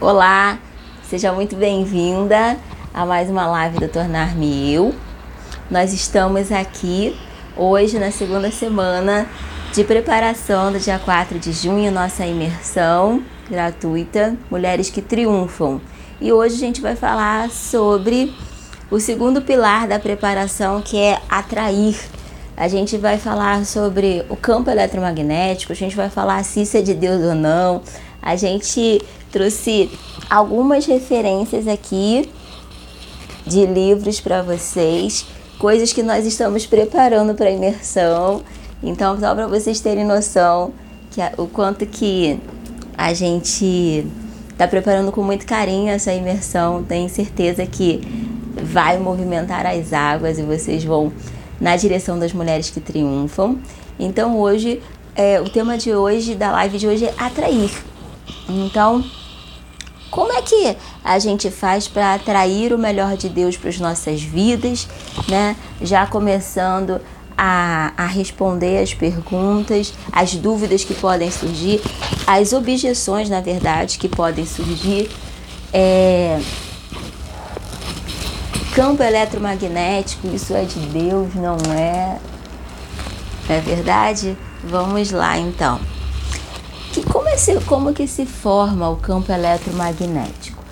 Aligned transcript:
Olá, 0.00 0.58
seja 1.10 1.30
muito 1.30 1.54
bem-vinda 1.54 2.56
a 2.94 3.04
mais 3.04 3.28
uma 3.28 3.46
live 3.46 3.80
do 3.80 3.86
Tornar-me 3.86 4.72
Eu. 4.72 4.94
Nós 5.70 5.92
estamos 5.92 6.50
aqui 6.50 7.14
hoje 7.54 7.98
na 7.98 8.10
segunda 8.10 8.50
semana 8.50 9.26
de 9.74 9.84
preparação 9.84 10.72
do 10.72 10.80
dia 10.80 10.98
4 10.98 11.38
de 11.38 11.52
junho, 11.52 11.92
nossa 11.92 12.24
imersão 12.24 13.22
gratuita 13.46 14.34
Mulheres 14.50 14.88
que 14.88 15.02
Triunfam. 15.02 15.82
E 16.18 16.32
hoje 16.32 16.54
a 16.54 16.58
gente 16.58 16.80
vai 16.80 16.96
falar 16.96 17.50
sobre 17.50 18.34
o 18.90 18.98
segundo 18.98 19.42
pilar 19.42 19.86
da 19.86 19.98
preparação, 19.98 20.80
que 20.80 20.96
é 20.96 21.20
atrair. 21.28 22.00
A 22.56 22.68
gente 22.68 22.96
vai 22.96 23.18
falar 23.18 23.66
sobre 23.66 24.24
o 24.30 24.36
campo 24.36 24.70
eletromagnético, 24.70 25.72
a 25.72 25.76
gente 25.76 25.94
vai 25.94 26.08
falar 26.08 26.42
se 26.42 26.62
isso 26.62 26.78
é 26.78 26.80
de 26.80 26.94
Deus 26.94 27.22
ou 27.22 27.34
não. 27.34 27.82
A 28.22 28.36
gente 28.36 29.00
trouxe 29.30 29.90
algumas 30.28 30.86
referências 30.86 31.66
aqui 31.66 32.28
de 33.46 33.66
livros 33.66 34.20
para 34.20 34.42
vocês, 34.42 35.26
coisas 35.58 35.92
que 35.92 36.02
nós 36.02 36.26
estamos 36.26 36.66
preparando 36.66 37.34
para 37.34 37.50
imersão. 37.50 38.42
Então, 38.82 39.18
só 39.18 39.34
para 39.34 39.46
vocês 39.46 39.80
terem 39.80 40.04
noção 40.04 40.72
que 41.10 41.20
o 41.36 41.46
quanto 41.46 41.86
que 41.86 42.38
a 42.96 43.12
gente 43.12 44.06
está 44.50 44.68
preparando 44.68 45.10
com 45.10 45.22
muito 45.22 45.46
carinho 45.46 45.90
essa 45.90 46.12
imersão, 46.12 46.82
tenho 46.82 47.08
certeza 47.08 47.66
que 47.66 48.00
vai 48.62 48.98
movimentar 48.98 49.66
as 49.66 49.92
águas 49.92 50.38
e 50.38 50.42
vocês 50.42 50.84
vão 50.84 51.12
na 51.60 51.76
direção 51.76 52.18
das 52.18 52.32
mulheres 52.32 52.70
que 52.70 52.80
triunfam. 52.80 53.58
Então, 53.98 54.38
hoje, 54.38 54.82
é, 55.14 55.40
o 55.40 55.48
tema 55.48 55.76
de 55.76 55.94
hoje, 55.94 56.34
da 56.34 56.50
live 56.52 56.78
de 56.78 56.86
hoje 56.86 57.06
é 57.06 57.14
atrair. 57.18 57.70
Então, 58.48 59.04
como 60.10 60.32
é 60.32 60.42
que 60.42 60.76
a 61.04 61.18
gente 61.20 61.50
faz 61.50 61.86
para 61.86 62.14
atrair 62.14 62.72
o 62.72 62.78
melhor 62.78 63.16
de 63.16 63.28
Deus 63.28 63.56
para 63.56 63.70
as 63.70 63.78
nossas 63.78 64.20
vidas, 64.20 64.88
né? 65.28 65.56
Já 65.80 66.04
começando 66.04 67.00
a, 67.38 67.92
a, 67.96 68.06
responder 68.06 68.82
as 68.82 68.92
perguntas, 68.92 69.94
as 70.12 70.34
dúvidas 70.34 70.82
que 70.82 70.94
podem 70.94 71.30
surgir, 71.30 71.80
as 72.26 72.52
objeções, 72.52 73.30
na 73.30 73.40
verdade, 73.40 73.98
que 73.98 74.08
podem 74.08 74.44
surgir. 74.44 75.08
É... 75.72 76.40
Campo 78.74 79.02
eletromagnético, 79.02 80.28
isso 80.34 80.54
é 80.54 80.64
de 80.64 80.78
Deus, 80.80 81.34
não 81.34 81.56
é? 81.72 82.18
Não 83.48 83.56
é 83.56 83.60
verdade? 83.60 84.36
Vamos 84.64 85.10
lá 85.10 85.38
então 85.38 85.80
que 86.92 87.02
como, 87.04 87.28
é 87.28 87.36
como 87.66 87.92
que 87.92 88.06
se 88.06 88.26
forma 88.26 88.88
o 88.88 88.96
campo 88.96 89.30
eletromagnético? 89.32 90.62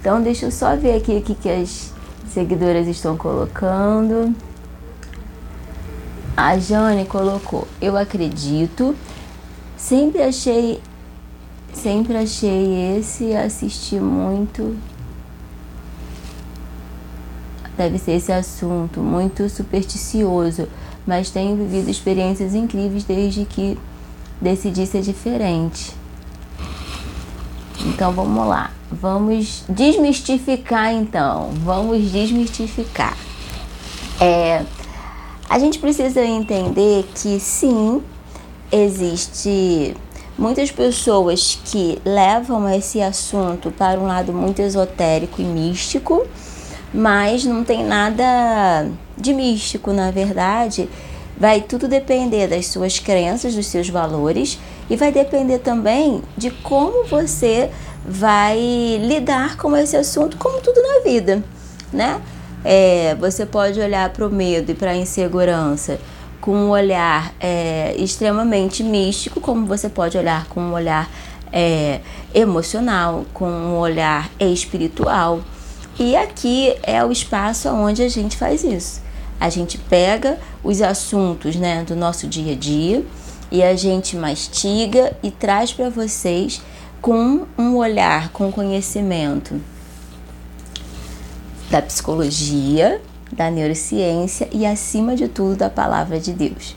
Então 0.00 0.20
deixa 0.20 0.46
eu 0.46 0.50
só 0.50 0.76
ver 0.76 0.96
aqui 0.96 1.16
o 1.16 1.22
que, 1.22 1.34
que 1.34 1.48
as 1.48 1.92
seguidoras 2.32 2.86
estão 2.86 3.16
colocando. 3.16 4.34
A 6.36 6.58
Jane 6.58 7.04
colocou, 7.04 7.66
eu 7.80 7.96
acredito, 7.96 8.94
sempre 9.76 10.22
achei, 10.22 10.80
sempre 11.72 12.16
achei 12.16 12.96
esse 12.96 13.34
assistir 13.34 14.00
muito. 14.00 14.76
Deve 17.76 17.98
ser 17.98 18.12
esse 18.12 18.32
assunto, 18.32 19.00
muito 19.00 19.48
supersticioso, 19.48 20.68
mas 21.06 21.30
tenho 21.30 21.56
vivido 21.56 21.88
experiências 21.90 22.54
incríveis 22.54 23.04
desde 23.04 23.44
que 23.44 23.78
decidi 24.40 24.86
ser 24.86 25.02
diferente. 25.02 25.92
Então 27.86 28.12
vamos 28.12 28.46
lá, 28.46 28.70
vamos 28.90 29.64
desmistificar 29.68 30.92
então, 30.92 31.50
vamos 31.64 32.10
desmistificar. 32.10 33.16
É, 34.20 34.64
a 35.48 35.58
gente 35.58 35.78
precisa 35.78 36.24
entender 36.24 37.08
que 37.14 37.38
sim, 37.38 38.02
existe 38.70 39.96
muitas 40.36 40.70
pessoas 40.70 41.58
que 41.64 42.00
levam 42.04 42.68
esse 42.68 43.00
assunto 43.00 43.70
para 43.70 43.98
um 43.98 44.06
lado 44.06 44.32
muito 44.32 44.60
esotérico 44.60 45.40
e 45.40 45.44
místico, 45.44 46.26
mas 46.92 47.44
não 47.44 47.64
tem 47.64 47.84
nada 47.84 48.88
de 49.16 49.32
místico, 49.32 49.92
na 49.92 50.10
verdade 50.10 50.88
Vai 51.38 51.60
tudo 51.60 51.86
depender 51.86 52.48
das 52.48 52.66
suas 52.66 52.98
crenças, 52.98 53.54
dos 53.54 53.66
seus 53.66 53.88
valores 53.88 54.58
e 54.90 54.96
vai 54.96 55.12
depender 55.12 55.58
também 55.58 56.22
de 56.36 56.50
como 56.50 57.04
você 57.04 57.70
vai 58.04 58.58
lidar 59.00 59.56
com 59.56 59.76
esse 59.76 59.96
assunto, 59.96 60.36
como 60.36 60.60
tudo 60.60 60.82
na 60.82 61.00
vida, 61.04 61.44
né? 61.92 62.20
É, 62.64 63.14
você 63.20 63.46
pode 63.46 63.78
olhar 63.78 64.10
para 64.10 64.26
o 64.26 64.30
medo 64.30 64.72
e 64.72 64.74
para 64.74 64.90
a 64.90 64.96
insegurança 64.96 66.00
com 66.40 66.52
um 66.52 66.70
olhar 66.70 67.32
é, 67.38 67.94
extremamente 67.96 68.82
místico, 68.82 69.40
como 69.40 69.64
você 69.66 69.88
pode 69.88 70.18
olhar 70.18 70.46
com 70.46 70.60
um 70.60 70.72
olhar 70.72 71.08
é, 71.52 72.00
emocional, 72.34 73.24
com 73.32 73.48
um 73.48 73.78
olhar 73.78 74.28
espiritual. 74.40 75.40
E 75.98 76.16
aqui 76.16 76.74
é 76.82 77.04
o 77.04 77.12
espaço 77.12 77.68
onde 77.68 78.02
a 78.02 78.08
gente 78.08 78.36
faz 78.36 78.64
isso. 78.64 79.07
A 79.40 79.48
gente 79.48 79.78
pega 79.78 80.38
os 80.64 80.82
assuntos 80.82 81.56
né, 81.56 81.84
do 81.84 81.94
nosso 81.94 82.26
dia 82.26 82.52
a 82.52 82.56
dia 82.56 83.04
e 83.50 83.62
a 83.62 83.74
gente 83.76 84.16
mastiga 84.16 85.16
e 85.22 85.30
traz 85.30 85.72
para 85.72 85.88
vocês 85.88 86.60
com 87.00 87.46
um 87.56 87.76
olhar, 87.76 88.30
com 88.30 88.50
conhecimento 88.50 89.60
da 91.70 91.80
psicologia, 91.80 93.00
da 93.30 93.50
neurociência 93.50 94.48
e, 94.52 94.64
acima 94.66 95.14
de 95.14 95.28
tudo, 95.28 95.56
da 95.56 95.70
palavra 95.70 96.18
de 96.18 96.32
Deus. 96.32 96.74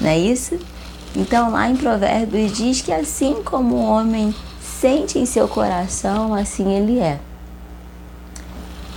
Não 0.00 0.08
é 0.08 0.18
isso? 0.18 0.58
Então, 1.16 1.50
lá 1.50 1.68
em 1.68 1.76
Provérbios 1.76 2.52
diz 2.52 2.80
que 2.80 2.92
assim 2.92 3.42
como 3.42 3.76
o 3.76 3.84
homem 3.84 4.34
sente 4.60 5.18
em 5.18 5.26
seu 5.26 5.48
coração, 5.48 6.34
assim 6.34 6.72
ele 6.74 6.98
é. 6.98 7.18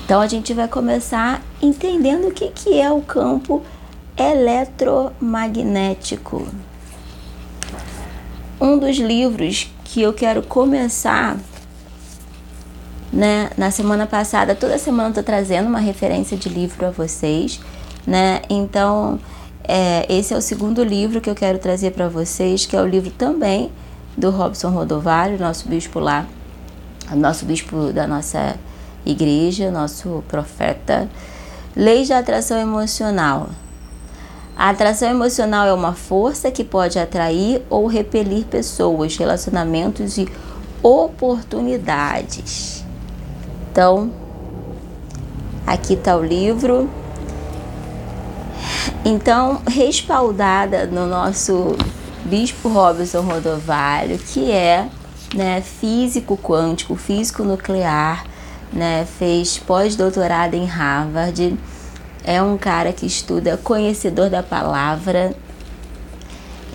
Então 0.08 0.20
a 0.22 0.28
gente 0.28 0.54
vai 0.54 0.70
começar 0.70 1.42
entendendo 1.62 2.30
o 2.30 2.32
que, 2.32 2.48
que 2.48 2.80
é 2.80 2.90
o 2.90 3.02
campo 3.02 3.62
eletromagnético. 4.16 6.48
Um 8.62 8.80
dos 8.80 8.96
livros 8.96 9.70
que 9.84 10.02
eu 10.02 10.14
quero 10.14 10.42
começar, 10.42 11.36
né, 13.12 13.50
na 13.58 13.70
semana 13.70 14.08
passada, 14.08 14.56
toda 14.56 14.78
semana 14.78 15.10
eu 15.10 15.16
tô 15.16 15.24
trazendo 15.24 15.68
uma 15.68 15.80
referência 15.80 16.38
de 16.38 16.48
livro 16.48 16.78
para 16.78 16.90
vocês, 16.90 17.60
né? 18.08 18.44
Então, 18.50 19.20
é, 19.62 20.06
esse 20.08 20.34
é 20.34 20.38
o 20.38 20.42
segundo 20.42 20.86
livro 20.86 21.20
que 21.20 21.30
eu 21.30 21.36
quero 21.36 21.60
trazer 21.60 21.92
para 21.92 22.08
vocês, 22.08 22.66
que 22.66 22.78
é 22.78 22.82
o 22.82 22.88
livro 22.88 23.12
também 23.12 23.70
do 24.16 24.30
Robson 24.30 24.70
Rodovalho, 24.70 25.38
nosso 25.38 25.68
bispo 25.68 26.00
lá, 26.00 26.26
nosso 27.14 27.46
bispo 27.46 27.92
da 27.92 28.08
nossa 28.08 28.58
igreja, 29.10 29.72
nosso 29.72 30.24
profeta. 30.28 31.10
Leis 31.76 32.08
da 32.08 32.20
atração 32.20 32.60
emocional. 32.60 33.50
A 34.56 34.70
atração 34.70 35.10
emocional 35.10 35.68
é 35.68 35.74
uma 35.74 35.94
força 35.94 36.50
que 36.50 36.64
pode 36.64 36.98
atrair 36.98 37.62
ou 37.70 37.86
repelir 37.86 38.46
pessoas, 38.46 39.16
relacionamentos 39.16 40.18
e 40.18 40.28
oportunidades. 40.82 42.84
Então, 43.72 44.12
aqui 45.66 45.94
está 45.94 46.18
o 46.18 46.24
livro. 46.24 46.90
Então, 49.06 49.62
respaldada 49.68 50.88
no 50.88 51.06
nosso 51.06 51.76
Bispo 52.26 52.68
Robson 52.68 53.22
Rodovalho, 53.22 54.18
que 54.18 54.52
é 54.52 54.90
né, 55.36 55.62
físico 55.62 56.36
quântico, 56.36 56.96
físico 56.96 57.44
nuclear, 57.44 58.26
né? 58.72 59.06
Fez 59.18 59.58
pós-doutorado 59.58 60.56
em 60.56 60.66
Harvard. 60.66 61.58
É 62.24 62.42
um 62.42 62.58
cara 62.58 62.92
que 62.92 63.06
estuda 63.06 63.58
conhecedor 63.58 64.30
da 64.30 64.44
palavra. 64.44 65.34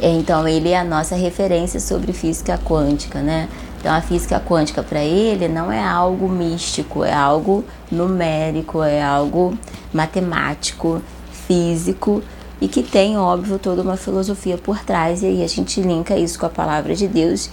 Então 0.00 0.48
ele 0.48 0.70
é 0.70 0.78
a 0.78 0.84
nossa 0.84 1.14
referência 1.14 1.78
sobre 1.78 2.12
física 2.12 2.58
quântica, 2.58 3.20
né? 3.20 3.48
Então 3.78 3.92
a 3.92 4.00
física 4.00 4.40
quântica 4.40 4.82
para 4.82 5.02
ele 5.02 5.48
não 5.48 5.70
é 5.70 5.82
algo 5.82 6.28
místico, 6.28 7.04
é 7.04 7.12
algo 7.12 7.64
numérico, 7.90 8.82
é 8.82 9.02
algo 9.02 9.56
matemático, 9.92 11.02
físico 11.46 12.22
e 12.60 12.68
que 12.68 12.82
tem, 12.82 13.18
óbvio, 13.18 13.58
toda 13.58 13.82
uma 13.82 13.96
filosofia 13.96 14.56
por 14.56 14.78
trás. 14.78 15.22
E 15.22 15.26
aí 15.26 15.44
a 15.44 15.48
gente 15.48 15.80
linka 15.80 16.16
isso 16.16 16.38
com 16.38 16.46
a 16.46 16.50
palavra 16.50 16.94
de 16.94 17.06
Deus 17.06 17.50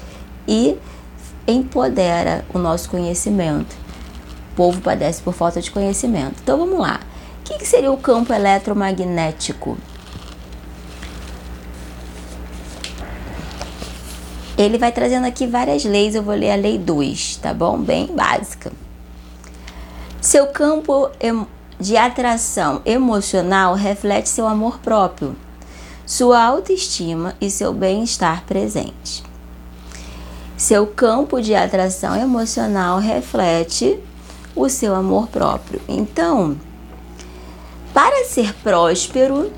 e 0.48 0.78
empodera 1.48 2.46
o 2.54 2.60
nosso 2.60 2.90
conhecimento 2.90 3.89
povo 4.60 4.82
padece 4.82 5.22
por 5.22 5.34
falta 5.34 5.62
de 5.62 5.72
conhecimento. 5.72 6.36
Então 6.44 6.58
vamos 6.58 6.78
lá. 6.78 7.00
O 7.40 7.44
que, 7.46 7.66
seria 7.66 7.90
o 7.90 7.96
campo 7.96 8.34
eletromagnético? 8.34 9.78
ele 14.58 14.78
vai 14.78 14.92
trazendo 14.92 15.26
aqui 15.26 15.48
várias 15.48 15.86
leis, 15.86 16.16
eu 16.16 16.22
vou 16.22 16.36
ler 16.36 16.52
a 16.52 16.56
lei 16.56 16.78
2, 16.78 17.38
tá 17.38 17.54
bom? 17.54 17.78
Bem 17.78 18.08
básica. 18.08 18.74
Seu 20.20 20.48
campo 20.48 21.10
de 21.80 21.96
atração 21.96 22.82
emocional 22.84 23.76
reflete 23.76 24.28
seu 24.28 24.46
amor 24.46 24.80
próprio, 24.80 25.34
sua 26.06 26.44
autoestima 26.44 27.34
e 27.40 27.50
seu 27.50 27.72
bem-estar 27.72 28.44
presente. 28.44 29.24
Seu 30.58 30.86
campo 30.86 31.42
de 31.42 31.56
atração 31.56 32.14
emocional 32.18 33.00
reflete 33.00 33.98
o 34.56 34.70
seu 34.70 34.96
amor 34.96 35.28
próprio. 35.28 35.82
Então, 35.88 36.58
para 37.94 38.26
ser 38.26 38.54
próspero, 38.56 39.52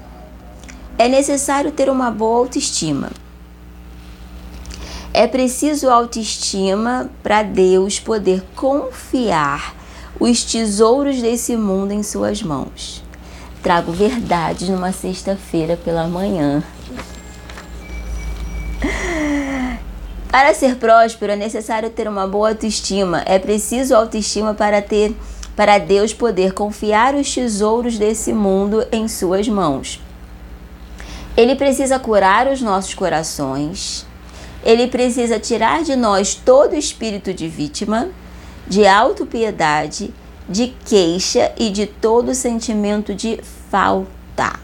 é 0.97 1.07
necessário 1.07 1.71
ter 1.71 1.89
uma 1.89 2.11
boa 2.11 2.39
autoestima. 2.39 3.09
É 5.13 5.27
preciso 5.27 5.89
autoestima 5.89 7.09
para 7.21 7.43
Deus 7.43 7.99
poder 7.99 8.43
confiar 8.55 9.75
os 10.19 10.43
tesouros 10.43 11.21
desse 11.21 11.57
mundo 11.57 11.91
em 11.91 12.03
suas 12.03 12.41
mãos. 12.41 13.03
Trago 13.61 13.91
verdades 13.91 14.69
numa 14.69 14.91
sexta-feira 14.91 15.75
pela 15.75 16.07
manhã. 16.07 16.63
Para 20.31 20.53
ser 20.53 20.77
próspero 20.77 21.33
é 21.33 21.35
necessário 21.35 21.89
ter 21.89 22.07
uma 22.07 22.25
boa 22.25 22.49
autoestima. 22.49 23.21
É 23.25 23.37
preciso 23.37 23.93
autoestima 23.93 24.53
para 24.53 24.81
ter 24.81 25.13
para 25.55 25.77
Deus 25.77 26.13
poder 26.13 26.53
confiar 26.53 27.13
os 27.13 27.33
tesouros 27.35 27.97
desse 27.97 28.31
mundo 28.31 28.87
em 28.91 29.09
suas 29.09 29.47
mãos. 29.49 29.99
Ele 31.35 31.55
precisa 31.55 31.99
curar 31.99 32.47
os 32.47 32.61
nossos 32.61 32.93
corações. 32.93 34.05
Ele 34.63 34.87
precisa 34.87 35.37
tirar 35.37 35.83
de 35.83 35.95
nós 35.97 36.33
todo 36.33 36.75
espírito 36.75 37.33
de 37.33 37.49
vítima, 37.49 38.09
de 38.65 38.87
autopiedade, 38.87 40.13
de 40.47 40.73
queixa 40.85 41.51
e 41.57 41.69
de 41.69 41.85
todo 41.85 42.33
sentimento 42.33 43.13
de 43.13 43.39
falta. 43.69 44.59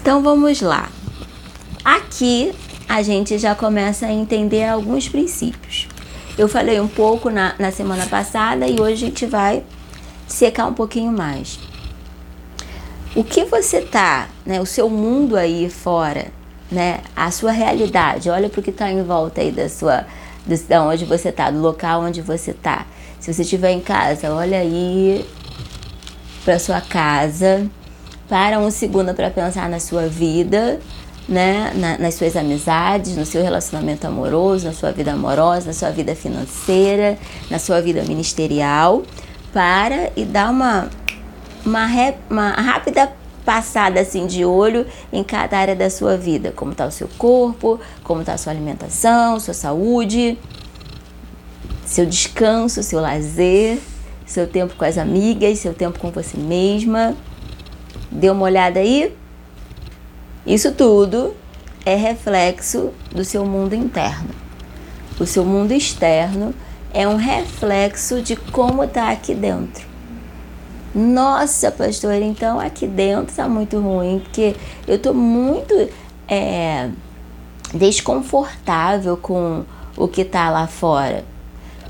Então 0.00 0.22
vamos 0.22 0.62
lá. 0.62 0.88
Aqui 1.84 2.54
a 2.88 3.02
gente 3.02 3.36
já 3.38 3.54
começa 3.54 4.06
a 4.06 4.12
entender 4.12 4.64
alguns 4.64 5.08
princípios. 5.08 5.86
Eu 6.38 6.48
falei 6.48 6.80
um 6.80 6.88
pouco 6.88 7.28
na, 7.28 7.54
na 7.58 7.70
semana 7.70 8.06
passada 8.06 8.66
e 8.66 8.80
hoje 8.80 8.92
a 8.92 9.08
gente 9.08 9.26
vai 9.26 9.62
secar 10.26 10.66
um 10.66 10.72
pouquinho 10.72 11.12
mais. 11.12 11.58
O 13.14 13.22
que 13.24 13.44
você 13.44 13.80
tá, 13.80 14.28
né, 14.46 14.60
o 14.60 14.66
seu 14.66 14.88
mundo 14.88 15.36
aí 15.36 15.68
fora, 15.68 16.26
né, 16.70 17.00
a 17.16 17.30
sua 17.30 17.50
realidade, 17.50 18.30
olha 18.30 18.48
para 18.48 18.60
o 18.60 18.62
que 18.62 18.70
está 18.70 18.90
em 18.90 19.02
volta 19.02 19.40
aí 19.40 19.50
da 19.50 19.68
sua, 19.68 20.06
da 20.68 20.82
onde 20.82 21.04
você 21.04 21.32
tá, 21.32 21.50
do 21.50 21.60
local 21.60 22.02
onde 22.02 22.22
você 22.22 22.52
tá. 22.52 22.86
Se 23.18 23.32
você 23.32 23.42
estiver 23.42 23.70
em 23.70 23.80
casa, 23.80 24.32
olha 24.32 24.58
aí 24.58 25.26
para 26.44 26.58
sua 26.58 26.80
casa, 26.80 27.68
para 28.28 28.58
um 28.58 28.70
segundo 28.70 29.12
para 29.14 29.30
pensar 29.30 29.68
na 29.68 29.80
sua 29.80 30.06
vida, 30.06 30.78
né, 31.28 31.72
na, 31.74 31.98
nas 31.98 32.14
suas 32.14 32.34
amizades, 32.36 33.16
no 33.16 33.26
seu 33.26 33.42
relacionamento 33.42 34.06
amoroso, 34.06 34.66
na 34.66 34.72
sua 34.72 34.90
vida 34.92 35.12
amorosa, 35.12 35.66
na 35.66 35.72
sua 35.74 35.90
vida 35.90 36.14
financeira, 36.14 37.18
na 37.50 37.58
sua 37.58 37.82
vida 37.82 38.02
ministerial, 38.02 39.02
para 39.52 40.10
e 40.16 40.24
dar 40.24 40.50
uma, 40.50 40.88
uma, 41.64 41.86
uma 42.30 42.50
rápida 42.52 43.12
passada 43.44 44.00
assim 44.00 44.26
de 44.26 44.44
olho 44.44 44.86
em 45.12 45.22
cada 45.22 45.58
área 45.58 45.76
da 45.76 45.90
sua 45.90 46.16
vida, 46.16 46.52
como 46.52 46.72
está 46.72 46.86
o 46.86 46.90
seu 46.90 47.08
corpo, 47.18 47.78
como 48.02 48.20
está 48.20 48.34
a 48.34 48.38
sua 48.38 48.52
alimentação, 48.52 49.38
sua 49.38 49.54
saúde, 49.54 50.38
seu 51.84 52.06
descanso, 52.06 52.82
seu 52.82 53.00
lazer, 53.00 53.78
seu 54.26 54.46
tempo 54.46 54.74
com 54.76 54.84
as 54.84 54.98
amigas, 54.98 55.58
seu 55.58 55.72
tempo 55.72 55.98
com 55.98 56.10
você 56.10 56.36
mesma. 56.36 57.14
Dê 58.10 58.30
uma 58.30 58.44
olhada 58.44 58.80
aí? 58.80 59.14
Isso 60.48 60.72
tudo 60.72 61.34
é 61.84 61.94
reflexo 61.94 62.90
do 63.12 63.22
seu 63.22 63.44
mundo 63.44 63.74
interno. 63.74 64.30
O 65.20 65.26
seu 65.26 65.44
mundo 65.44 65.72
externo 65.72 66.54
é 66.94 67.06
um 67.06 67.16
reflexo 67.16 68.22
de 68.22 68.34
como 68.34 68.82
está 68.82 69.10
aqui 69.10 69.34
dentro. 69.34 69.86
Nossa, 70.94 71.70
pastor, 71.70 72.14
então 72.14 72.58
aqui 72.58 72.86
dentro 72.86 73.28
está 73.28 73.46
muito 73.46 73.78
ruim, 73.78 74.20
porque 74.20 74.56
eu 74.86 74.94
estou 74.96 75.12
muito 75.12 75.74
é, 76.26 76.88
desconfortável 77.74 79.18
com 79.18 79.66
o 79.98 80.08
que 80.08 80.22
está 80.22 80.48
lá 80.48 80.66
fora. 80.66 81.26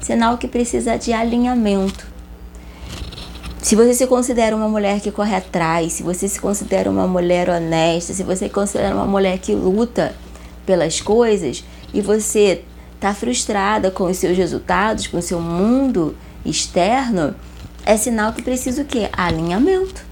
Sinal 0.01 0.37
que 0.37 0.49
precisa 0.49 0.99
de 0.99 1.13
alinhamento. 1.13 2.09
Se 3.61 3.75
você 3.75 3.93
se 3.93 4.07
considera 4.07 4.55
uma 4.55 4.69
mulher 4.69 5.01
que 5.01 5.11
corre 5.11 5.35
atrás, 5.35 5.95
se 5.95 6.03
você 6.03 6.29
se 6.29 6.41
considera 6.41 6.89
uma 6.89 7.07
mulher 7.07 7.51
honesta, 7.51 8.15
se 8.15 8.23
você 8.23 8.47
se 8.47 8.53
considera 8.53 8.95
uma 8.95 9.05
mulher 9.05 9.39
que 9.39 9.53
luta 9.53 10.15
pelas 10.65 11.01
coisas 11.01 11.65
e 11.93 12.01
você 12.01 12.63
está 12.95 13.13
frustrada 13.13 13.91
com 13.91 14.05
os 14.05 14.17
seus 14.17 14.37
resultados, 14.37 15.07
com 15.09 15.19
o 15.19 15.23
seu 15.23 15.41
mundo 15.41 16.17
externo, 16.45 17.35
é 17.85 17.97
sinal 17.97 18.33
que 18.33 18.43
precisa 18.43 18.83
o 18.83 18.85
quê? 18.85 19.09
Alinhamento. 19.13 20.05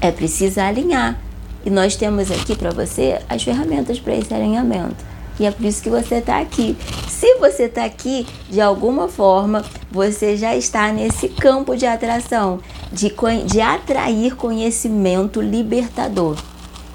É 0.00 0.10
preciso 0.10 0.60
alinhar. 0.60 1.18
E 1.64 1.70
nós 1.70 1.96
temos 1.96 2.30
aqui 2.30 2.56
para 2.56 2.70
você 2.70 3.20
as 3.28 3.42
ferramentas 3.42 3.98
para 3.98 4.14
esse 4.14 4.32
alinhamento. 4.32 5.13
E 5.38 5.46
é 5.46 5.50
por 5.50 5.64
isso 5.64 5.82
que 5.82 5.90
você 5.90 6.16
está 6.16 6.38
aqui. 6.38 6.76
Se 7.08 7.34
você 7.36 7.64
está 7.64 7.84
aqui, 7.84 8.26
de 8.48 8.60
alguma 8.60 9.08
forma, 9.08 9.64
você 9.90 10.36
já 10.36 10.54
está 10.54 10.92
nesse 10.92 11.28
campo 11.28 11.76
de 11.76 11.86
atração, 11.86 12.60
de, 12.92 13.12
de 13.46 13.60
atrair 13.60 14.36
conhecimento 14.36 15.40
libertador. 15.40 16.36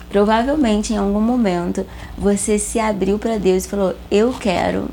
Provavelmente 0.09 0.93
em 0.93 0.97
algum 0.97 1.21
momento 1.21 1.85
você 2.17 2.57
se 2.57 2.79
abriu 2.79 3.19
para 3.19 3.37
Deus 3.37 3.65
e 3.65 3.69
falou: 3.69 3.95
Eu 4.09 4.33
quero 4.33 4.89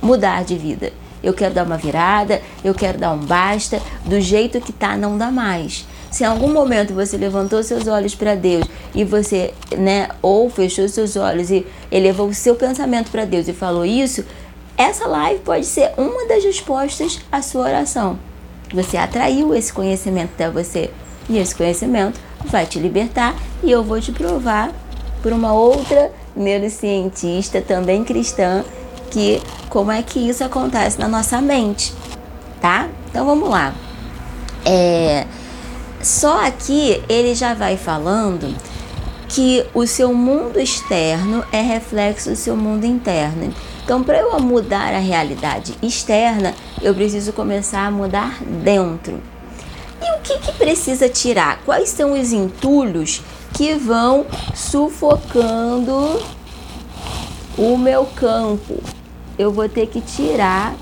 mudar 0.00 0.44
de 0.44 0.56
vida. 0.56 0.92
Eu 1.22 1.34
quero 1.34 1.52
dar 1.52 1.66
uma 1.66 1.76
virada, 1.76 2.40
eu 2.62 2.72
quero 2.72 2.96
dar 2.96 3.12
um 3.12 3.18
basta, 3.18 3.82
do 4.04 4.20
jeito 4.20 4.60
que 4.60 4.72
tá 4.72 4.96
não 4.96 5.18
dá 5.18 5.30
mais. 5.30 5.84
Se 6.10 6.24
em 6.24 6.26
algum 6.26 6.52
momento 6.52 6.94
você 6.94 7.16
levantou 7.16 7.62
seus 7.62 7.86
olhos 7.86 8.14
para 8.14 8.34
Deus 8.34 8.66
e 8.94 9.04
você, 9.04 9.52
né, 9.76 10.08
ou 10.22 10.48
fechou 10.48 10.88
seus 10.88 11.16
olhos 11.16 11.50
e 11.50 11.66
elevou 11.90 12.28
o 12.28 12.34
seu 12.34 12.54
pensamento 12.54 13.10
para 13.10 13.24
Deus 13.24 13.46
e 13.46 13.52
falou 13.52 13.84
isso, 13.84 14.24
essa 14.76 15.06
live 15.06 15.40
pode 15.40 15.66
ser 15.66 15.92
uma 15.98 16.26
das 16.26 16.44
respostas 16.44 17.20
à 17.30 17.42
sua 17.42 17.64
oração. 17.64 18.18
Você 18.72 18.96
atraiu 18.96 19.54
esse 19.54 19.72
conhecimento 19.72 20.30
até 20.34 20.50
você 20.50 20.90
e 21.28 21.38
esse 21.38 21.54
conhecimento 21.54 22.20
vai 22.46 22.64
te 22.64 22.78
libertar 22.78 23.34
e 23.62 23.70
eu 23.70 23.82
vou 23.82 24.00
te 24.00 24.12
provar 24.12 24.72
por 25.22 25.32
uma 25.32 25.52
outra 25.52 26.10
neurocientista 26.34 27.60
também 27.60 28.04
cristã 28.04 28.64
que 29.10 29.42
como 29.68 29.90
é 29.90 30.02
que 30.02 30.18
isso 30.18 30.44
acontece 30.44 30.98
na 30.98 31.08
nossa 31.08 31.40
mente, 31.40 31.92
tá? 32.60 32.88
Então 33.10 33.26
vamos 33.26 33.48
lá. 33.48 33.74
É, 34.64 35.26
só 36.02 36.46
aqui 36.46 37.02
ele 37.08 37.34
já 37.34 37.54
vai 37.54 37.76
falando 37.76 38.54
que 39.28 39.64
o 39.74 39.86
seu 39.86 40.14
mundo 40.14 40.58
externo 40.58 41.44
é 41.52 41.60
reflexo 41.60 42.30
do 42.30 42.36
seu 42.36 42.56
mundo 42.56 42.84
interno. 42.84 43.52
Então, 43.84 44.02
para 44.02 44.18
eu 44.18 44.38
mudar 44.40 44.92
a 44.94 44.98
realidade 44.98 45.74
externa, 45.82 46.54
eu 46.80 46.94
preciso 46.94 47.32
começar 47.32 47.86
a 47.86 47.90
mudar 47.90 48.38
dentro. 48.42 49.20
E 50.00 50.16
o 50.16 50.20
que, 50.20 50.38
que 50.38 50.52
precisa 50.52 51.08
tirar? 51.08 51.60
Quais 51.64 51.88
são 51.88 52.18
os 52.18 52.32
entulhos 52.32 53.22
que 53.54 53.74
vão 53.74 54.26
sufocando 54.54 56.22
o 57.56 57.76
meu 57.76 58.06
campo? 58.06 58.82
Eu 59.38 59.52
vou 59.52 59.68
ter 59.68 59.86
que 59.86 60.00
tirar 60.00 60.74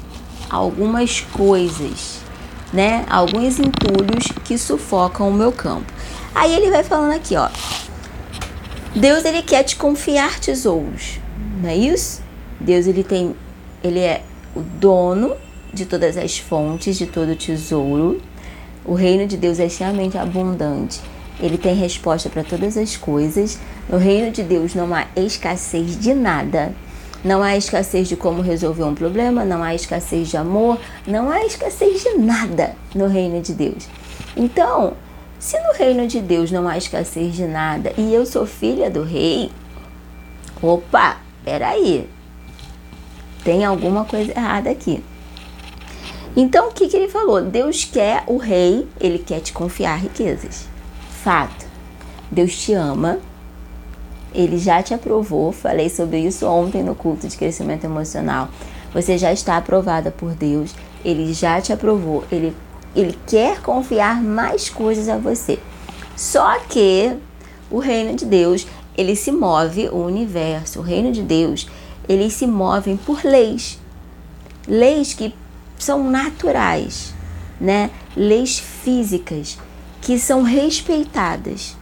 algumas 0.50 1.20
coisas 1.20 2.25
né, 2.72 3.04
alguns 3.08 3.58
entulhos 3.58 4.26
que 4.44 4.58
sufocam 4.58 5.28
o 5.28 5.32
meu 5.32 5.52
campo. 5.52 5.92
Aí 6.34 6.54
ele 6.54 6.70
vai 6.70 6.82
falando 6.82 7.14
aqui, 7.14 7.36
ó. 7.36 7.48
Deus 8.94 9.24
ele 9.24 9.42
quer 9.42 9.62
te 9.62 9.76
confiar 9.76 10.38
tesouros, 10.40 11.20
não 11.60 11.68
é 11.68 11.76
isso? 11.76 12.22
Deus 12.60 12.86
ele 12.86 13.04
tem, 13.04 13.34
ele 13.84 14.00
é 14.00 14.22
o 14.54 14.60
dono 14.60 15.36
de 15.72 15.84
todas 15.84 16.16
as 16.16 16.38
fontes, 16.38 16.96
de 16.96 17.06
todo 17.06 17.36
tesouro. 17.36 18.20
O 18.84 18.94
reino 18.94 19.26
de 19.26 19.36
Deus 19.36 19.58
é 19.58 19.66
extremamente 19.66 20.16
abundante. 20.16 21.00
Ele 21.38 21.58
tem 21.58 21.74
resposta 21.74 22.30
para 22.30 22.42
todas 22.42 22.76
as 22.76 22.96
coisas. 22.96 23.58
No 23.88 23.98
reino 23.98 24.30
de 24.30 24.42
Deus 24.42 24.74
não 24.74 24.94
há 24.94 25.06
escassez 25.14 25.98
de 25.98 26.14
nada. 26.14 26.72
Não 27.26 27.42
há 27.42 27.56
escassez 27.56 28.06
de 28.06 28.14
como 28.14 28.40
resolver 28.40 28.84
um 28.84 28.94
problema, 28.94 29.44
não 29.44 29.60
há 29.60 29.74
escassez 29.74 30.28
de 30.28 30.36
amor, 30.36 30.78
não 31.04 31.28
há 31.28 31.44
escassez 31.44 32.04
de 32.04 32.18
nada 32.18 32.76
no 32.94 33.08
reino 33.08 33.42
de 33.42 33.52
Deus. 33.52 33.88
Então, 34.36 34.92
se 35.36 35.58
no 35.58 35.72
reino 35.72 36.06
de 36.06 36.20
Deus 36.20 36.52
não 36.52 36.68
há 36.68 36.78
escassez 36.78 37.34
de 37.34 37.44
nada 37.44 37.92
e 37.98 38.14
eu 38.14 38.24
sou 38.24 38.46
filha 38.46 38.88
do 38.88 39.02
rei, 39.02 39.50
Opa, 40.62 41.16
peraí. 41.44 42.08
Tem 43.42 43.64
alguma 43.64 44.04
coisa 44.04 44.30
errada 44.30 44.70
aqui. 44.70 45.02
Então, 46.36 46.68
o 46.68 46.72
que, 46.72 46.86
que 46.86 46.96
ele 46.96 47.08
falou? 47.08 47.42
Deus 47.42 47.84
quer 47.84 48.22
o 48.28 48.36
rei, 48.36 48.86
ele 49.00 49.18
quer 49.18 49.40
te 49.40 49.52
confiar 49.52 49.98
riquezas. 49.98 50.68
Fato. 51.24 51.66
Deus 52.30 52.56
te 52.56 52.72
ama, 52.72 53.18
ele 54.36 54.58
já 54.58 54.82
te 54.82 54.92
aprovou. 54.92 55.50
Falei 55.50 55.88
sobre 55.88 56.20
isso 56.20 56.46
ontem 56.46 56.82
no 56.82 56.94
culto 56.94 57.26
de 57.26 57.36
crescimento 57.36 57.84
emocional. 57.84 58.48
Você 58.92 59.16
já 59.16 59.32
está 59.32 59.56
aprovada 59.56 60.10
por 60.10 60.34
Deus, 60.34 60.74
ele 61.04 61.32
já 61.32 61.60
te 61.60 61.72
aprovou, 61.72 62.24
ele, 62.30 62.54
ele 62.94 63.18
quer 63.26 63.60
confiar 63.60 64.22
mais 64.22 64.68
coisas 64.68 65.08
a 65.08 65.16
você. 65.16 65.58
Só 66.14 66.60
que 66.60 67.16
o 67.70 67.78
reino 67.78 68.14
de 68.14 68.24
Deus, 68.24 68.66
ele 68.96 69.16
se 69.16 69.32
move, 69.32 69.88
o 69.88 69.96
universo, 69.96 70.80
o 70.80 70.82
reino 70.82 71.12
de 71.12 71.22
Deus, 71.22 71.68
eles 72.08 72.34
se 72.34 72.46
movem 72.46 72.96
por 72.96 73.24
leis. 73.24 73.78
Leis 74.68 75.12
que 75.12 75.34
são 75.78 76.08
naturais, 76.10 77.14
né? 77.60 77.90
Leis 78.16 78.58
físicas 78.58 79.58
que 80.00 80.18
são 80.18 80.42
respeitadas. 80.42 81.76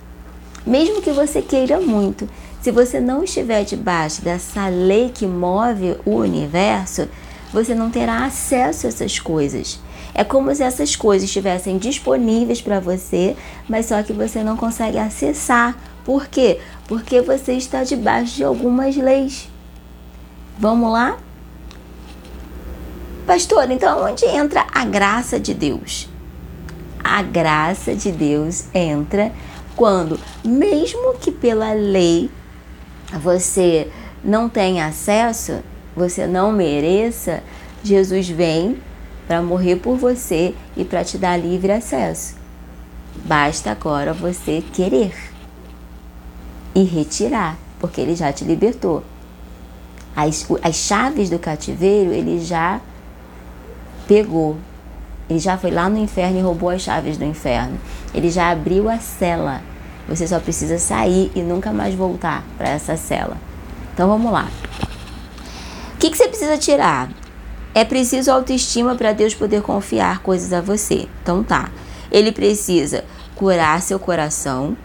Mesmo 0.66 1.02
que 1.02 1.12
você 1.12 1.42
queira 1.42 1.78
muito, 1.78 2.28
se 2.64 2.70
você 2.70 2.98
não 2.98 3.22
estiver 3.22 3.62
debaixo 3.62 4.22
dessa 4.22 4.68
lei 4.68 5.10
que 5.10 5.26
move 5.26 5.98
o 6.06 6.12
universo, 6.12 7.06
você 7.52 7.74
não 7.74 7.90
terá 7.90 8.24
acesso 8.24 8.86
a 8.86 8.88
essas 8.88 9.18
coisas. 9.18 9.78
É 10.14 10.24
como 10.24 10.54
se 10.54 10.62
essas 10.62 10.96
coisas 10.96 11.28
estivessem 11.28 11.76
disponíveis 11.76 12.62
para 12.62 12.80
você, 12.80 13.36
mas 13.68 13.84
só 13.84 14.02
que 14.02 14.14
você 14.14 14.42
não 14.42 14.56
consegue 14.56 14.96
acessar. 14.96 15.76
Por 16.06 16.26
quê? 16.26 16.58
Porque 16.88 17.20
você 17.20 17.52
está 17.52 17.84
debaixo 17.84 18.36
de 18.36 18.44
algumas 18.44 18.96
leis. 18.96 19.46
Vamos 20.58 20.90
lá? 20.90 21.18
Pastor, 23.26 23.70
então 23.70 24.06
onde 24.06 24.24
entra 24.24 24.66
a 24.72 24.86
graça 24.86 25.38
de 25.38 25.52
Deus? 25.52 26.08
A 27.02 27.20
graça 27.20 27.94
de 27.94 28.10
Deus 28.10 28.64
entra 28.72 29.32
quando, 29.76 30.18
mesmo 30.42 31.12
que 31.20 31.30
pela 31.30 31.74
lei 31.74 32.30
você 33.18 33.90
não 34.22 34.48
tenha 34.48 34.86
acesso, 34.86 35.60
você 35.94 36.26
não 36.26 36.52
mereça, 36.52 37.42
Jesus 37.82 38.28
vem 38.28 38.78
para 39.26 39.42
morrer 39.42 39.76
por 39.76 39.96
você 39.96 40.54
e 40.76 40.84
para 40.84 41.04
te 41.04 41.18
dar 41.18 41.36
livre 41.36 41.72
acesso. 41.72 42.36
Basta 43.24 43.70
agora 43.70 44.12
você 44.12 44.62
querer 44.72 45.14
e 46.74 46.82
retirar, 46.82 47.56
porque 47.78 48.00
ele 48.00 48.16
já 48.16 48.32
te 48.32 48.44
libertou. 48.44 49.04
As, 50.16 50.46
as 50.62 50.76
chaves 50.76 51.30
do 51.30 51.38
cativeiro 51.38 52.12
ele 52.12 52.40
já 52.40 52.80
pegou. 54.06 54.56
Ele 55.28 55.38
já 55.38 55.56
foi 55.56 55.70
lá 55.70 55.88
no 55.88 55.98
inferno 55.98 56.38
e 56.38 56.42
roubou 56.42 56.70
as 56.70 56.82
chaves 56.82 57.16
do 57.16 57.24
inferno. 57.24 57.78
Ele 58.12 58.30
já 58.30 58.50
abriu 58.50 58.88
a 58.88 58.98
cela. 58.98 59.62
Você 60.08 60.26
só 60.26 60.38
precisa 60.38 60.78
sair 60.78 61.30
e 61.34 61.40
nunca 61.40 61.72
mais 61.72 61.94
voltar 61.94 62.44
para 62.58 62.68
essa 62.68 62.96
cela. 62.96 63.36
Então 63.92 64.08
vamos 64.08 64.32
lá 64.32 64.48
que, 66.04 66.10
que 66.10 66.18
você 66.18 66.28
precisa 66.28 66.58
tirar? 66.58 67.10
É 67.74 67.82
preciso 67.82 68.30
autoestima 68.30 68.94
para 68.94 69.12
Deus 69.12 69.34
poder 69.34 69.62
confiar 69.62 70.20
coisas 70.20 70.52
a 70.52 70.60
você. 70.60 71.08
Então 71.22 71.42
tá. 71.42 71.70
Ele 72.12 72.30
precisa 72.30 73.04
curar 73.34 73.80
seu 73.80 73.98
coração. 73.98 74.76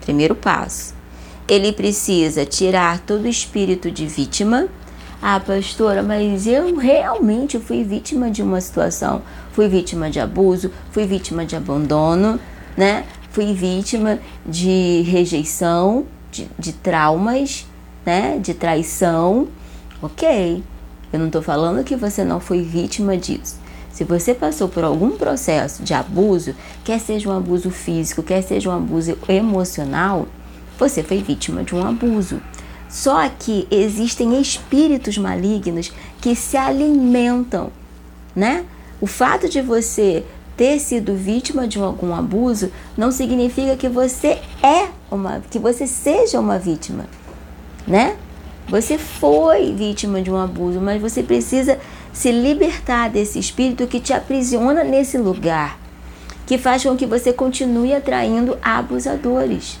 Primeiro 0.00 0.34
passo. 0.34 0.94
Ele 1.46 1.70
precisa 1.70 2.46
tirar 2.46 3.00
todo 3.00 3.24
o 3.24 3.28
espírito 3.28 3.90
de 3.90 4.06
vítima. 4.06 4.68
Ah, 5.20 5.38
pastora, 5.38 6.02
mas 6.02 6.46
eu 6.46 6.74
realmente 6.76 7.58
fui 7.58 7.84
vítima 7.84 8.30
de 8.30 8.42
uma 8.42 8.58
situação. 8.58 9.20
Fui 9.52 9.68
vítima 9.68 10.10
de 10.10 10.18
abuso, 10.18 10.70
fui 10.92 11.04
vítima 11.06 11.44
de 11.44 11.56
abandono, 11.56 12.40
né? 12.74 13.04
Fui 13.34 13.52
vítima 13.52 14.20
de 14.46 15.02
rejeição, 15.08 16.06
de, 16.30 16.48
de 16.56 16.72
traumas, 16.72 17.66
né? 18.06 18.38
De 18.38 18.54
traição. 18.54 19.48
Ok, 20.00 20.62
eu 21.12 21.18
não 21.18 21.26
estou 21.26 21.42
falando 21.42 21.82
que 21.82 21.96
você 21.96 22.22
não 22.22 22.38
foi 22.38 22.62
vítima 22.62 23.16
disso. 23.16 23.56
Se 23.90 24.04
você 24.04 24.34
passou 24.34 24.68
por 24.68 24.84
algum 24.84 25.16
processo 25.16 25.82
de 25.82 25.92
abuso, 25.92 26.54
quer 26.84 27.00
seja 27.00 27.28
um 27.28 27.36
abuso 27.36 27.70
físico, 27.70 28.22
quer 28.22 28.40
seja 28.40 28.70
um 28.70 28.76
abuso 28.76 29.18
emocional, 29.28 30.28
você 30.78 31.02
foi 31.02 31.18
vítima 31.18 31.64
de 31.64 31.74
um 31.74 31.84
abuso. 31.84 32.40
Só 32.88 33.28
que 33.28 33.66
existem 33.68 34.40
espíritos 34.40 35.18
malignos 35.18 35.92
que 36.20 36.36
se 36.36 36.56
alimentam, 36.56 37.72
né? 38.32 38.64
O 39.00 39.08
fato 39.08 39.48
de 39.48 39.60
você 39.60 40.24
ter 40.56 40.78
sido 40.78 41.14
vítima 41.14 41.66
de 41.66 41.78
algum 41.78 42.14
abuso 42.14 42.70
não 42.96 43.10
significa 43.10 43.76
que 43.76 43.88
você 43.88 44.38
é 44.62 44.88
uma, 45.10 45.42
que 45.50 45.58
você 45.58 45.86
seja 45.86 46.38
uma 46.38 46.58
vítima, 46.58 47.06
né? 47.86 48.16
Você 48.68 48.96
foi 48.96 49.72
vítima 49.72 50.22
de 50.22 50.30
um 50.30 50.36
abuso, 50.36 50.80
mas 50.80 51.00
você 51.00 51.22
precisa 51.22 51.78
se 52.12 52.32
libertar 52.32 53.10
desse 53.10 53.38
espírito 53.38 53.86
que 53.86 54.00
te 54.00 54.12
aprisiona 54.12 54.82
nesse 54.82 55.18
lugar, 55.18 55.78
que 56.46 56.56
faz 56.56 56.82
com 56.82 56.96
que 56.96 57.04
você 57.04 57.32
continue 57.32 57.92
atraindo 57.92 58.56
abusadores, 58.62 59.78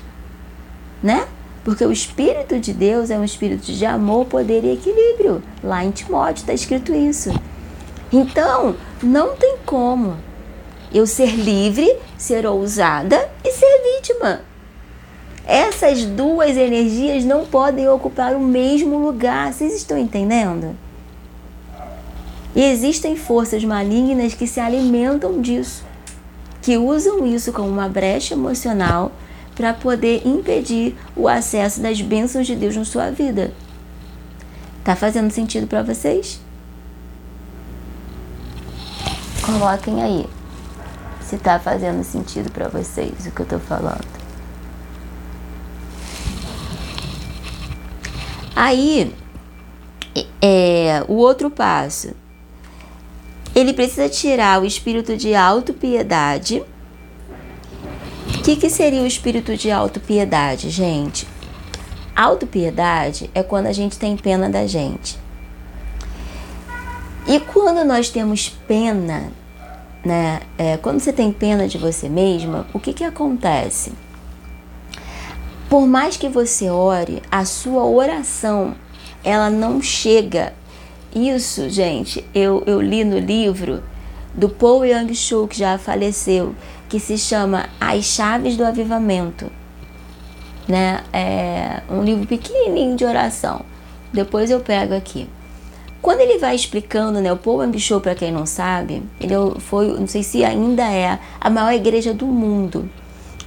né? 1.02 1.26
Porque 1.64 1.82
o 1.82 1.90
Espírito 1.90 2.60
de 2.60 2.74
Deus 2.74 3.08
é 3.08 3.18
um 3.18 3.24
espírito 3.24 3.72
de 3.72 3.86
amor, 3.86 4.26
poder 4.26 4.62
e 4.64 4.74
equilíbrio. 4.74 5.42
Lá 5.62 5.82
em 5.82 5.90
Timóteo 5.90 6.42
está 6.42 6.52
escrito 6.52 6.94
isso. 6.94 7.30
Então, 8.12 8.76
não 9.02 9.34
tem 9.34 9.56
como 9.64 10.18
eu 10.94 11.08
ser 11.08 11.34
livre, 11.34 11.92
ser 12.16 12.46
ousada 12.46 13.28
e 13.42 13.50
ser 13.50 13.82
vítima. 13.96 14.42
Essas 15.44 16.04
duas 16.04 16.56
energias 16.56 17.24
não 17.24 17.44
podem 17.44 17.88
ocupar 17.88 18.34
o 18.34 18.40
mesmo 18.40 18.96
lugar. 18.98 19.52
Vocês 19.52 19.74
estão 19.74 19.98
entendendo? 19.98 20.76
E 22.54 22.62
existem 22.62 23.16
forças 23.16 23.64
malignas 23.64 24.32
que 24.32 24.46
se 24.46 24.60
alimentam 24.60 25.40
disso, 25.40 25.84
que 26.62 26.78
usam 26.78 27.26
isso 27.26 27.52
como 27.52 27.68
uma 27.68 27.88
brecha 27.88 28.34
emocional 28.34 29.10
para 29.56 29.74
poder 29.74 30.22
impedir 30.24 30.96
o 31.16 31.26
acesso 31.26 31.80
das 31.80 32.00
bênçãos 32.00 32.46
de 32.46 32.54
Deus 32.54 32.76
na 32.76 32.84
sua 32.84 33.10
vida. 33.10 33.52
Tá 34.84 34.94
fazendo 34.94 35.30
sentido 35.32 35.66
para 35.66 35.82
vocês? 35.82 36.40
Coloquem 39.44 40.00
aí 40.00 40.26
se 41.34 41.42
tá 41.42 41.58
fazendo 41.58 42.04
sentido 42.04 42.50
para 42.50 42.68
vocês 42.68 43.26
o 43.26 43.30
que 43.32 43.40
eu 43.40 43.46
tô 43.46 43.58
falando. 43.58 44.06
Aí, 48.54 49.12
é, 50.40 51.04
o 51.08 51.14
outro 51.14 51.50
passo, 51.50 52.14
ele 53.52 53.72
precisa 53.72 54.08
tirar 54.08 54.62
o 54.62 54.64
espírito 54.64 55.16
de 55.16 55.34
autopiedade. 55.34 56.62
O 58.28 58.42
que, 58.44 58.54
que 58.54 58.70
seria 58.70 59.02
o 59.02 59.06
espírito 59.06 59.56
de 59.56 59.72
autopiedade, 59.72 60.70
gente? 60.70 61.26
Autopiedade 62.14 63.28
é 63.34 63.42
quando 63.42 63.66
a 63.66 63.72
gente 63.72 63.98
tem 63.98 64.16
pena 64.16 64.48
da 64.48 64.68
gente. 64.68 65.18
E 67.26 67.40
quando 67.40 67.84
nós 67.84 68.08
temos 68.08 68.50
pena, 68.68 69.32
né? 70.04 70.40
É, 70.58 70.76
quando 70.76 71.00
você 71.00 71.12
tem 71.12 71.32
pena 71.32 71.66
de 71.66 71.78
você 71.78 72.08
mesma, 72.08 72.66
o 72.72 72.78
que, 72.78 72.92
que 72.92 73.04
acontece? 73.04 73.92
Por 75.68 75.86
mais 75.86 76.16
que 76.16 76.28
você 76.28 76.68
ore, 76.68 77.22
a 77.30 77.44
sua 77.44 77.84
oração 77.84 78.74
ela 79.24 79.48
não 79.48 79.80
chega. 79.80 80.52
Isso, 81.14 81.70
gente, 81.70 82.24
eu, 82.34 82.62
eu 82.66 82.80
li 82.80 83.02
no 83.02 83.18
livro 83.18 83.82
do 84.34 84.48
Paul 84.48 84.84
Young 84.84 85.14
Cho, 85.14 85.46
que 85.48 85.56
já 85.56 85.78
faleceu, 85.78 86.54
que 86.88 87.00
se 87.00 87.16
chama 87.16 87.68
As 87.80 88.04
Chaves 88.04 88.56
do 88.56 88.64
Avivamento. 88.64 89.50
Né? 90.68 91.02
É 91.12 91.82
um 91.90 92.02
livro 92.02 92.26
pequenininho 92.26 92.96
de 92.96 93.04
oração. 93.04 93.64
Depois 94.12 94.50
eu 94.50 94.60
pego 94.60 94.94
aqui. 94.94 95.28
Quando 96.04 96.20
ele 96.20 96.36
vai 96.36 96.54
explicando, 96.54 97.18
né, 97.18 97.32
o 97.32 97.36
Paul 97.38 97.60
Cho, 97.78 97.98
para 97.98 98.14
quem 98.14 98.30
não 98.30 98.44
sabe, 98.44 99.02
ele 99.18 99.32
foi, 99.58 99.86
não 99.98 100.06
sei 100.06 100.22
se 100.22 100.44
ainda 100.44 100.82
é, 100.82 101.18
a 101.40 101.48
maior 101.48 101.72
igreja 101.72 102.12
do 102.12 102.26
mundo, 102.26 102.86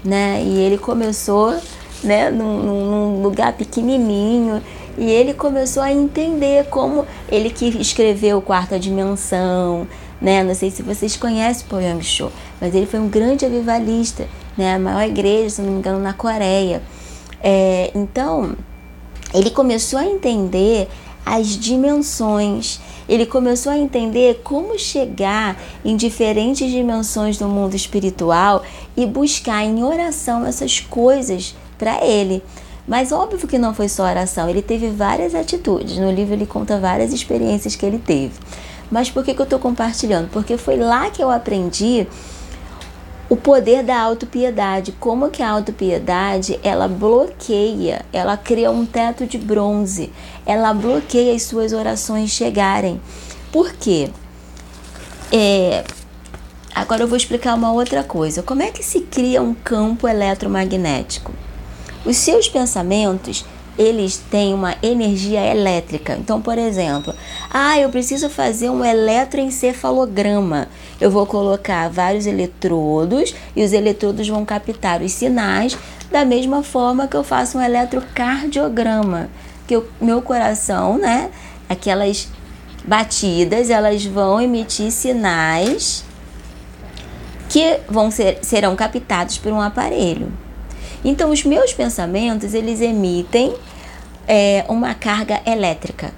né? 0.04 0.42
E 0.44 0.58
ele 0.58 0.76
começou 0.76 1.56
né, 2.04 2.32
num, 2.32 2.64
num 2.64 3.22
lugar 3.22 3.54
pequenininho. 3.54 4.60
E 4.98 5.08
ele 5.08 5.36
começou 5.36 5.84
a 5.84 5.92
entender 5.92 6.66
como 6.66 7.06
ele 7.30 7.52
que 7.52 7.68
escreveu 7.80 8.42
Quarta 8.42 8.80
Dimensão, 8.80 9.88
né? 10.20 10.44
Não 10.44 10.56
sei 10.56 10.72
se 10.72 10.82
vocês 10.82 11.16
conhecem 11.16 11.64
o 11.64 11.70
Poyang 11.70 12.04
Cho, 12.04 12.32
mas 12.60 12.74
ele 12.74 12.88
foi 12.88 13.00
um 13.00 13.08
grande 13.08 13.46
avivalista, 13.46 14.28
né? 14.58 14.74
A 14.74 14.80
maior 14.80 15.04
igreja, 15.04 15.52
se 15.52 15.62
não 15.62 15.74
me 15.74 15.78
engano, 15.78 16.00
na 16.00 16.12
Coreia. 16.12 16.82
É, 17.40 17.92
então, 17.94 18.56
ele 19.32 19.52
começou 19.52 20.00
a 20.00 20.06
entender 20.06 20.88
as 21.34 21.48
dimensões. 21.48 22.80
Ele 23.08 23.26
começou 23.26 23.72
a 23.72 23.78
entender 23.78 24.42
como 24.44 24.78
chegar 24.78 25.60
em 25.84 25.96
diferentes 25.96 26.70
dimensões 26.70 27.38
do 27.38 27.48
mundo 27.48 27.76
espiritual 27.76 28.64
e 28.96 29.06
buscar 29.06 29.64
em 29.64 29.84
oração 29.84 30.46
essas 30.46 30.80
coisas 30.80 31.56
para 31.78 32.04
ele. 32.06 32.44
Mas 32.88 33.12
óbvio 33.12 33.48
que 33.48 33.58
não 33.58 33.74
foi 33.74 33.90
só 33.90 34.04
oração, 34.04 34.50
ele 34.50 34.62
teve 34.62 34.90
várias 34.90 35.36
atitudes. 35.36 35.98
No 35.98 36.10
livro 36.10 36.34
ele 36.34 36.46
conta 36.46 36.80
várias 36.80 37.12
experiências 37.12 37.76
que 37.76 37.86
ele 37.86 38.00
teve. 38.00 38.34
Mas 38.90 39.10
por 39.10 39.24
que, 39.24 39.34
que 39.34 39.42
eu 39.42 39.44
estou 39.44 39.60
compartilhando? 39.60 40.30
Porque 40.30 40.58
foi 40.58 40.78
lá 40.78 41.10
que 41.10 41.22
eu 41.22 41.30
aprendi 41.30 42.08
o 43.30 43.36
poder 43.36 43.84
da 43.84 44.00
autopiedade, 44.00 44.94
como 44.94 45.30
que 45.30 45.44
a 45.44 45.50
autopiedade 45.50 46.60
ela 46.64 46.88
bloqueia, 46.88 48.06
ela 48.14 48.38
cria 48.38 48.72
um 48.72 48.86
teto 48.86 49.26
de 49.26 49.38
bronze, 49.38 50.12
ela 50.46 50.74
bloqueia 50.74 51.36
as 51.36 51.44
suas 51.44 51.74
orações 51.74 52.30
chegarem. 52.30 53.02
Por 53.52 53.74
quê? 53.74 54.10
É, 55.32 55.84
agora 56.74 57.04
eu 57.04 57.08
vou 57.08 57.18
explicar 57.18 57.54
uma 57.56 57.74
outra 57.74 58.04
coisa. 58.04 58.42
Como 58.42 58.62
é 58.62 58.72
que 58.72 58.84
se 58.84 59.02
cria 59.02 59.42
um 59.42 59.54
campo 59.54 60.08
eletromagnético? 60.08 61.34
Os 62.06 62.16
seus 62.16 62.48
pensamentos 62.48 63.44
eles 63.78 64.18
têm 64.18 64.54
uma 64.54 64.76
energia 64.82 65.46
elétrica. 65.46 66.18
Então, 66.20 66.42
por 66.42 66.58
exemplo, 66.58 67.14
ah, 67.50 67.80
eu 67.80 67.90
preciso 67.90 68.30
fazer 68.30 68.70
um 68.70 68.84
eletroencefalograma. 68.84 70.68
Eu 71.00 71.12
vou 71.12 71.26
colocar 71.26 71.90
vários 71.90 72.26
eletrodos 72.26 73.36
e 73.56 73.64
os 73.64 73.72
eletrodos 73.74 74.28
vão 74.28 74.44
captar 74.44 75.02
os 75.02 75.12
sinais 75.12 75.78
da 76.12 76.26
mesma 76.26 76.64
forma 76.64 77.08
que 77.08 77.16
eu 77.16 77.24
faço 77.24 77.58
um 77.58 77.62
eletrocardiograma, 77.62 79.30
que 79.68 79.76
o 79.78 79.86
meu 80.02 80.22
coração, 80.22 80.98
né, 80.98 81.30
aquelas 81.70 82.28
batidas, 82.84 83.70
elas 83.70 84.06
vão 84.06 84.42
emitir 84.42 84.92
sinais 84.92 86.04
que 87.50 87.80
vão 87.88 88.10
ser 88.10 88.40
serão 88.42 88.76
captados 88.76 89.38
por 89.38 89.52
um 89.52 89.62
aparelho. 89.62 90.32
Então, 91.04 91.30
os 91.30 91.44
meus 91.44 91.74
pensamentos 91.74 92.54
eles 92.54 92.82
emitem 92.82 93.56
é, 94.28 94.66
uma 94.68 94.94
carga 94.94 95.42
elétrica, 95.46 96.12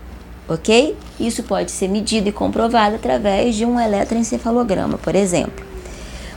ok? 0.49 0.97
Isso 1.19 1.43
pode 1.43 1.71
ser 1.71 1.87
medido 1.87 2.27
e 2.27 2.31
comprovado 2.31 2.95
através 2.95 3.55
de 3.55 3.65
um 3.65 3.79
eletroencefalograma, 3.79 4.97
por 4.97 5.15
exemplo. 5.15 5.63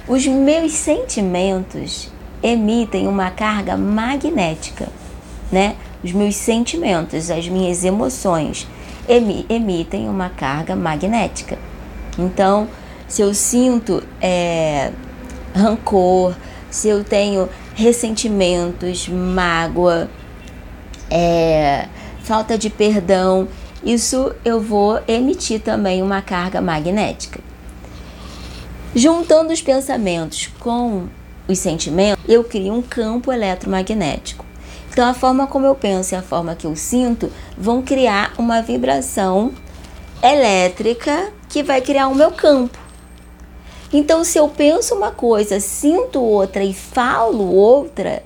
Os 0.07 0.27
meus 0.27 0.73
sentimentos 0.73 2.11
emitem 2.43 3.09
uma 3.09 3.31
carga 3.31 3.77
magnética, 3.77 4.89
né? 5.51 5.77
Os 6.05 6.13
meus 6.13 6.37
sentimentos, 6.37 7.31
as 7.31 7.49
minhas 7.49 7.85
emoções 7.85 8.67
emitem 9.09 10.09
uma 10.09 10.29
carga 10.29 10.77
magnética. 10.77 11.57
Então, 12.19 12.69
se 13.09 13.23
eu 13.23 13.33
sinto 13.33 14.03
é, 14.21 14.91
rancor, 15.55 16.35
se 16.71 16.89
eu 16.89 17.05
tenho 17.05 17.49
ressentimentos, 17.75 19.09
mágoa, 19.09 20.09
é, 21.11 21.87
falta 22.23 22.57
de 22.59 22.69
perdão, 22.71 23.47
isso 23.85 24.33
eu 24.45 24.61
vou 24.61 25.01
emitir 25.09 25.61
também 25.61 26.03
uma 26.03 26.23
carga 26.23 26.61
magnética. 26.61 27.41
Juntando 28.95 29.53
os 29.53 29.63
pensamentos 29.63 30.51
com 30.61 31.09
os 31.49 31.59
sentimentos, 31.59 32.23
eu 32.29 32.45
crio 32.45 32.75
um 32.75 32.83
campo 32.83 33.33
eletromagnético. 33.33 34.45
Então, 34.91 35.09
a 35.09 35.15
forma 35.15 35.47
como 35.47 35.65
eu 35.67 35.75
penso 35.75 36.15
e 36.15 36.17
a 36.17 36.23
forma 36.23 36.55
que 36.55 36.67
eu 36.67 36.77
sinto 36.77 37.33
vão 37.57 37.81
criar 37.81 38.35
uma 38.39 38.61
vibração 38.61 39.53
elétrica 40.23 41.33
que 41.49 41.63
vai 41.63 41.81
criar 41.81 42.09
o 42.09 42.15
meu 42.15 42.31
campo. 42.31 42.79
Então, 43.93 44.23
se 44.23 44.39
eu 44.39 44.49
penso 44.49 44.95
uma 44.95 45.11
coisa, 45.11 45.59
sinto 45.61 46.21
outra 46.21 46.63
e 46.63 46.73
falo 46.73 47.55
outra, 47.55 48.23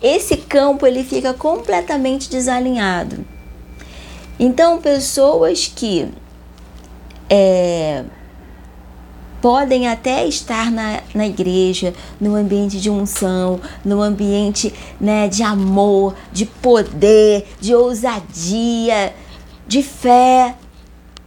esse 0.00 0.36
campo 0.36 0.86
ele 0.86 1.04
fica 1.04 1.34
completamente 1.34 2.30
desalinhado. 2.30 3.35
Então, 4.38 4.80
pessoas 4.80 5.70
que 5.74 6.08
é, 7.28 8.04
podem 9.40 9.88
até 9.88 10.26
estar 10.26 10.70
na, 10.70 11.00
na 11.14 11.26
igreja, 11.26 11.94
no 12.20 12.34
ambiente 12.34 12.80
de 12.80 12.90
unção, 12.90 13.60
no 13.84 14.02
ambiente 14.02 14.74
né, 15.00 15.28
de 15.28 15.42
amor, 15.42 16.14
de 16.32 16.46
poder, 16.46 17.46
de 17.60 17.74
ousadia, 17.74 19.14
de 19.66 19.82
fé, 19.82 20.54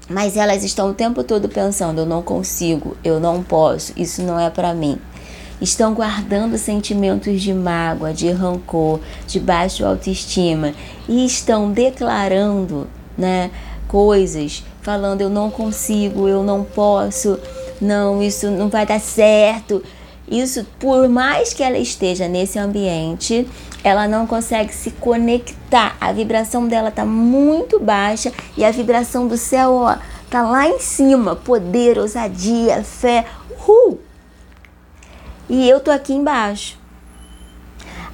mas 0.10 0.36
elas 0.36 0.63
estão 0.63 0.89
o 0.89 0.93
tempo 0.93 1.24
todo 1.24 1.48
pensando: 1.48 2.02
eu 2.02 2.06
não 2.06 2.22
consigo, 2.22 2.98
eu 3.04 3.19
não 3.19 3.43
posso, 3.43 3.93
isso 3.95 4.22
não 4.24 4.39
é 4.39 4.50
para 4.50 4.74
mim. 4.74 5.00
Estão 5.62 5.93
guardando 5.93 6.58
sentimentos 6.58 7.41
de 7.41 7.54
mágoa, 7.54 8.13
de 8.13 8.32
rancor, 8.32 9.02
de 9.28 9.41
baixa 9.41 9.86
autoestima 9.86 10.74
e 11.08 11.26
estão 11.26 11.72
declarando, 11.72 12.88
né, 13.19 13.51
coisas, 13.88 14.63
falando: 14.82 15.21
eu 15.21 15.29
não 15.29 15.51
consigo, 15.51 16.27
eu 16.27 16.41
não 16.41 16.63
posso, 16.63 17.38
não, 17.82 18.23
isso 18.23 18.49
não 18.49 18.69
vai 18.69 18.86
dar 18.86 18.99
certo. 18.99 19.84
Isso, 20.27 20.65
por 20.79 21.10
mais 21.10 21.53
que 21.53 21.63
ela 21.63 21.77
esteja 21.77 22.27
nesse 22.27 22.60
ambiente, 22.60 23.47
ela 23.84 24.08
não 24.08 24.27
consegue 24.27 24.73
se 24.73 24.91
conectar. 24.91 25.97
A 25.99 26.12
vibração 26.12 26.67
dela 26.67 26.91
tá 26.91 27.03
muito 27.03 27.79
baixa 27.79 28.32
e 28.55 28.63
a 28.63 28.69
vibração 28.69 29.27
do 29.27 29.36
céu, 29.36 29.73
ó, 29.73 29.97
tá 30.29 30.43
lá 30.43 30.67
em 30.67 30.79
cima. 30.79 31.36
Poder, 31.36 31.97
ousadia, 31.97 32.84
fé. 32.84 33.25
Uhul! 33.49 33.99
E 35.49 35.67
eu 35.67 35.79
tô 35.79 35.89
aqui 35.89 36.13
embaixo. 36.13 36.79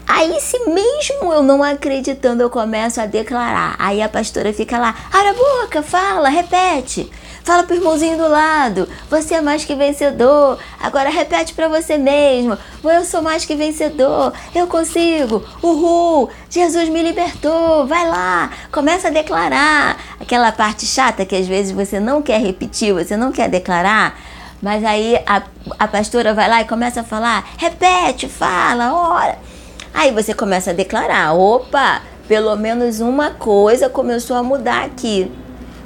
Aí, 0.08 0.40
se 0.40 0.60
mesmo 0.70 1.34
eu 1.34 1.42
não 1.42 1.64
acreditando, 1.64 2.44
eu 2.44 2.50
começo 2.50 3.02
a 3.02 3.06
declarar. 3.06 3.76
Aí 3.80 4.02
a 4.02 4.10
pastora 4.10 4.54
fica 4.54 4.78
lá, 4.78 4.96
abre 5.12 5.30
a 5.30 5.34
boca, 5.34 5.82
fala, 5.82 6.30
repete. 6.30 7.10
Fala 7.44 7.64
pro 7.64 7.76
irmãozinho 7.76 8.18
do 8.18 8.28
lado, 8.28 8.90
você 9.08 9.36
é 9.36 9.42
mais 9.42 9.64
que 9.64 9.76
vencedor. 9.76 10.58
Agora 10.80 11.12
repete 11.12 11.54
para 11.54 11.68
você 11.68 11.96
mesmo, 11.96 12.58
eu 12.84 13.06
sou 13.06 13.22
mais 13.22 13.46
que 13.46 13.56
vencedor. 13.56 14.34
Eu 14.54 14.66
consigo. 14.66 15.44
Uhul! 15.62 16.30
Jesus 16.50 16.90
me 16.90 17.04
libertou. 17.04 17.86
Vai 17.86 18.08
lá, 18.10 18.50
começa 18.72 19.10
a 19.10 19.12
declarar. 19.12 19.98
Aquela 20.20 20.52
parte 20.52 20.88
chata 20.88 21.24
que 21.24 21.36
às 21.36 21.46
vezes 21.46 21.72
você 21.72 22.00
não 22.00 22.20
quer 22.20 22.42
repetir, 22.42 22.94
você 22.94 23.16
não 23.16 23.32
quer 23.32 23.48
declarar. 23.48 24.20
Mas 24.60 24.84
aí 24.84 25.16
a, 25.28 25.44
a 25.78 25.88
pastora 25.88 26.34
vai 26.34 26.50
lá 26.50 26.62
e 26.62 26.66
começa 26.66 27.02
a 27.02 27.04
falar, 27.04 27.48
repete, 27.58 28.28
fala, 28.28 28.92
ora. 28.92 29.55
Aí 29.96 30.12
você 30.12 30.34
começa 30.34 30.72
a 30.72 30.74
declarar: 30.74 31.34
opa, 31.34 32.02
pelo 32.28 32.54
menos 32.58 33.00
uma 33.00 33.32
coisa 33.32 33.90
começou 33.90 34.36
a 34.36 34.44
mudar 34.44 34.84
aqui. 34.84 35.32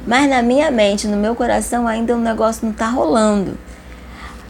Mas 0.08 0.28
na 0.28 0.42
minha 0.42 0.72
mente, 0.72 1.08
no 1.08 1.16
meu 1.16 1.36
coração, 1.36 1.88
ainda 1.88 2.16
o 2.16 2.20
negócio 2.20 2.66
não 2.66 2.72
está 2.72 2.90
rolando. 2.90 3.56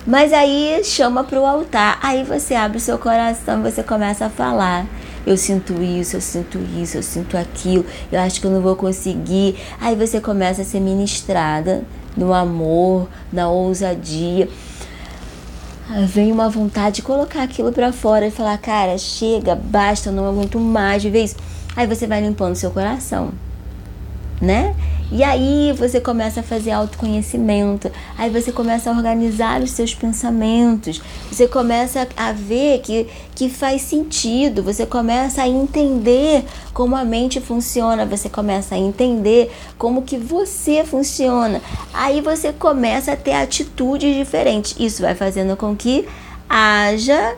Mas 0.07 0.31
aí 0.31 0.81
chama 0.85 1.25
para 1.25 1.39
o 1.39 1.45
altar. 1.45 1.99
Aí 2.01 2.23
você 2.23 2.55
abre 2.55 2.77
o 2.77 2.81
seu 2.81 2.97
coração 2.97 3.59
e 3.59 3.69
você 3.69 3.83
começa 3.83 4.27
a 4.27 4.29
falar. 4.29 4.85
Eu 5.27 5.35
sinto 5.35 5.83
isso, 5.83 6.15
eu 6.15 6.21
sinto 6.21 6.57
isso, 6.81 6.97
eu 6.97 7.03
sinto 7.03 7.37
aquilo. 7.37 7.85
Eu 8.09 8.21
acho 8.21 8.39
que 8.39 8.47
eu 8.47 8.51
não 8.51 8.61
vou 8.61 8.77
conseguir. 8.77 9.57
Aí 9.81 9.93
você 9.93 10.21
começa 10.21 10.61
a 10.61 10.65
ser 10.65 10.79
ministrada 10.79 11.83
no 12.15 12.33
amor, 12.33 13.09
na 13.31 13.49
ousadia. 13.49 14.47
Aí 15.89 16.05
vem 16.05 16.31
uma 16.31 16.47
vontade 16.49 16.97
de 16.97 17.01
colocar 17.01 17.41
aquilo 17.41 17.71
para 17.71 17.91
fora 17.91 18.27
e 18.27 18.31
falar: 18.31 18.57
cara, 18.59 18.95
chega, 18.99 19.55
basta, 19.55 20.11
não 20.11 20.27
aguento 20.27 20.59
mais 20.59 21.01
de 21.01 21.09
vez. 21.09 21.35
Aí 21.75 21.87
você 21.87 22.05
vai 22.05 22.21
limpando 22.21 22.55
seu 22.55 22.69
coração, 22.69 23.31
né? 24.41 24.75
E 25.11 25.23
aí 25.23 25.73
você 25.75 25.99
começa 25.99 26.41
a 26.41 26.43
fazer 26.43 26.69
autoconhecimento, 26.69 27.91
aí 28.15 28.29
você 28.29 28.51
começa 28.51 28.91
a 28.91 28.93
organizar 28.93 29.59
os 29.59 29.71
seus 29.71 29.93
pensamentos, 29.95 31.01
você 31.31 31.47
começa 31.47 32.07
a 32.15 32.31
ver 32.31 32.79
que, 32.81 33.07
que 33.33 33.49
faz 33.49 33.81
sentido, 33.81 34.61
você 34.61 34.85
começa 34.85 35.41
a 35.41 35.47
entender 35.47 36.45
como 36.73 36.95
a 36.95 37.03
mente 37.03 37.41
funciona, 37.41 38.05
você 38.05 38.29
começa 38.29 38.75
a 38.75 38.77
entender 38.77 39.51
como 39.79 40.03
que 40.03 40.15
você 40.15 40.83
funciona. 40.83 41.59
Aí 41.91 42.21
você 42.21 42.53
começa 42.53 43.13
a 43.13 43.17
ter 43.17 43.33
atitudes 43.33 44.15
diferentes. 44.15 44.75
Isso 44.79 45.01
vai 45.01 45.15
fazendo 45.15 45.57
com 45.57 45.75
que 45.75 46.07
haja, 46.47 47.35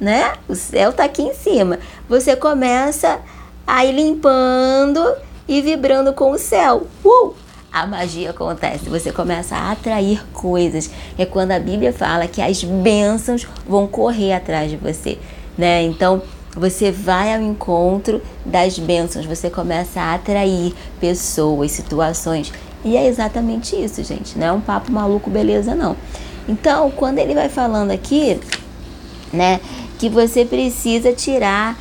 né? 0.00 0.32
O 0.48 0.54
céu 0.54 0.94
tá 0.94 1.04
aqui 1.04 1.22
em 1.22 1.34
cima. 1.34 1.78
Você 2.08 2.34
começa 2.34 3.20
a 3.66 3.84
ir 3.84 3.92
limpando 3.92 5.14
e 5.48 5.60
vibrando 5.60 6.12
com 6.12 6.30
o 6.30 6.38
céu. 6.38 6.86
Uh! 7.04 7.34
A 7.72 7.86
magia 7.86 8.30
acontece, 8.30 8.90
você 8.90 9.10
começa 9.10 9.56
a 9.56 9.72
atrair 9.72 10.22
coisas. 10.32 10.90
É 11.16 11.24
quando 11.24 11.52
a 11.52 11.58
Bíblia 11.58 11.92
fala 11.92 12.26
que 12.26 12.42
as 12.42 12.62
bênçãos 12.62 13.46
vão 13.66 13.86
correr 13.86 14.34
atrás 14.34 14.70
de 14.70 14.76
você, 14.76 15.18
né? 15.56 15.82
Então, 15.82 16.22
Você 16.54 16.90
vai 16.90 17.34
ao 17.34 17.40
encontro 17.40 18.20
das 18.44 18.78
bênçãos, 18.78 19.24
você 19.24 19.48
começa 19.48 20.00
a 20.00 20.14
atrair 20.14 20.74
pessoas, 21.00 21.72
situações. 21.72 22.52
E 22.84 22.94
é 22.94 23.06
exatamente 23.06 23.74
isso, 23.74 24.04
gente. 24.04 24.38
Não 24.38 24.46
é 24.46 24.52
um 24.52 24.60
papo 24.60 24.92
maluco, 24.92 25.30
beleza, 25.30 25.74
não. 25.74 25.96
Então, 26.46 26.90
quando 26.90 27.18
ele 27.18 27.34
vai 27.34 27.48
falando 27.48 27.90
aqui, 27.90 28.38
né, 29.32 29.60
que 29.98 30.10
você 30.10 30.44
precisa 30.44 31.12
tirar 31.12 31.78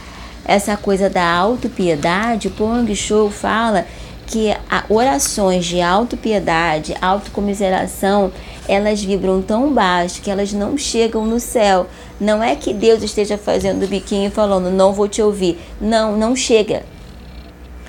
essa 0.52 0.76
coisa 0.76 1.10
da 1.10 1.26
autopiedade, 1.26 2.50
o 2.50 2.52
Pong 2.52 2.94
Show 2.94 3.32
fala 3.32 3.86
que 4.28 4.54
orações 4.90 5.66
de 5.66 5.82
autopiedade, 5.82 6.94
autocomiseração, 7.02 8.34
elas 8.68 9.02
vibram 9.02 9.42
tão 9.42 9.74
baixo 9.74 10.22
que 10.22 10.30
elas 10.30 10.52
não 10.52 10.78
chegam 10.78 11.26
no 11.26 11.40
céu. 11.40 11.88
Não 12.20 12.44
é 12.44 12.54
que 12.56 12.74
Deus 12.74 13.02
esteja 13.02 13.38
fazendo 13.38 13.84
o 13.84 13.88
biquinho 13.88 14.28
e 14.28 14.32
falando, 14.32 14.70
não 14.70 14.92
vou 14.92 15.08
te 15.08 15.22
ouvir. 15.22 15.58
Não, 15.80 16.18
não 16.18 16.36
chega. 16.36 16.84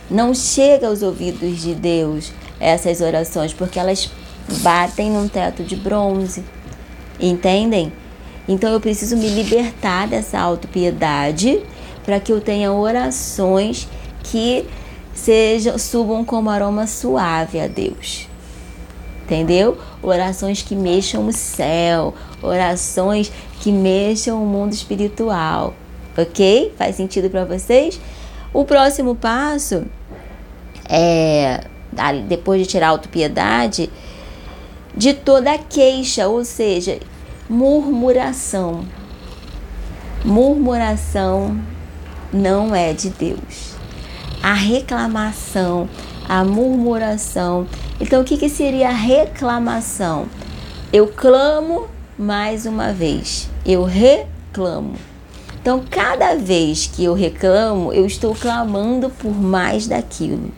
Não 0.08 0.32
chega 0.32 0.86
aos 0.86 1.02
ouvidos 1.02 1.60
de 1.60 1.74
Deus 1.74 2.32
essas 2.60 3.00
orações, 3.00 3.52
porque 3.52 3.78
elas 3.78 4.08
batem 4.62 5.10
num 5.10 5.26
teto 5.26 5.64
de 5.64 5.74
bronze. 5.74 6.44
Entendem? 7.18 7.92
Então 8.48 8.72
eu 8.72 8.80
preciso 8.80 9.16
me 9.16 9.28
libertar 9.28 10.06
dessa 10.06 10.38
autopiedade 10.38 11.60
para 12.04 12.20
que 12.20 12.32
eu 12.32 12.40
tenha 12.40 12.72
orações 12.72 13.88
que 14.22 14.66
sejam 15.14 15.78
subam 15.78 16.24
como 16.24 16.50
aroma 16.50 16.86
suave 16.86 17.60
a 17.60 17.66
Deus. 17.66 18.28
Entendeu? 19.24 19.78
Orações 20.02 20.62
que 20.62 20.74
mexam 20.74 21.26
o 21.26 21.32
céu, 21.32 22.14
orações 22.42 23.32
que 23.60 23.70
mexam 23.70 24.42
o 24.42 24.46
mundo 24.46 24.72
espiritual. 24.72 25.74
OK? 26.16 26.74
Faz 26.76 26.96
sentido 26.96 27.30
para 27.30 27.44
vocês? 27.44 28.00
O 28.52 28.64
próximo 28.64 29.14
passo 29.14 29.84
é 30.88 31.64
depois 32.28 32.60
de 32.60 32.66
tirar 32.66 32.88
a 32.88 32.90
autopiedade 32.90 33.90
de 34.94 35.14
toda 35.14 35.56
queixa, 35.56 36.28
ou 36.28 36.44
seja, 36.44 36.98
murmuração. 37.48 38.84
Murmuração 40.24 41.58
não 42.32 42.74
é 42.74 42.92
de 42.92 43.10
Deus. 43.10 43.74
A 44.42 44.54
reclamação, 44.54 45.88
a 46.28 46.44
murmuração. 46.44 47.66
Então, 48.00 48.22
o 48.22 48.24
que, 48.24 48.36
que 48.36 48.48
seria 48.48 48.88
a 48.88 48.92
reclamação? 48.92 50.26
Eu 50.92 51.08
clamo 51.08 51.88
mais 52.18 52.66
uma 52.66 52.92
vez. 52.92 53.48
Eu 53.64 53.84
reclamo. 53.84 54.94
Então, 55.60 55.84
cada 55.88 56.34
vez 56.34 56.86
que 56.86 57.04
eu 57.04 57.14
reclamo, 57.14 57.92
eu 57.92 58.04
estou 58.04 58.34
clamando 58.34 59.08
por 59.10 59.32
mais 59.32 59.86
daquilo. 59.86 60.50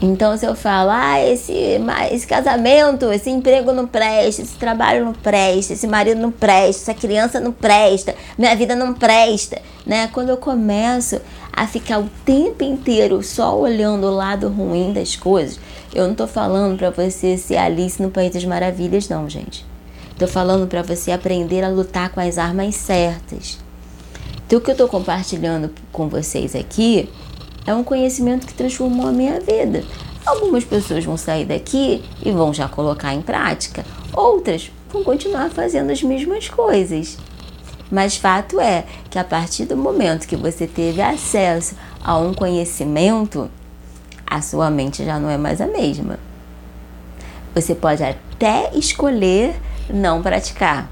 Então, 0.00 0.36
se 0.36 0.44
eu 0.44 0.54
falo, 0.54 0.90
ah, 0.90 1.18
esse, 1.20 1.54
esse 2.12 2.26
casamento, 2.26 3.10
esse 3.10 3.30
emprego 3.30 3.72
não 3.72 3.86
presta, 3.86 4.42
esse 4.42 4.56
trabalho 4.56 5.06
não 5.06 5.14
presta, 5.14 5.72
esse 5.72 5.86
marido 5.86 6.20
não 6.20 6.30
presta, 6.30 6.92
essa 6.92 7.00
criança 7.00 7.40
não 7.40 7.50
presta, 7.50 8.14
minha 8.36 8.54
vida 8.54 8.76
não 8.76 8.92
presta, 8.92 9.60
né? 9.86 10.08
Quando 10.12 10.28
eu 10.28 10.36
começo 10.36 11.18
a 11.50 11.66
ficar 11.66 11.98
o 11.98 12.10
tempo 12.26 12.62
inteiro 12.62 13.22
só 13.22 13.58
olhando 13.58 14.06
o 14.06 14.14
lado 14.14 14.48
ruim 14.48 14.92
das 14.92 15.16
coisas, 15.16 15.58
eu 15.94 16.06
não 16.06 16.14
tô 16.14 16.26
falando 16.26 16.76
para 16.76 16.90
você 16.90 17.38
ser 17.38 17.56
Alice 17.56 18.00
no 18.02 18.10
País 18.10 18.30
das 18.34 18.44
Maravilhas, 18.44 19.08
não, 19.08 19.30
gente. 19.30 19.64
Tô 20.18 20.26
falando 20.28 20.66
para 20.66 20.82
você 20.82 21.10
aprender 21.10 21.62
a 21.64 21.70
lutar 21.70 22.10
com 22.10 22.20
as 22.20 22.36
armas 22.36 22.74
certas. 22.74 23.58
Então, 24.46 24.58
o 24.58 24.62
que 24.62 24.70
eu 24.70 24.76
tô 24.76 24.86
compartilhando 24.88 25.70
com 25.90 26.08
vocês 26.08 26.54
aqui 26.54 27.08
é 27.66 27.74
um 27.74 27.82
conhecimento 27.82 28.46
que 28.46 28.54
transformou 28.54 29.08
a 29.08 29.12
minha 29.12 29.40
vida. 29.40 29.84
Algumas 30.24 30.64
pessoas 30.64 31.04
vão 31.04 31.16
sair 31.16 31.44
daqui 31.44 32.04
e 32.24 32.30
vão 32.30 32.54
já 32.54 32.68
colocar 32.68 33.12
em 33.12 33.22
prática, 33.22 33.84
outras 34.12 34.70
vão 34.92 35.02
continuar 35.02 35.50
fazendo 35.50 35.90
as 35.90 36.02
mesmas 36.02 36.48
coisas. 36.48 37.18
Mas 37.90 38.16
fato 38.16 38.60
é 38.60 38.84
que 39.10 39.18
a 39.18 39.24
partir 39.24 39.64
do 39.64 39.76
momento 39.76 40.26
que 40.26 40.36
você 40.36 40.66
teve 40.66 41.00
acesso 41.00 41.76
a 42.02 42.16
um 42.16 42.34
conhecimento, 42.34 43.48
a 44.26 44.42
sua 44.42 44.70
mente 44.70 45.04
já 45.04 45.18
não 45.18 45.30
é 45.30 45.36
mais 45.36 45.60
a 45.60 45.66
mesma. 45.66 46.18
Você 47.54 47.74
pode 47.74 48.02
até 48.02 48.70
escolher 48.74 49.54
não 49.88 50.20
praticar, 50.20 50.90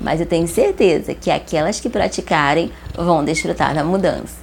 mas 0.00 0.20
eu 0.20 0.26
tenho 0.26 0.46
certeza 0.46 1.14
que 1.14 1.30
aquelas 1.30 1.80
que 1.80 1.88
praticarem 1.88 2.70
vão 2.94 3.24
desfrutar 3.24 3.74
da 3.74 3.82
mudança 3.82 4.37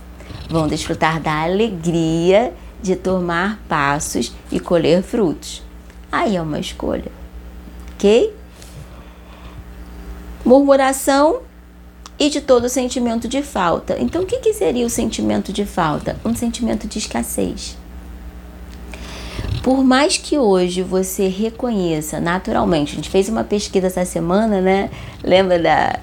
vão 0.49 0.67
desfrutar 0.67 1.19
da 1.21 1.43
alegria 1.43 2.53
de 2.81 2.95
tomar 2.95 3.60
passos 3.67 4.34
e 4.51 4.60
colher 4.60 5.01
frutos. 5.01 5.63
Aí 6.12 6.36
é 6.36 6.41
uma 6.41 6.60
escolha, 6.60 7.12
ok? 7.93 8.34
Murmuração 10.45 11.41
e 12.17 12.29
de 12.29 12.41
todo 12.41 12.69
sentimento 12.69 13.27
de 13.27 13.41
falta. 13.41 13.97
Então, 13.99 14.23
o 14.23 14.25
que, 14.25 14.38
que 14.38 14.53
seria 14.53 14.86
o 14.86 14.89
sentimento 14.89 15.51
de 15.51 15.65
falta? 15.65 16.15
Um 16.23 16.36
sentimento 16.36 16.88
de 16.88 16.99
escassez. 16.99 17.77
Por 19.62 19.84
mais 19.84 20.17
que 20.17 20.38
hoje 20.38 20.84
você 20.84 21.27
reconheça 21.27 22.19
naturalmente, 22.19 22.93
a 22.93 22.95
gente 22.97 23.10
fez 23.10 23.27
uma 23.27 23.43
pesquisa 23.43 23.88
essa 23.88 24.05
semana, 24.05 24.62
né? 24.62 24.91
Lembra 25.23 25.58
da, 25.58 25.99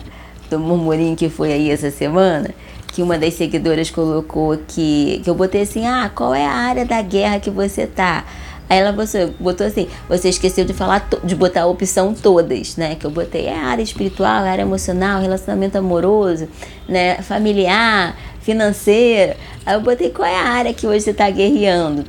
do 0.51 0.59
murmurinho 0.59 1.15
que 1.15 1.29
foi 1.29 1.53
aí 1.53 1.71
essa 1.71 1.91
semana? 1.91 2.51
Que 2.93 3.03
uma 3.03 3.19
das 3.19 3.35
seguidoras 3.35 3.91
colocou 3.91 4.59
que, 4.69 5.21
que 5.25 5.31
eu 5.31 5.35
botei 5.35 5.63
assim, 5.63 5.87
ah, 5.87 6.11
qual 6.15 6.35
é 6.35 6.45
a 6.45 6.53
área 6.53 6.85
da 6.85 7.01
guerra 7.01 7.41
que 7.41 7.51
você 7.51 7.87
tá? 7.87 8.25
Aí 8.69 8.79
ela 8.79 8.95
botou 9.39 9.67
assim, 9.67 9.89
você 10.09 10.29
esqueceu 10.29 10.65
de 10.65 10.73
falar, 10.73 11.07
de 11.23 11.35
botar 11.35 11.63
a 11.63 11.67
opção 11.67 12.15
todas, 12.15 12.77
né? 12.77 12.95
Que 12.95 13.05
eu 13.05 13.11
botei 13.11 13.47
é 13.47 13.55
área 13.55 13.83
espiritual, 13.83 14.45
área 14.45 14.63
emocional, 14.63 15.21
relacionamento 15.21 15.77
amoroso, 15.77 16.49
né? 16.89 17.17
Familiar, 17.17 18.17
financeiro. 18.41 19.35
Aí 19.67 19.75
eu 19.75 19.81
botei 19.81 20.11
qual 20.11 20.27
é 20.27 20.37
a 20.37 20.45
área 20.45 20.73
que 20.73 20.87
hoje 20.87 21.01
você 21.01 21.11
está 21.11 21.29
guerreando. 21.29 22.05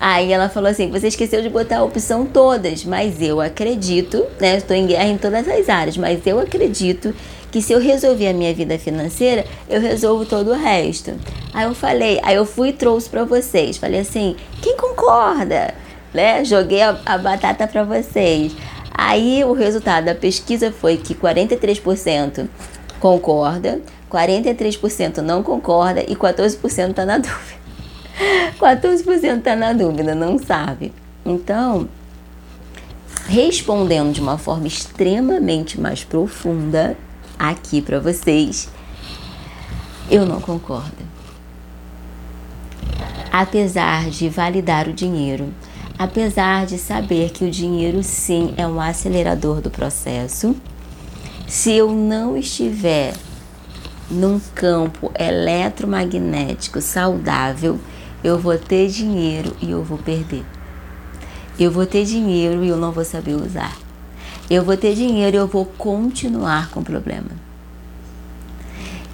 Aí 0.00 0.32
ela 0.32 0.48
falou 0.48 0.70
assim: 0.70 0.90
você 0.90 1.08
esqueceu 1.08 1.42
de 1.42 1.48
botar 1.48 1.78
a 1.78 1.84
opção 1.84 2.26
todas, 2.26 2.84
mas 2.84 3.20
eu 3.20 3.40
acredito, 3.40 4.24
né? 4.40 4.56
Estou 4.56 4.76
em 4.76 4.86
guerra 4.86 5.08
em 5.08 5.18
todas 5.18 5.48
as 5.48 5.68
áreas, 5.68 5.96
mas 5.96 6.24
eu 6.26 6.38
acredito 6.38 7.14
que 7.54 7.62
se 7.62 7.72
eu 7.72 7.78
resolver 7.78 8.26
a 8.26 8.32
minha 8.32 8.52
vida 8.52 8.76
financeira, 8.76 9.44
eu 9.70 9.80
resolvo 9.80 10.26
todo 10.26 10.50
o 10.50 10.54
resto. 10.54 11.12
Aí 11.52 11.64
eu 11.64 11.72
falei, 11.72 12.18
aí 12.24 12.34
eu 12.34 12.44
fui 12.44 12.70
e 12.70 12.72
trouxe 12.72 13.08
para 13.08 13.22
vocês. 13.22 13.76
Falei 13.76 14.00
assim: 14.00 14.34
quem 14.60 14.76
concorda? 14.76 15.72
Né? 16.12 16.44
Joguei 16.44 16.82
a, 16.82 16.98
a 17.06 17.16
batata 17.16 17.68
para 17.68 17.84
vocês. 17.84 18.56
Aí 18.92 19.44
o 19.44 19.52
resultado 19.52 20.06
da 20.06 20.16
pesquisa 20.16 20.72
foi 20.72 20.96
que 20.96 21.14
43% 21.14 22.48
concorda, 22.98 23.80
43% 24.10 25.18
não 25.18 25.40
concorda 25.40 26.02
e 26.02 26.16
14% 26.16 26.90
está 26.90 27.06
na 27.06 27.18
dúvida. 27.22 27.60
14% 28.58 29.38
está 29.38 29.54
na 29.54 29.72
dúvida, 29.72 30.12
não 30.12 30.38
sabe. 30.40 30.92
Então, 31.24 31.88
respondendo 33.28 34.12
de 34.12 34.20
uma 34.20 34.38
forma 34.38 34.66
extremamente 34.66 35.80
mais 35.80 36.02
profunda, 36.02 36.96
aqui 37.38 37.80
para 37.80 38.00
vocês. 38.00 38.68
Eu 40.10 40.26
não 40.26 40.40
concordo. 40.40 41.02
Apesar 43.32 44.10
de 44.10 44.28
validar 44.28 44.88
o 44.88 44.92
dinheiro, 44.92 45.52
apesar 45.98 46.66
de 46.66 46.78
saber 46.78 47.30
que 47.30 47.44
o 47.44 47.50
dinheiro 47.50 48.02
sim 48.02 48.54
é 48.56 48.66
um 48.66 48.80
acelerador 48.80 49.60
do 49.60 49.70
processo, 49.70 50.54
se 51.46 51.72
eu 51.72 51.92
não 51.92 52.36
estiver 52.36 53.14
num 54.10 54.40
campo 54.54 55.10
eletromagnético 55.18 56.80
saudável, 56.80 57.78
eu 58.22 58.38
vou 58.38 58.56
ter 58.56 58.88
dinheiro 58.88 59.54
e 59.60 59.70
eu 59.70 59.82
vou 59.82 59.98
perder. 59.98 60.44
Eu 61.58 61.70
vou 61.70 61.86
ter 61.86 62.04
dinheiro 62.04 62.64
e 62.64 62.68
eu 62.68 62.76
não 62.76 62.92
vou 62.92 63.04
saber 63.04 63.34
usar. 63.34 63.83
Eu 64.50 64.64
vou 64.64 64.76
ter 64.76 64.94
dinheiro 64.94 65.36
eu 65.36 65.46
vou 65.46 65.64
continuar 65.64 66.70
com 66.70 66.80
o 66.80 66.84
problema. 66.84 67.30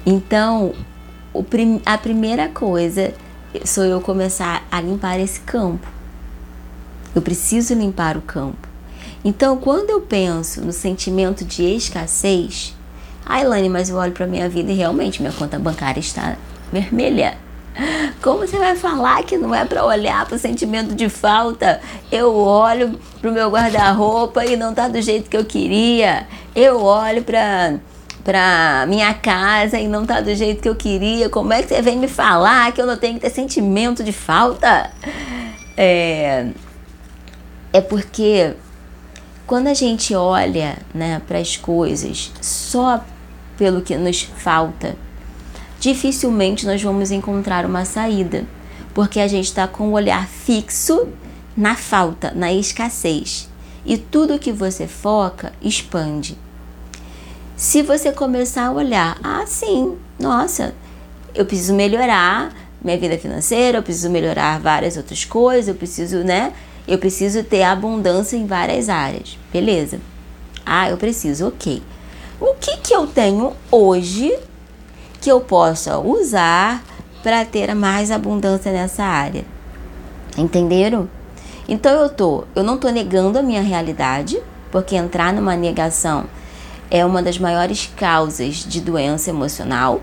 Então, 0.05 0.73
prim 1.49 1.81
a 1.85 1.97
primeira 1.97 2.49
coisa 2.49 3.13
sou 3.65 3.83
eu 3.83 4.01
começar 4.01 4.65
a 4.71 4.81
limpar 4.81 5.19
esse 5.19 5.39
campo. 5.41 5.87
Eu 7.13 7.21
preciso 7.21 7.73
limpar 7.73 8.17
o 8.17 8.21
campo. 8.21 8.67
Então, 9.23 9.57
quando 9.57 9.89
eu 9.89 10.01
penso 10.01 10.61
no 10.61 10.71
sentimento 10.71 11.45
de 11.45 11.63
escassez, 11.63 12.75
ai, 13.25 13.45
Lani, 13.45 13.69
mas 13.69 13.89
eu 13.89 13.97
olho 13.97 14.13
para 14.13 14.25
minha 14.25 14.49
vida 14.49 14.71
e 14.71 14.75
realmente 14.75 15.21
minha 15.21 15.33
conta 15.33 15.59
bancária 15.59 15.99
está 15.99 16.37
vermelha. 16.71 17.37
Como 18.21 18.39
você 18.39 18.57
vai 18.57 18.75
falar 18.75 19.23
que 19.23 19.37
não 19.37 19.53
é 19.55 19.65
para 19.65 19.85
olhar 19.85 20.25
para 20.25 20.35
o 20.35 20.39
sentimento 20.39 20.93
de 20.93 21.09
falta? 21.09 21.81
Eu 22.11 22.35
olho 22.35 22.99
para 23.19 23.29
o 23.29 23.33
meu 23.33 23.49
guarda-roupa 23.49 24.45
e 24.45 24.55
não 24.55 24.73
tá 24.73 24.87
do 24.87 25.01
jeito 25.01 25.29
que 25.29 25.37
eu 25.37 25.45
queria. 25.45 26.27
Eu 26.55 26.81
olho 26.83 27.23
para 27.23 28.85
minha 28.87 29.13
casa 29.13 29.79
e 29.79 29.87
não 29.87 30.05
tá 30.05 30.21
do 30.21 30.33
jeito 30.35 30.61
que 30.61 30.69
eu 30.69 30.75
queria. 30.75 31.29
Como 31.29 31.53
é 31.53 31.61
que 31.61 31.69
você 31.69 31.81
vem 31.81 31.97
me 31.97 32.07
falar 32.07 32.71
que 32.71 32.81
eu 32.81 32.85
não 32.85 32.97
tenho 32.97 33.15
que 33.15 33.21
ter 33.21 33.29
sentimento 33.29 34.03
de 34.03 34.11
falta? 34.11 34.91
É, 35.77 36.47
é 37.73 37.81
porque 37.81 38.53
quando 39.47 39.67
a 39.67 39.73
gente 39.73 40.13
olha 40.13 40.77
né, 40.93 41.21
para 41.27 41.39
as 41.39 41.57
coisas 41.57 42.31
só 42.41 43.03
pelo 43.57 43.81
que 43.81 43.95
nos 43.95 44.21
falta, 44.21 44.95
dificilmente 45.81 46.65
nós 46.67 46.81
vamos 46.81 47.09
encontrar 47.09 47.65
uma 47.65 47.85
saída, 47.85 48.45
porque 48.93 49.19
a 49.19 49.27
gente 49.27 49.45
está 49.45 49.67
com 49.67 49.89
o 49.89 49.93
olhar 49.93 50.27
fixo 50.27 51.07
na 51.57 51.75
falta, 51.75 52.31
na 52.35 52.53
escassez. 52.53 53.49
E 53.83 53.97
tudo 53.97 54.37
que 54.37 54.51
você 54.51 54.87
foca 54.87 55.51
expande. 55.59 56.37
Se 57.57 57.81
você 57.81 58.11
começar 58.11 58.67
a 58.67 58.71
olhar, 58.71 59.17
ah, 59.23 59.43
sim, 59.47 59.97
nossa, 60.19 60.75
eu 61.33 61.45
preciso 61.47 61.73
melhorar 61.73 62.53
minha 62.83 62.97
vida 62.97 63.17
financeira, 63.17 63.79
eu 63.79 63.83
preciso 63.83 64.09
melhorar 64.09 64.59
várias 64.59 64.97
outras 64.97 65.25
coisas, 65.25 65.67
eu 65.67 65.75
preciso, 65.75 66.17
né? 66.23 66.53
Eu 66.87 66.99
preciso 66.99 67.43
ter 67.43 67.63
abundância 67.63 68.37
em 68.37 68.45
várias 68.45 68.87
áreas. 68.87 69.35
Beleza. 69.51 69.99
Ah, 70.63 70.91
eu 70.91 70.97
preciso, 70.97 71.47
ok. 71.47 71.81
O 72.39 72.53
que 72.53 72.77
que 72.77 72.93
eu 72.93 73.07
tenho 73.07 73.53
hoje 73.71 74.31
que 75.21 75.31
eu 75.31 75.39
possa 75.39 75.99
usar 75.99 76.83
para 77.21 77.45
ter 77.45 77.73
mais 77.75 78.09
abundância 78.09 78.71
nessa 78.71 79.03
área? 79.03 79.45
Entenderam? 80.35 81.07
Então 81.69 81.91
eu 82.01 82.09
tô, 82.09 82.43
eu 82.55 82.63
não 82.63 82.77
tô 82.77 82.89
negando 82.89 83.37
a 83.37 83.43
minha 83.43 83.61
realidade, 83.61 84.41
porque 84.71 84.95
entrar 84.95 85.31
numa 85.31 85.55
negação 85.55 86.25
é 86.89 87.05
uma 87.05 87.21
das 87.21 87.37
maiores 87.37 87.89
causas 87.95 88.55
de 88.55 88.81
doença 88.81 89.29
emocional. 89.29 90.01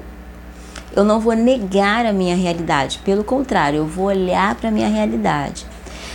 Eu 0.94 1.04
não 1.04 1.18
vou 1.18 1.34
negar 1.34 2.06
a 2.06 2.12
minha 2.12 2.36
realidade, 2.36 3.00
pelo 3.04 3.24
contrário, 3.24 3.78
eu 3.78 3.86
vou 3.86 4.06
olhar 4.06 4.54
para 4.54 4.68
a 4.68 4.72
minha 4.72 4.88
realidade. 4.88 5.66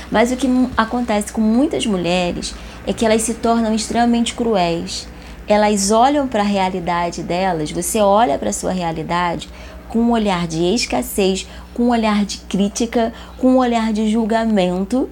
Mas 0.10 0.32
o 0.32 0.38
que 0.38 0.48
acontece 0.78 1.32
com 1.32 1.42
muitas 1.42 1.86
mulheres 1.86 2.56
é 2.88 2.94
que 2.94 3.06
elas 3.06 3.22
se 3.22 3.34
tornam 3.34 3.74
extremamente 3.74 4.34
cruéis. 4.34 5.08
Elas 5.48 5.92
olham 5.92 6.28
para 6.28 6.42
a 6.42 6.46
realidade 6.46 7.22
delas, 7.22 7.72
você 7.72 8.00
olha 8.00 8.38
para 8.38 8.50
a 8.50 8.54
sua 8.54 8.72
realidade 8.72 9.50
com 9.94 10.00
um 10.00 10.12
olhar 10.12 10.48
de 10.48 10.64
escassez, 10.74 11.48
com 11.74 11.84
um 11.84 11.90
olhar 11.90 12.26
de 12.26 12.40
crítica, 12.40 13.14
com 13.38 13.52
um 13.52 13.58
olhar 13.58 13.94
de 13.94 14.10
julgamento. 14.10 15.08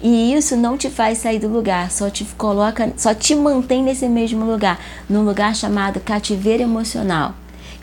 E 0.00 0.32
isso 0.32 0.56
não 0.56 0.78
te 0.78 0.88
faz 0.88 1.18
sair 1.18 1.40
do 1.40 1.48
lugar, 1.48 1.90
só 1.90 2.08
te 2.08 2.24
coloca, 2.36 2.92
só 2.96 3.12
te 3.14 3.34
mantém 3.34 3.82
nesse 3.82 4.08
mesmo 4.08 4.44
lugar, 4.44 4.78
num 5.08 5.24
lugar 5.24 5.54
chamado 5.56 6.00
cativeiro 6.00 6.62
emocional, 6.62 7.34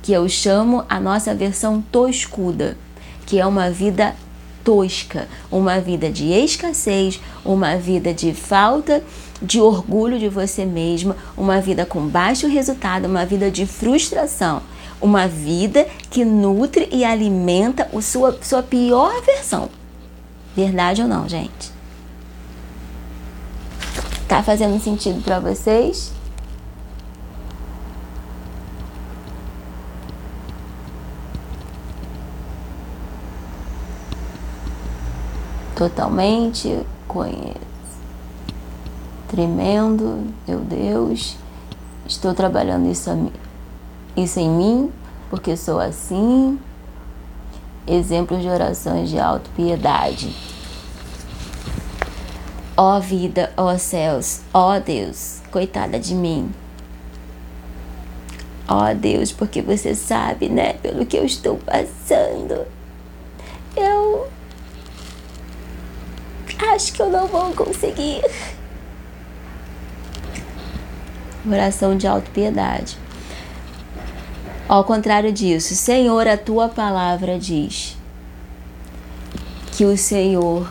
que 0.02 0.14
eu 0.14 0.28
chamo 0.30 0.86
a 0.88 1.00
nossa 1.00 1.34
versão 1.36 1.82
toscuda, 1.82 2.78
que 3.26 3.40
é 3.40 3.46
uma 3.46 3.70
vida 3.70 4.16
tosca, 4.64 5.28
uma 5.52 5.80
vida 5.80 6.10
de 6.10 6.32
escassez, 6.32 7.20
uma 7.44 7.76
vida 7.76 8.14
de 8.14 8.34
falta 8.34 9.04
de 9.42 9.60
orgulho 9.60 10.20
de 10.20 10.28
você 10.28 10.66
mesma, 10.66 11.16
uma 11.38 11.62
vida 11.62 11.86
com 11.86 12.08
baixo 12.08 12.48
resultado, 12.48 13.06
uma 13.06 13.26
vida 13.26 13.50
de 13.50 13.66
frustração, 13.66 14.62
uma 15.02 15.28
vida 15.28 15.88
que 16.10 16.26
nutre 16.26 16.90
e 16.92 17.04
alimenta 17.06 17.90
a 17.94 18.02
sua, 18.02 18.38
sua 18.42 18.62
pior 18.62 19.22
versão. 19.22 19.70
Verdade 20.56 21.02
ou 21.02 21.08
não, 21.08 21.28
gente? 21.28 21.72
Tá 24.28 24.44
fazendo 24.44 24.80
sentido 24.80 25.24
para 25.24 25.40
vocês? 25.40 26.12
Totalmente 35.76 36.86
conheço. 37.08 37.69
Tremendo, 39.30 40.34
meu 40.48 40.60
Deus. 40.60 41.38
Estou 42.08 42.34
trabalhando 42.34 42.90
isso, 42.90 43.32
isso 44.18 44.40
em 44.40 44.50
mim, 44.50 44.92
porque 45.30 45.56
sou 45.56 45.80
assim. 45.80 46.60
Exemplos 47.86 48.42
de 48.42 48.48
orações 48.48 49.08
de 49.08 49.20
autopiedade. 49.20 50.36
Ó 52.76 53.00
vida, 53.00 53.54
ó 53.56 53.78
céus, 53.78 54.42
ó 54.52 54.80
Deus, 54.80 55.42
coitada 55.52 56.00
de 56.00 56.16
mim. 56.16 56.52
Ó 58.68 58.94
Deus, 58.96 59.32
porque 59.32 59.62
você 59.62 59.94
sabe, 59.94 60.50
né, 60.50 60.74
pelo 60.74 61.06
que 61.06 61.18
eu 61.18 61.26
estou 61.26 61.58
passando. 61.58 62.66
Eu 63.76 64.28
acho 66.74 66.94
que 66.94 67.02
eu 67.02 67.12
não 67.12 67.28
vou 67.28 67.52
conseguir. 67.54 68.22
Oração 71.46 71.98
de 71.98 72.06
autopiedade. 72.06 72.98
Ao 74.68 74.84
contrário 74.84 75.32
disso, 75.32 75.76
Senhor, 75.76 76.28
a 76.28 76.38
tua 76.38 76.70
palavra 76.70 77.40
diz 77.40 77.98
que 79.72 79.86
o 79.86 79.98
Senhor 79.98 80.70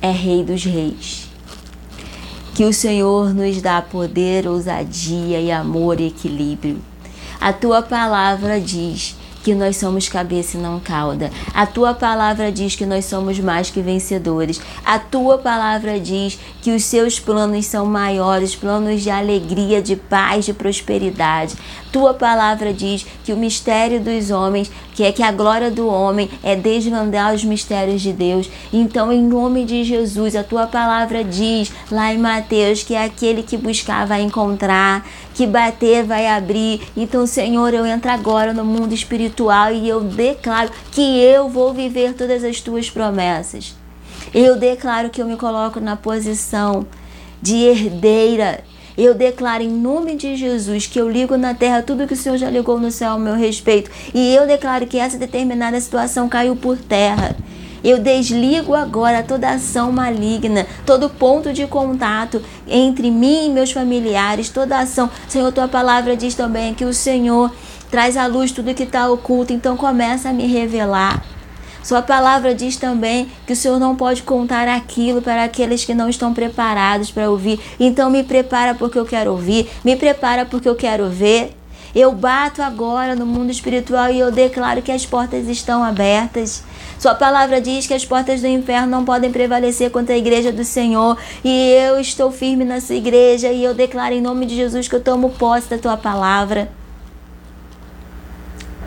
é 0.00 0.10
Rei 0.10 0.42
dos 0.42 0.64
Reis. 0.64 1.28
Que 2.54 2.64
o 2.64 2.72
Senhor 2.72 3.32
nos 3.32 3.62
dá 3.62 3.80
poder, 3.80 4.48
ousadia 4.48 5.40
e 5.40 5.52
amor 5.52 6.00
e 6.00 6.08
equilíbrio. 6.08 6.82
A 7.40 7.52
tua 7.52 7.82
palavra 7.82 8.60
diz 8.60 9.16
que 9.42 9.54
nós 9.54 9.76
somos 9.76 10.08
cabeça 10.08 10.56
e 10.56 10.60
não 10.60 10.78
cauda. 10.78 11.30
A 11.52 11.66
tua 11.66 11.94
palavra 11.94 12.50
diz 12.52 12.76
que 12.76 12.86
nós 12.86 13.04
somos 13.04 13.38
mais 13.38 13.70
que 13.70 13.80
vencedores. 13.80 14.60
A 14.84 14.98
tua 14.98 15.38
palavra 15.38 15.98
diz 15.98 16.38
que 16.60 16.70
os 16.70 16.84
seus 16.84 17.18
planos 17.18 17.66
são 17.66 17.84
maiores, 17.86 18.54
planos 18.54 19.02
de 19.02 19.10
alegria, 19.10 19.82
de 19.82 19.96
paz, 19.96 20.44
de 20.44 20.52
prosperidade. 20.52 21.54
Tua 21.90 22.14
palavra 22.14 22.72
diz 22.72 23.04
que 23.22 23.32
o 23.32 23.36
mistério 23.36 24.00
dos 24.00 24.30
homens, 24.30 24.70
que 24.94 25.04
é 25.04 25.12
que 25.12 25.22
a 25.22 25.30
glória 25.30 25.70
do 25.70 25.86
homem 25.86 26.30
é 26.42 26.56
desvendar 26.56 27.34
os 27.34 27.44
mistérios 27.44 28.00
de 28.00 28.12
Deus. 28.12 28.48
Então, 28.72 29.12
em 29.12 29.22
nome 29.22 29.64
de 29.64 29.84
Jesus, 29.84 30.34
a 30.34 30.42
tua 30.42 30.66
palavra 30.66 31.22
diz 31.22 31.70
lá 31.90 32.12
em 32.12 32.18
Mateus 32.18 32.82
que 32.82 32.94
é 32.94 33.04
aquele 33.04 33.42
que 33.42 33.56
buscar 33.56 34.06
vai 34.06 34.22
encontrar, 34.22 35.06
que 35.34 35.46
bater 35.46 36.04
vai 36.04 36.26
abrir. 36.26 36.82
Então, 36.96 37.26
Senhor, 37.26 37.72
eu 37.74 37.86
entro 37.86 38.10
agora 38.10 38.52
no 38.52 38.64
mundo 38.64 38.92
espiritual 38.92 39.72
e 39.72 39.88
eu 39.88 40.00
declaro 40.00 40.70
que 40.90 41.20
eu 41.20 41.48
vou 41.48 41.72
viver 41.72 42.14
todas 42.14 42.44
as 42.44 42.60
tuas 42.60 42.90
promessas. 42.90 43.74
Eu 44.34 44.56
declaro 44.56 45.10
que 45.10 45.20
eu 45.20 45.26
me 45.26 45.36
coloco 45.36 45.80
na 45.80 45.96
posição 45.96 46.86
de 47.40 47.56
herdeira. 47.56 48.64
Eu 48.96 49.14
declaro 49.14 49.62
em 49.62 49.70
nome 49.70 50.16
de 50.16 50.36
Jesus 50.36 50.86
que 50.86 51.00
eu 51.00 51.10
ligo 51.10 51.36
na 51.36 51.54
terra 51.54 51.82
tudo 51.82 52.06
que 52.06 52.14
o 52.14 52.16
Senhor 52.16 52.36
já 52.36 52.50
ligou 52.50 52.78
no 52.78 52.90
céu 52.90 53.12
ao 53.12 53.18
meu 53.18 53.34
respeito. 53.34 53.90
E 54.14 54.34
eu 54.34 54.46
declaro 54.46 54.86
que 54.86 54.98
essa 54.98 55.18
determinada 55.18 55.80
situação 55.80 56.28
caiu 56.28 56.54
por 56.54 56.76
terra. 56.76 57.34
Eu 57.84 57.98
desligo 57.98 58.74
agora 58.74 59.22
toda 59.22 59.50
ação 59.50 59.90
maligna, 59.90 60.66
todo 60.86 61.10
ponto 61.10 61.52
de 61.52 61.66
contato 61.66 62.42
entre 62.68 63.10
mim 63.10 63.46
e 63.46 63.50
meus 63.50 63.72
familiares, 63.72 64.48
toda 64.48 64.78
ação. 64.78 65.10
Senhor, 65.28 65.50
tua 65.52 65.68
palavra 65.68 66.16
diz 66.16 66.34
também 66.34 66.74
que 66.74 66.84
o 66.84 66.94
Senhor 66.94 67.50
traz 67.90 68.16
à 68.16 68.26
luz 68.26 68.52
tudo 68.52 68.74
que 68.74 68.84
está 68.84 69.10
oculto, 69.10 69.52
então 69.52 69.76
começa 69.76 70.30
a 70.30 70.32
me 70.32 70.46
revelar. 70.46 71.22
Sua 71.82 72.00
palavra 72.00 72.54
diz 72.54 72.76
também 72.76 73.28
que 73.44 73.52
o 73.52 73.56
Senhor 73.56 73.78
não 73.78 73.96
pode 73.96 74.22
contar 74.22 74.68
aquilo 74.68 75.20
para 75.20 75.42
aqueles 75.42 75.84
que 75.84 75.92
não 75.92 76.08
estão 76.08 76.32
preparados 76.32 77.10
para 77.10 77.28
ouvir. 77.28 77.60
Então 77.80 78.08
me 78.08 78.22
prepara 78.22 78.74
porque 78.74 78.98
eu 78.98 79.04
quero 79.04 79.32
ouvir, 79.32 79.68
me 79.84 79.96
prepara 79.96 80.46
porque 80.46 80.68
eu 80.68 80.76
quero 80.76 81.08
ver. 81.08 81.56
Eu 81.94 82.12
bato 82.12 82.62
agora 82.62 83.14
no 83.14 83.26
mundo 83.26 83.50
espiritual 83.50 84.10
e 84.10 84.18
eu 84.18 84.32
declaro 84.32 84.80
que 84.80 84.90
as 84.90 85.04
portas 85.04 85.46
estão 85.46 85.84
abertas. 85.84 86.62
Sua 86.98 87.14
palavra 87.14 87.60
diz 87.60 87.86
que 87.86 87.92
as 87.92 88.04
portas 88.04 88.40
do 88.40 88.46
inferno 88.46 88.86
não 88.86 89.04
podem 89.04 89.30
prevalecer 89.30 89.90
contra 89.90 90.14
a 90.14 90.18
igreja 90.18 90.50
do 90.50 90.64
Senhor. 90.64 91.18
E 91.44 91.70
eu 91.72 92.00
estou 92.00 92.32
firme 92.32 92.64
nessa 92.64 92.94
igreja 92.94 93.48
e 93.48 93.62
eu 93.62 93.74
declaro 93.74 94.14
em 94.14 94.22
nome 94.22 94.46
de 94.46 94.56
Jesus 94.56 94.88
que 94.88 94.94
eu 94.94 95.02
tomo 95.02 95.30
posse 95.30 95.68
da 95.68 95.76
tua 95.76 95.96
palavra. 95.96 96.70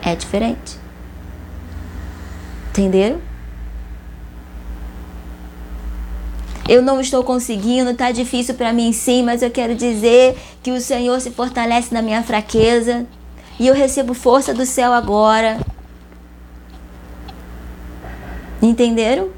É 0.02 0.16
diferente. 0.16 0.78
Entenderam? 2.70 3.35
Eu 6.68 6.82
não 6.82 7.00
estou 7.00 7.24
conseguindo, 7.24 7.94
tá 7.94 8.12
difícil 8.12 8.56
para 8.56 8.74
mim 8.74 8.92
sim, 8.92 9.22
mas 9.22 9.44
eu 9.44 9.52
quero 9.52 9.76
dizer 9.76 10.36
que 10.64 10.72
o 10.72 10.82
Senhor 10.82 11.20
se 11.22 11.30
fortalece 11.30 11.94
na 11.94 12.02
minha 12.02 12.24
fraqueza 12.24 13.06
e 13.60 13.68
eu 13.68 13.74
recebo 13.76 14.16
força 14.16 14.54
do 14.54 14.66
céu 14.66 14.92
agora. 14.92 15.60
Entenderam? 18.62 19.30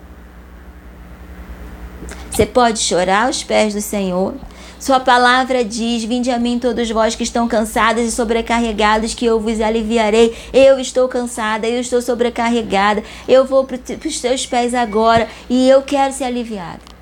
Você 2.32 2.46
pode 2.46 2.80
chorar 2.80 3.26
aos 3.26 3.44
pés 3.44 3.74
do 3.74 3.82
Senhor, 3.82 4.36
Sua 4.80 5.00
palavra 5.00 5.66
diz: 5.66 6.04
Vinde 6.04 6.30
a 6.30 6.38
mim 6.38 6.60
todos 6.60 6.90
vós 6.92 7.16
que 7.16 7.24
estão 7.24 7.48
cansados 7.48 8.04
e 8.04 8.12
sobrecarregados, 8.12 9.14
que 9.14 9.26
eu 9.26 9.40
vos 9.40 9.60
aliviarei. 9.60 10.36
Eu 10.54 10.80
estou 10.80 11.08
cansada, 11.08 11.68
eu 11.68 11.82
estou 11.82 12.02
sobrecarregada. 12.02 13.04
Eu 13.28 13.44
vou 13.44 13.66
para 13.66 13.80
os 14.06 14.22
teus 14.22 14.46
pés 14.46 14.74
agora 14.74 15.28
e 15.50 15.68
eu 15.68 15.82
quero 15.82 16.14
ser 16.14 16.26
aliviada. 16.26 16.97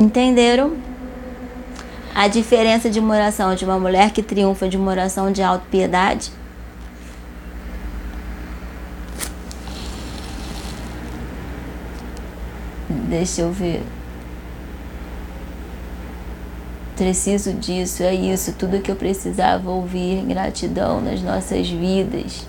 Entenderam? 0.00 0.76
A 2.14 2.28
diferença 2.28 2.88
de 2.88 3.00
uma 3.00 3.14
oração 3.14 3.54
de 3.54 3.64
uma 3.64 3.78
mulher 3.78 4.12
que 4.12 4.22
triunfa 4.22 4.68
de 4.68 4.76
uma 4.76 4.90
oração 4.90 5.32
de 5.32 5.42
auto-piedade? 5.42 6.30
Deixa 12.88 13.42
eu 13.42 13.50
ver. 13.50 13.82
Preciso 16.96 17.52
disso, 17.52 18.02
é 18.02 18.14
isso, 18.14 18.52
tudo 18.52 18.80
que 18.80 18.90
eu 18.90 18.96
precisava 18.96 19.70
ouvir, 19.70 20.24
gratidão 20.26 21.00
nas 21.00 21.22
nossas 21.22 21.68
vidas. 21.68 22.46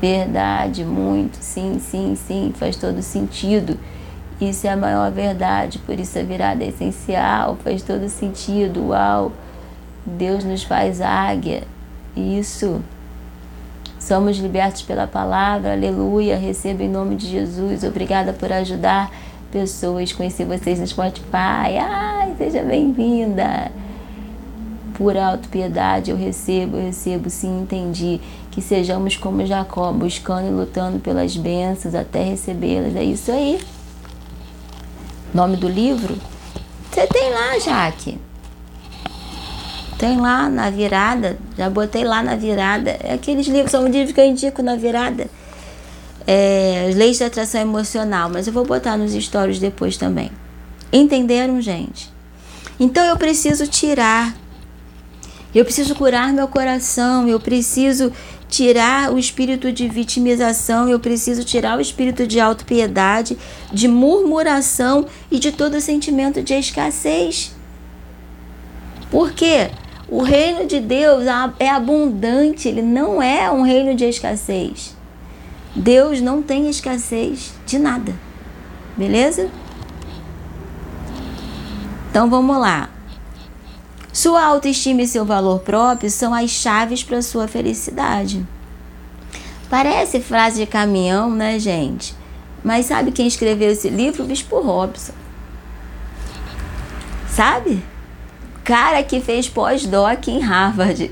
Verdade, 0.00 0.84
muito, 0.84 1.36
sim, 1.40 1.80
sim, 1.80 2.16
sim, 2.16 2.52
faz 2.56 2.76
todo 2.76 3.02
sentido. 3.02 3.78
Isso 4.40 4.66
é 4.66 4.70
a 4.70 4.76
maior 4.76 5.10
verdade, 5.10 5.78
por 5.80 6.00
isso 6.00 6.18
a 6.18 6.22
virada 6.22 6.64
é 6.64 6.68
essencial, 6.68 7.58
faz 7.62 7.82
todo 7.82 8.08
sentido. 8.08 8.88
Uau! 8.88 9.32
Deus 10.06 10.44
nos 10.44 10.62
faz 10.62 11.00
águia. 11.00 11.64
Isso. 12.16 12.80
Somos 13.98 14.38
libertos 14.38 14.80
pela 14.80 15.06
palavra, 15.06 15.72
aleluia. 15.72 16.38
Receba 16.38 16.82
em 16.82 16.88
nome 16.88 17.16
de 17.16 17.26
Jesus. 17.28 17.84
Obrigada 17.84 18.32
por 18.32 18.50
ajudar 18.50 19.10
pessoas. 19.52 20.12
Conheci 20.12 20.42
vocês 20.44 20.80
no 20.80 20.86
Spotify. 20.86 21.76
Ai, 21.78 22.34
seja 22.38 22.62
bem-vinda. 22.62 23.70
Por 24.94 25.16
autopiedade 25.16 26.10
eu 26.10 26.16
recebo, 26.16 26.78
eu 26.78 26.84
recebo, 26.84 27.28
sim, 27.28 27.60
entendi. 27.60 28.20
Que 28.50 28.62
sejamos 28.62 29.16
como 29.16 29.44
Jacó, 29.44 29.92
buscando 29.92 30.48
e 30.48 30.50
lutando 30.50 30.98
pelas 30.98 31.36
bênçãos 31.36 31.94
até 31.94 32.22
recebê-las. 32.22 32.96
É 32.96 33.04
isso 33.04 33.30
aí. 33.30 33.60
Nome 35.32 35.56
do 35.56 35.68
livro? 35.68 36.16
Você 36.90 37.06
tem 37.06 37.30
lá, 37.30 37.58
Jaque. 37.58 38.18
Tem 39.96 40.18
lá 40.18 40.48
na 40.48 40.70
virada, 40.70 41.38
já 41.56 41.68
botei 41.68 42.04
lá 42.04 42.22
na 42.22 42.34
virada. 42.34 42.96
É 43.02 43.12
aqueles 43.12 43.46
livros, 43.46 43.70
são 43.70 43.86
livros 43.86 44.12
que 44.12 44.20
eu 44.20 44.24
indico 44.24 44.62
na 44.62 44.74
virada. 44.74 45.28
É, 46.26 46.90
Leis 46.94 47.18
da 47.18 47.26
Atração 47.26 47.60
Emocional, 47.60 48.30
mas 48.30 48.46
eu 48.46 48.52
vou 48.52 48.64
botar 48.64 48.96
nos 48.96 49.12
stories 49.12 49.58
depois 49.58 49.96
também. 49.96 50.30
Entenderam, 50.92 51.60
gente? 51.60 52.10
Então 52.78 53.04
eu 53.04 53.16
preciso 53.16 53.66
tirar. 53.66 54.34
Eu 55.54 55.64
preciso 55.64 55.94
curar 55.94 56.32
meu 56.32 56.48
coração, 56.48 57.28
eu 57.28 57.38
preciso 57.38 58.12
tirar 58.50 59.12
o 59.12 59.18
espírito 59.18 59.72
de 59.72 59.88
vitimização, 59.88 60.88
eu 60.88 60.98
preciso 60.98 61.44
tirar 61.44 61.78
o 61.78 61.80
espírito 61.80 62.26
de 62.26 62.40
autopiedade, 62.40 63.38
de 63.72 63.86
murmuração 63.86 65.06
e 65.30 65.38
de 65.38 65.52
todo 65.52 65.80
sentimento 65.80 66.42
de 66.42 66.54
escassez. 66.54 67.54
Por 69.10 69.32
quê? 69.32 69.70
O 70.08 70.22
reino 70.22 70.66
de 70.66 70.80
Deus 70.80 71.24
é 71.58 71.70
abundante, 71.70 72.68
ele 72.68 72.82
não 72.82 73.22
é 73.22 73.50
um 73.50 73.62
reino 73.62 73.94
de 73.94 74.04
escassez. 74.04 74.96
Deus 75.74 76.20
não 76.20 76.42
tem 76.42 76.68
escassez 76.68 77.54
de 77.64 77.78
nada. 77.78 78.12
Beleza? 78.96 79.48
Então 82.10 82.28
vamos 82.28 82.58
lá. 82.58 82.90
Sua 84.12 84.44
autoestima 84.44 85.02
e 85.02 85.06
seu 85.06 85.24
valor 85.24 85.60
próprio 85.60 86.10
são 86.10 86.34
as 86.34 86.50
chaves 86.50 87.02
para 87.04 87.22
sua 87.22 87.46
felicidade. 87.46 88.46
Parece 89.68 90.20
frase 90.20 90.60
de 90.60 90.66
caminhão, 90.66 91.30
né, 91.30 91.58
gente? 91.58 92.14
Mas 92.64 92.86
sabe 92.86 93.12
quem 93.12 93.28
escreveu 93.28 93.70
esse 93.70 93.88
livro? 93.88 94.24
O 94.24 94.26
Bispo 94.26 94.60
Robson. 94.60 95.12
Sabe? 97.28 97.82
Cara 98.64 99.02
que 99.02 99.20
fez 99.20 99.48
pós-doc 99.48 100.26
em 100.26 100.40
Harvard. 100.40 101.10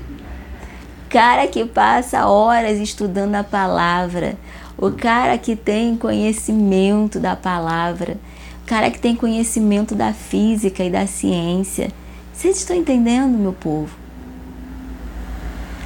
Cara 1.09 1.47
que 1.47 1.65
passa 1.65 2.27
horas 2.27 2.77
estudando 2.79 3.35
a 3.35 3.43
palavra. 3.43 4.37
O 4.77 4.91
cara 4.91 5.37
que 5.37 5.55
tem 5.55 5.95
conhecimento 5.95 7.19
da 7.19 7.35
palavra. 7.35 8.17
O 8.61 8.67
cara 8.67 8.91
que 8.91 8.99
tem 8.99 9.15
conhecimento 9.15 9.95
da 9.95 10.13
física 10.13 10.83
e 10.83 10.89
da 10.91 11.07
ciência. 11.07 11.91
Vocês 12.39 12.55
estão 12.55 12.73
entendendo, 12.73 13.37
meu 13.37 13.51
povo? 13.51 13.89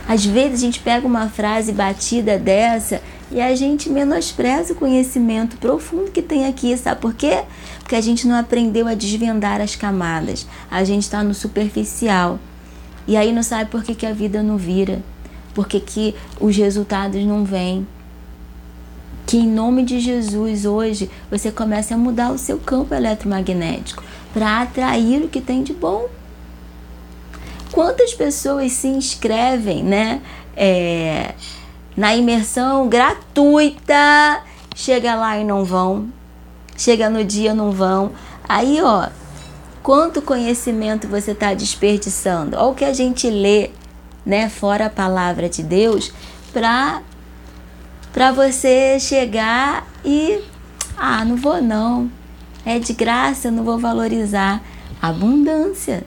Às 0.07 0.23
vezes 0.23 0.59
a 0.59 0.61
gente 0.61 0.79
pega 0.81 1.07
uma 1.07 1.27
frase 1.27 1.71
batida 1.71 2.37
dessa 2.37 3.01
e 3.31 3.41
a 3.41 3.55
gente 3.55 3.89
menospreza 3.89 4.73
o 4.73 4.75
conhecimento 4.75 5.57
profundo 5.57 6.11
que 6.11 6.21
tem 6.21 6.45
aqui, 6.45 6.77
sabe 6.77 7.01
por 7.01 7.15
quê? 7.15 7.43
Porque 7.79 7.95
a 7.95 8.01
gente 8.01 8.27
não 8.27 8.35
aprendeu 8.35 8.87
a 8.87 8.93
desvendar 8.93 9.61
as 9.61 9.75
camadas, 9.75 10.45
a 10.69 10.83
gente 10.83 11.01
está 11.01 11.23
no 11.23 11.33
superficial. 11.33 12.37
E 13.07 13.17
aí 13.17 13.33
não 13.33 13.41
sabe 13.41 13.71
por 13.71 13.83
que, 13.83 13.95
que 13.95 14.05
a 14.05 14.13
vida 14.13 14.43
não 14.43 14.55
vira, 14.55 15.01
por 15.55 15.67
que, 15.67 15.79
que 15.79 16.13
os 16.39 16.55
resultados 16.55 17.25
não 17.25 17.43
vêm. 17.43 17.87
Que 19.25 19.37
em 19.37 19.47
nome 19.47 19.81
de 19.81 19.99
Jesus 19.99 20.65
hoje 20.65 21.09
você 21.31 21.51
comece 21.51 21.95
a 21.95 21.97
mudar 21.97 22.31
o 22.31 22.37
seu 22.37 22.59
campo 22.59 22.93
eletromagnético 22.93 24.03
para 24.31 24.61
atrair 24.61 25.23
o 25.23 25.27
que 25.27 25.41
tem 25.41 25.63
de 25.63 25.73
bom. 25.73 26.07
Quantas 27.73 28.13
pessoas 28.13 28.71
se 28.71 28.87
inscrevem, 28.87 29.83
né? 29.83 30.21
É, 30.55 31.33
na 31.97 32.15
imersão 32.15 32.87
gratuita, 32.87 34.43
chega 34.75 35.15
lá 35.15 35.39
e 35.39 35.43
não 35.43 35.65
vão, 35.65 36.07
chega 36.77 37.09
no 37.09 37.23
dia 37.23 37.51
não 37.51 37.71
vão. 37.71 38.11
Aí, 38.47 38.79
ó, 38.79 39.09
quanto 39.81 40.21
conhecimento 40.21 41.07
você 41.07 41.31
está 41.31 41.55
desperdiçando? 41.55 42.55
Olha 42.57 42.67
o 42.67 42.75
que 42.75 42.85
a 42.85 42.93
gente 42.93 43.27
lê, 43.27 43.71
né, 44.23 44.49
fora 44.49 44.85
a 44.85 44.89
palavra 44.89 45.49
de 45.49 45.63
Deus, 45.63 46.13
para 46.53 47.01
para 48.11 48.31
você 48.31 48.99
chegar 48.99 49.87
e 50.05 50.39
ah, 50.95 51.25
não 51.25 51.35
vou 51.35 51.59
não. 51.59 52.11
É 52.63 52.77
de 52.77 52.93
graça, 52.93 53.49
não 53.49 53.63
vou 53.63 53.79
valorizar. 53.79 54.61
Abundância. 55.01 56.05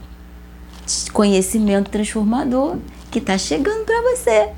Conhecimento 1.12 1.90
transformador 1.90 2.76
que 3.10 3.18
está 3.18 3.36
chegando 3.36 3.84
para 3.84 4.02
você. 4.02 4.50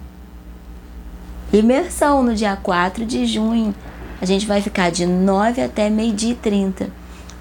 Imersão 1.53 2.23
no 2.23 2.35
dia 2.35 2.57
4 2.57 3.07
de 3.07 3.25
junho. 3.27 3.75
A 4.21 4.27
gente 4.27 4.47
vai 4.47 4.61
ficar 4.61 4.91
de 4.91 5.07
9 5.07 5.63
até 5.63 5.89
meio-dia 5.89 6.33
e 6.33 6.35
30. 6.35 6.91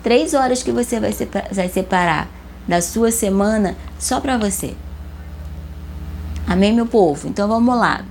Três 0.01 0.33
horas 0.33 0.63
que 0.63 0.71
você 0.71 0.99
vai, 0.99 1.11
vai 1.51 1.67
separar 1.67 2.29
da 2.67 2.81
sua 2.81 3.11
semana 3.11 3.75
só 3.99 4.21
para 4.21 4.37
você. 4.37 4.73
Amém, 6.47 6.73
meu 6.73 6.85
povo? 6.85 7.27
Então 7.27 7.47
vamos 7.47 7.75
lá. 7.75 8.05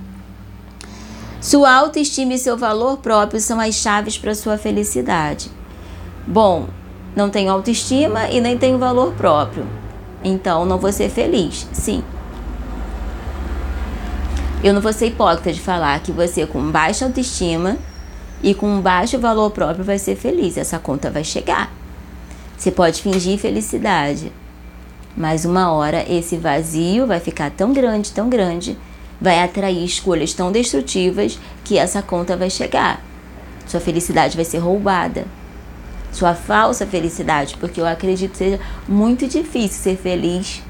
Sua 1.41 1.73
autoestima 1.73 2.33
e 2.33 2.37
seu 2.37 2.57
valor 2.57 2.97
próprio 2.97 3.39
são 3.39 3.59
as 3.59 3.75
chaves 3.75 4.17
para 4.17 4.35
sua 4.35 4.57
felicidade. 4.57 5.49
Bom, 6.27 6.67
não 7.15 7.29
tenho 7.29 7.51
autoestima 7.51 8.29
e 8.29 8.41
nem 8.41 8.57
tenho 8.57 8.77
valor 8.77 9.13
próprio. 9.13 9.65
Então 10.27 10.65
não 10.65 10.77
vou 10.77 10.91
ser 10.91 11.09
feliz. 11.09 11.67
Sim, 11.71 12.03
eu 14.63 14.73
não 14.73 14.81
vou 14.81 14.91
ser 14.91 15.07
hipócrita 15.07 15.53
de 15.53 15.61
falar 15.61 15.99
que 15.99 16.11
você 16.11 16.45
com 16.45 16.71
baixa 16.71 17.05
autoestima 17.05 17.77
e 18.41 18.55
com 18.55 18.81
baixo 18.81 19.19
valor 19.19 19.51
próprio 19.51 19.85
vai 19.85 19.99
ser 19.99 20.15
feliz. 20.15 20.57
Essa 20.57 20.79
conta 20.79 21.11
vai 21.11 21.23
chegar. 21.23 21.71
Você 22.57 22.71
pode 22.71 23.01
fingir 23.03 23.37
felicidade, 23.37 24.31
mas 25.15 25.45
uma 25.45 25.71
hora 25.71 26.03
esse 26.11 26.37
vazio 26.37 27.05
vai 27.05 27.19
ficar 27.19 27.51
tão 27.51 27.71
grande, 27.71 28.11
tão 28.11 28.29
grande, 28.29 28.75
vai 29.21 29.43
atrair 29.43 29.85
escolhas 29.85 30.33
tão 30.33 30.51
destrutivas 30.51 31.39
que 31.63 31.77
essa 31.77 32.01
conta 32.01 32.35
vai 32.35 32.49
chegar. 32.49 32.99
Sua 33.67 33.79
felicidade 33.79 34.35
vai 34.35 34.45
ser 34.45 34.57
roubada. 34.57 35.25
Sua 36.11 36.33
falsa 36.33 36.85
felicidade, 36.85 37.55
porque 37.59 37.79
eu 37.79 37.85
acredito 37.85 38.31
que 38.31 38.37
seja 38.37 38.59
muito 38.87 39.27
difícil 39.27 39.81
ser 39.83 39.97
feliz 39.97 40.63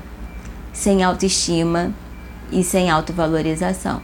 sem 0.74 1.04
autoestima 1.04 1.94
e 2.52 2.64
sem 2.64 2.90
autovalorização. 2.90 4.02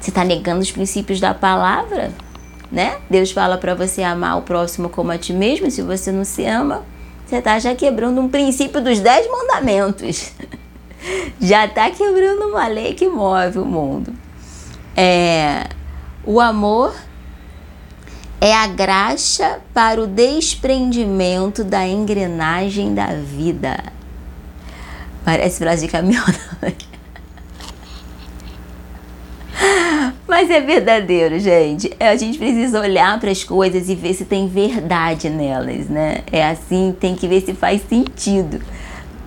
Você 0.00 0.10
está 0.10 0.24
negando 0.24 0.60
os 0.60 0.70
princípios 0.70 1.20
da 1.20 1.34
palavra, 1.34 2.12
né? 2.70 2.98
Deus 3.10 3.32
fala 3.32 3.58
para 3.58 3.74
você 3.74 4.02
amar 4.02 4.38
o 4.38 4.42
próximo 4.42 4.88
como 4.88 5.10
a 5.10 5.18
ti 5.18 5.32
mesmo. 5.32 5.70
Se 5.70 5.82
você 5.82 6.12
não 6.12 6.24
se 6.24 6.44
ama, 6.44 6.84
você 7.26 7.36
está 7.36 7.58
já 7.58 7.74
quebrando 7.74 8.20
um 8.20 8.28
princípio 8.28 8.80
dos 8.80 9.00
dez 9.00 9.28
mandamentos. 9.30 10.32
já 11.40 11.66
está 11.66 11.90
quebrando 11.90 12.46
uma 12.48 12.66
lei 12.68 12.94
que 12.94 13.08
move 13.08 13.58
o 13.58 13.64
mundo. 13.64 14.14
É, 14.96 15.66
o 16.24 16.40
amor 16.40 16.94
é 18.40 18.54
a 18.54 18.66
graxa 18.66 19.58
para 19.74 20.00
o 20.00 20.06
desprendimento 20.06 21.64
da 21.64 21.86
engrenagem 21.86 22.94
da 22.94 23.06
vida. 23.14 23.82
Parece 25.24 25.58
frase 25.58 25.86
de 25.86 25.92
caminhão. 25.92 26.24
Mas 30.26 30.50
é 30.50 30.60
verdadeiro, 30.60 31.38
gente. 31.40 31.90
É, 31.98 32.10
a 32.10 32.16
gente 32.16 32.38
precisa 32.38 32.80
olhar 32.80 33.18
para 33.18 33.30
as 33.30 33.42
coisas 33.42 33.88
e 33.88 33.94
ver 33.94 34.14
se 34.14 34.24
tem 34.24 34.46
verdade 34.46 35.28
nelas, 35.28 35.88
né? 35.88 36.22
É 36.30 36.46
assim, 36.46 36.94
tem 36.98 37.16
que 37.16 37.26
ver 37.26 37.40
se 37.40 37.54
faz 37.54 37.82
sentido. 37.88 38.60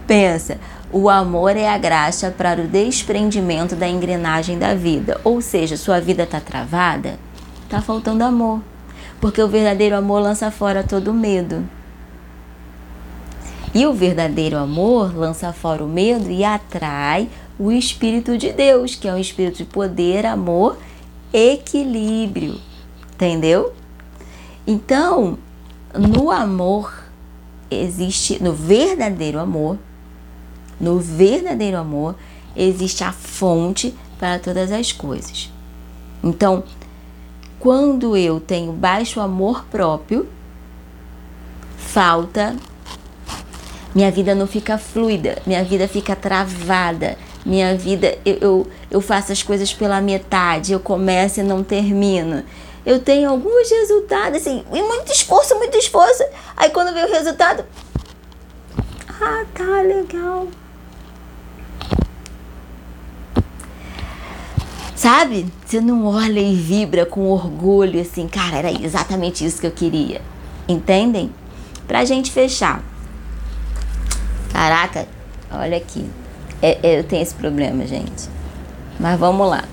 Pensa, 0.07 0.57
o 0.91 1.09
amor 1.09 1.57
é 1.57 1.67
a 1.67 1.77
graxa 1.77 2.31
para 2.31 2.61
o 2.61 2.67
desprendimento 2.67 3.75
da 3.75 3.89
engrenagem 3.89 4.57
da 4.57 4.73
vida. 4.73 5.19
Ou 5.23 5.41
seja, 5.41 5.75
sua 5.75 5.99
vida 5.99 6.23
está 6.23 6.39
travada, 6.39 7.19
está 7.65 7.81
faltando 7.81 8.23
amor. 8.23 8.61
Porque 9.21 9.41
o 9.41 9.47
verdadeiro 9.47 9.95
amor 9.95 10.21
lança 10.21 10.49
fora 10.51 10.83
todo 10.83 11.13
medo. 11.13 11.63
E 13.73 13.85
o 13.85 13.93
verdadeiro 13.93 14.57
amor 14.57 15.15
lança 15.15 15.53
fora 15.53 15.83
o 15.83 15.87
medo 15.87 16.29
e 16.29 16.43
atrai 16.43 17.29
o 17.57 17.71
Espírito 17.71 18.37
de 18.37 18.51
Deus, 18.51 18.95
que 18.95 19.07
é 19.07 19.13
um 19.13 19.17
espírito 19.17 19.59
de 19.59 19.65
poder, 19.65 20.25
amor, 20.25 20.77
equilíbrio. 21.31 22.59
Entendeu? 23.13 23.73
Então, 24.65 25.37
no 25.93 26.31
amor 26.31 26.91
existe, 27.69 28.41
no 28.41 28.51
verdadeiro 28.53 29.39
amor, 29.39 29.77
no 30.79 30.99
verdadeiro 30.99 31.77
amor 31.77 32.15
existe 32.55 33.03
a 33.03 33.11
fonte 33.11 33.93
para 34.19 34.39
todas 34.39 34.71
as 34.71 34.91
coisas. 34.91 35.51
Então, 36.23 36.63
quando 37.61 38.17
eu 38.17 38.39
tenho 38.39 38.73
baixo 38.73 39.21
amor 39.21 39.63
próprio, 39.65 40.27
falta, 41.77 42.55
minha 43.93 44.09
vida 44.09 44.33
não 44.33 44.47
fica 44.47 44.79
fluida, 44.79 45.37
minha 45.45 45.63
vida 45.63 45.87
fica 45.87 46.15
travada, 46.15 47.15
minha 47.45 47.77
vida, 47.77 48.17
eu, 48.25 48.37
eu, 48.41 48.67
eu 48.89 48.99
faço 48.99 49.31
as 49.31 49.43
coisas 49.43 49.71
pela 49.71 50.01
metade, 50.01 50.73
eu 50.73 50.79
começo 50.79 51.39
e 51.39 51.43
não 51.43 51.63
termino. 51.63 52.43
Eu 52.83 52.99
tenho 52.99 53.29
alguns 53.29 53.69
resultados, 53.69 54.41
assim, 54.41 54.65
e 54.73 54.81
muito 54.81 55.11
esforço, 55.11 55.55
muito 55.55 55.77
esforço. 55.77 56.23
Aí 56.57 56.71
quando 56.71 56.91
vem 56.95 57.05
o 57.05 57.11
resultado, 57.11 57.63
ah, 59.07 59.45
tá 59.53 59.81
legal. 59.81 60.47
Sabe? 65.01 65.47
Você 65.65 65.81
não 65.81 66.05
olha 66.05 66.39
e 66.39 66.53
vibra 66.53 67.07
com 67.07 67.27
orgulho 67.31 67.99
assim, 67.99 68.27
cara, 68.27 68.57
era 68.57 68.71
exatamente 68.71 69.43
isso 69.43 69.59
que 69.59 69.65
eu 69.65 69.71
queria. 69.71 70.21
Entendem? 70.67 71.31
Pra 71.87 72.05
gente 72.05 72.29
fechar. 72.29 72.83
Caraca, 74.53 75.07
olha 75.51 75.75
aqui. 75.75 76.07
É, 76.61 76.77
é, 76.83 76.99
eu 76.99 77.03
tenho 77.03 77.23
esse 77.23 77.33
problema, 77.33 77.83
gente. 77.87 78.29
Mas 78.99 79.19
vamos 79.19 79.49
lá. 79.49 79.63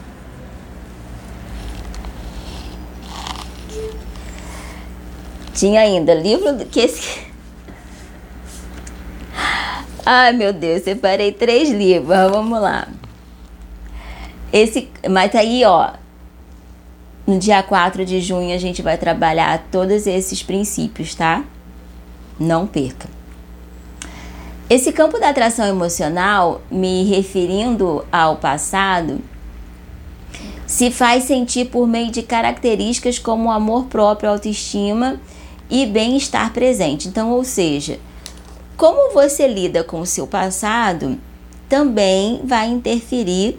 Tinha 5.53 5.83
ainda 5.83 6.15
livro 6.15 6.65
que 6.71 6.81
esse. 6.81 7.21
Ai 10.07 10.33
meu 10.33 10.55
Deus, 10.55 10.85
separei 10.85 11.33
três 11.33 11.69
livros. 11.69 12.09
Vamos 12.09 12.59
lá. 12.63 12.89
Esse, 14.53 14.89
mas 15.09 15.35
aí, 15.35 15.65
ó, 15.65 15.91
no 17.27 17.39
dia 17.39 17.63
4 17.63 18.05
de 18.05 18.21
junho 18.21 18.55
a 18.55 18.59
gente 18.59 18.81
vai 18.81 18.97
trabalhar 18.97 19.67
todos 19.71 20.07
esses 20.07 20.43
princípios, 20.43 21.15
tá? 21.15 21.45
Não 22.41 22.67
perca. 22.67 23.09
Esse 24.71 24.93
campo 24.93 25.19
da 25.19 25.31
atração 25.31 25.67
emocional, 25.67 26.61
me 26.71 27.05
referindo 27.05 28.05
ao 28.13 28.37
passado, 28.37 29.21
se 30.67 30.91
faz 30.91 31.25
sentir 31.25 31.71
por 31.71 31.87
meio 31.87 32.11
de 32.11 32.23
características 32.23 33.19
como 33.19 33.51
amor 33.51 33.87
próprio, 33.87 34.31
autoestima 34.31 35.19
e 35.71 35.87
bem-estar 35.87 36.53
presente. 36.53 37.09
Então, 37.09 37.31
ou 37.31 37.45
seja, 37.45 37.99
como 38.77 39.13
você 39.13 39.49
lida 39.49 39.83
com 39.83 40.01
o 40.01 40.07
seu 40.07 40.27
passado 40.27 41.19
também 41.69 42.41
vai 42.45 42.69
interferir 42.69 43.59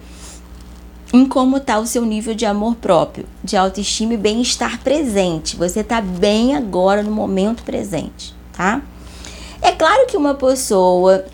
em 1.11 1.25
como 1.25 1.57
está 1.57 1.79
o 1.79 1.87
seu 1.87 2.05
nível 2.05 2.35
de 2.35 2.45
amor 2.45 2.75
próprio, 2.75 3.25
de 3.43 3.57
autoestima 3.57 4.13
e 4.13 4.17
bem-estar 4.17 4.79
presente. 4.81 5.55
Você 5.55 5.79
está 5.79 6.01
bem 6.01 6.55
agora 6.55 7.01
no 7.01 7.11
momento 7.11 7.63
presente, 7.63 8.35
tá? 8.53 8.81
É 9.61 9.71
claro 9.71 10.05
que 10.07 10.15
uma 10.15 10.35
pessoa 10.35 11.25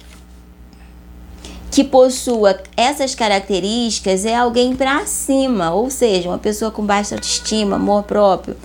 que 1.70 1.84
possua 1.84 2.58
essas 2.78 3.14
características 3.14 4.24
é 4.26 4.34
alguém 4.34 4.76
para 4.76 5.06
cima, 5.06 5.72
ou 5.72 5.90
seja, 5.90 6.30
uma 6.30 6.38
pessoa 6.38 6.72
com 6.72 6.86
baixa 6.86 7.16
autoestima, 7.16 7.76
amor 7.76 8.04
próprio, 8.04 8.56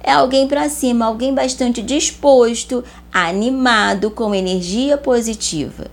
é 0.00 0.12
alguém 0.12 0.46
para 0.46 0.68
cima, 0.68 1.06
alguém 1.06 1.34
bastante 1.34 1.82
disposto, 1.82 2.84
animado, 3.12 4.10
com 4.12 4.32
energia 4.32 4.96
positiva. 4.96 5.90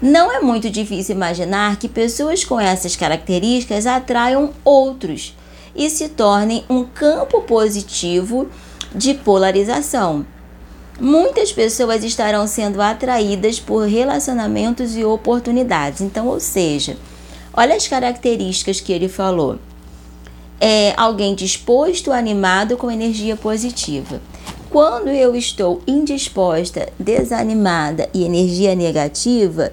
Não 0.00 0.30
é 0.30 0.40
muito 0.40 0.68
difícil 0.70 1.14
imaginar 1.14 1.76
que 1.76 1.88
pessoas 1.88 2.44
com 2.44 2.60
essas 2.60 2.96
características 2.96 3.86
atraiam 3.86 4.52
outros 4.64 5.34
e 5.74 5.88
se 5.88 6.08
tornem 6.08 6.64
um 6.68 6.84
campo 6.84 7.42
positivo 7.42 8.48
de 8.94 9.14
polarização 9.14 10.26
muitas 11.00 11.52
pessoas 11.52 12.02
estarão 12.04 12.46
sendo 12.46 12.80
atraídas 12.80 13.60
por 13.60 13.86
relacionamentos 13.86 14.96
e 14.96 15.04
oportunidades. 15.04 16.00
Então, 16.00 16.26
ou 16.28 16.40
seja, 16.40 16.96
olha 17.52 17.74
as 17.74 17.86
características 17.86 18.80
que 18.80 18.92
ele 18.92 19.08
falou. 19.08 19.58
É 20.58 20.94
alguém 20.96 21.34
disposto, 21.34 22.10
animado, 22.10 22.76
com 22.76 22.90
energia 22.90 23.36
positiva. 23.36 24.20
Quando 24.70 25.08
eu 25.08 25.36
estou 25.36 25.82
indisposta, 25.86 26.88
desanimada 26.98 28.08
e 28.12 28.24
energia 28.24 28.74
negativa, 28.74 29.70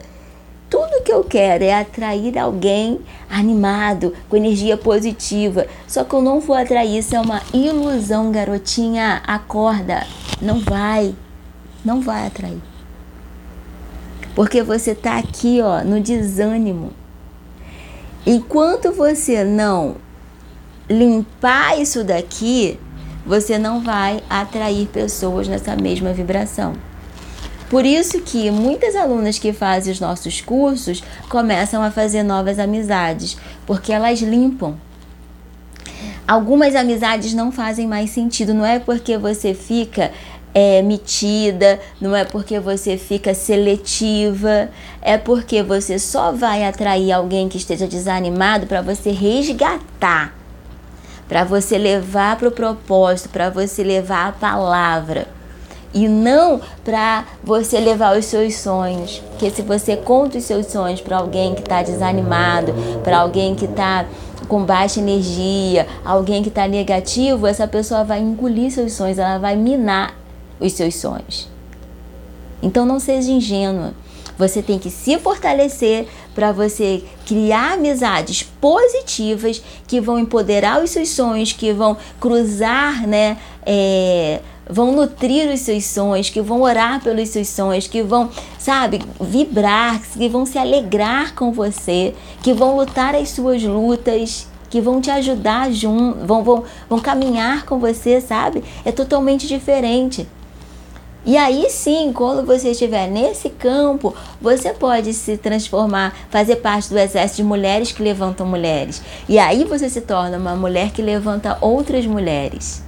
tudo 0.74 1.04
que 1.04 1.14
eu 1.14 1.24
quero 1.24 1.64
é 1.64 1.72
atrair 1.72 2.36
alguém 2.36 3.00
animado, 3.30 4.12
com 4.28 4.36
energia 4.36 4.76
positiva. 4.76 5.68
Só 5.88 6.04
que 6.04 6.16
eu 6.16 6.22
não 6.24 6.40
vou 6.40 6.56
atrair, 6.56 6.98
isso 6.98 7.16
é 7.16 7.20
uma 7.20 7.44
ilusão, 7.54 8.32
garotinha. 8.32 9.22
Acorda. 9.28 10.04
Não 10.42 10.60
vai. 10.60 11.14
Não 11.86 12.02
vai 12.02 12.26
atrair. 12.26 12.60
Porque 14.34 14.64
você 14.64 14.96
tá 14.96 15.20
aqui, 15.20 15.62
ó, 15.62 15.84
no 15.84 16.00
desânimo. 16.00 16.92
Enquanto 18.26 18.92
você 18.92 19.44
não 19.44 19.98
limpar 20.90 21.80
isso 21.80 22.04
daqui, 22.04 22.80
você 23.24 23.60
não 23.60 23.80
vai 23.80 24.24
atrair 24.28 24.88
pessoas 24.88 25.48
nessa 25.48 25.76
mesma 25.76 26.14
vibração. 26.14 26.74
Por 27.70 27.86
isso 27.86 28.22
que 28.22 28.52
muitas 28.52 28.96
alunas 28.96 29.40
que 29.40 29.52
fazem 29.52 29.92
os 29.92 30.00
nossos 30.00 30.42
cursos 30.42 31.04
começam 31.30 31.82
a 31.82 31.90
fazer 31.90 32.24
novas 32.24 32.60
amizades, 32.60 33.38
porque 33.66 33.92
elas 33.92 34.20
limpam 34.20 34.78
algumas 36.28 36.76
amizades 36.76 37.34
não 37.34 37.52
fazem 37.52 37.88
mais 37.88 38.10
sentido. 38.10 38.54
Não 38.54 38.66
é 38.66 38.80
porque 38.80 39.18
você 39.18 39.54
fica 39.54 40.12
é, 40.54 40.82
metida, 40.82 41.80
não 42.00 42.16
é 42.16 42.24
porque 42.24 42.60
você 42.60 42.98
fica 42.98 43.34
seletiva, 43.34 44.70
é 45.02 45.18
porque 45.18 45.64
você 45.64 45.98
só 45.98 46.32
vai 46.32 46.64
atrair 46.64 47.12
alguém 47.12 47.50
que 47.50 47.58
esteja 47.58 47.88
desanimado 47.88 48.68
para 48.68 48.82
você 48.82 49.12
resgatar, 49.12 50.34
para 51.28 51.44
você 51.44 51.78
levar 51.78 52.38
para 52.38 52.48
o 52.48 52.52
propósito, 52.52 53.30
para 53.30 53.50
você 53.50 53.84
levar 53.84 54.28
a 54.28 54.32
palavra. 54.32 55.28
E 55.94 56.08
não 56.08 56.60
para 56.84 57.26
você 57.44 57.80
levar 57.80 58.18
os 58.18 58.26
seus 58.26 58.56
sonhos. 58.56 59.22
Porque 59.30 59.50
se 59.52 59.62
você 59.62 59.96
conta 59.96 60.38
os 60.38 60.44
seus 60.44 60.66
sonhos 60.68 61.02
para 61.02 61.18
alguém 61.18 61.54
que 61.54 61.62
está 61.62 61.84
desanimado, 61.84 62.74
para 63.04 63.20
alguém 63.20 63.54
que 63.54 63.66
está 63.66 64.06
com 64.48 64.64
baixa 64.64 65.00
energia, 65.00 65.88
alguém 66.04 66.42
que 66.42 66.50
está 66.50 66.68
negativo, 66.68 67.48
essa 67.48 67.68
pessoa 67.68 68.04
vai 68.04 68.20
engolir 68.20 68.72
seus 68.72 68.94
sonhos, 68.94 69.18
ela 69.18 69.38
vai 69.38 69.56
minar 69.56 70.16
os 70.60 70.74
seus 70.74 70.96
sonhos. 70.96 71.50
Então 72.62 72.86
não 72.86 73.00
seja 73.00 73.32
ingênua. 73.32 73.94
Você 74.38 74.64
tem 74.64 74.80
que 74.80 74.90
se 74.90 75.20
fortalecer 75.20 76.08
para 76.34 76.52
você 76.52 77.04
criar 77.26 77.74
amizades 77.74 78.44
positivas 78.60 79.62
que 79.88 80.02
vão 80.02 80.18
empoderar 80.18 80.84
os 80.84 80.90
seus 80.90 81.10
sonhos, 81.10 81.52
que 81.52 81.72
vão 81.72 81.96
cruzar, 82.20 83.08
né? 83.08 83.38
É, 83.66 84.40
vão 84.70 84.92
nutrir 84.92 85.52
os 85.52 85.62
seus 85.62 85.86
sonhos, 85.86 86.30
que 86.30 86.42
vão 86.42 86.62
orar 86.62 87.02
pelos 87.02 87.30
seus 87.30 87.48
sonhos, 87.48 87.88
que 87.88 88.02
vão, 88.02 88.30
sabe, 88.58 89.02
vibrar, 89.20 90.02
que 90.02 90.30
vão 90.30 90.46
se 90.46 90.58
alegrar 90.58 91.36
com 91.36 91.52
você, 91.52 92.14
que 92.42 92.54
vão 92.54 92.78
lutar 92.78 93.16
as 93.16 93.30
suas 93.30 93.64
lutas, 93.64 94.48
que 94.70 94.82
vão 94.82 95.00
te 95.00 95.12
ajudar 95.12 95.72
junto, 95.72 96.26
vão, 96.26 96.44
vão, 96.44 96.64
vão 96.90 97.00
caminhar 97.00 97.66
com 97.66 97.80
você, 97.80 98.20
sabe? 98.20 98.64
É 98.84 98.92
totalmente 98.92 99.48
diferente. 99.48 100.28
E 101.26 101.38
aí 101.38 101.70
sim, 101.70 102.12
quando 102.12 102.46
você 102.46 102.72
estiver 102.72 103.08
nesse 103.08 103.50
campo, 103.50 104.14
você 104.42 104.74
pode 104.74 105.14
se 105.14 105.38
transformar, 105.38 106.14
fazer 106.30 106.58
parte 106.58 106.90
do 106.90 107.00
exército 107.00 107.42
de 107.42 107.48
mulheres 107.48 107.94
que 107.94 108.04
levantam 108.04 108.46
mulheres. 108.46 109.02
E 109.30 109.40
aí 109.40 109.64
você 109.64 109.90
se 109.90 110.02
torna 110.02 110.38
uma 110.38 110.56
mulher 110.56 110.92
que 110.92 111.02
levanta 111.02 111.58
outras 111.62 112.06
mulheres. 112.06 112.84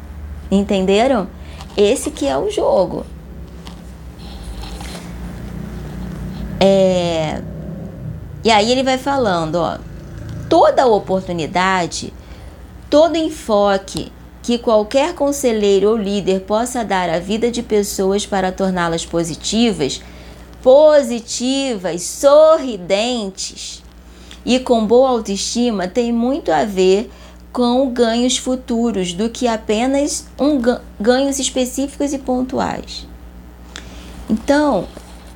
Entenderam? 0.51 1.28
Esse 1.78 2.11
que 2.11 2.26
é 2.28 2.38
o 2.38 2.49
jogo. 2.49 3.05
É... 6.59 7.41
E 8.43 8.51
aí 8.51 8.71
ele 8.71 8.84
vai 8.84 8.97
falando, 8.97 9.55
ó, 9.55 9.78
toda 10.47 10.86
oportunidade, 10.86 12.13
todo 12.89 13.15
enfoque 13.15 14.11
que 14.43 14.59
qualquer 14.59 15.15
conselheiro 15.15 15.89
ou 15.89 15.97
líder 15.97 16.41
possa 16.41 16.86
dar 16.86 17.09
à 17.09 17.17
vida 17.17 17.49
de 17.49 17.63
pessoas 17.63 18.28
para 18.28 18.51
torná-las 18.51 19.03
positivas, 19.03 19.99
positivas, 20.61 22.03
sorridentes 22.03 23.84
e 24.45 24.59
com 24.59 24.86
boa 24.86 25.09
autoestima 25.09 25.88
tem 25.88 26.13
muito 26.13 26.51
a 26.51 26.63
ver 26.63 27.09
com 27.56 27.89
ganhos 27.89 28.36
futuros 28.36 29.14
do 29.14 29.30
que 29.30 29.47
apenas 29.47 30.26
um 30.38 30.60
ganhos 30.99 31.39
específicos 31.39 32.12
e 32.12 32.18
pontuais. 32.18 33.08
Então, 34.30 34.89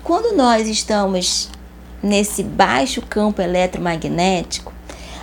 quando 0.03 0.35
nós 0.35 0.67
estamos 0.67 1.49
nesse 2.03 2.43
baixo 2.43 3.01
campo 3.01 3.41
eletromagnético, 3.41 4.73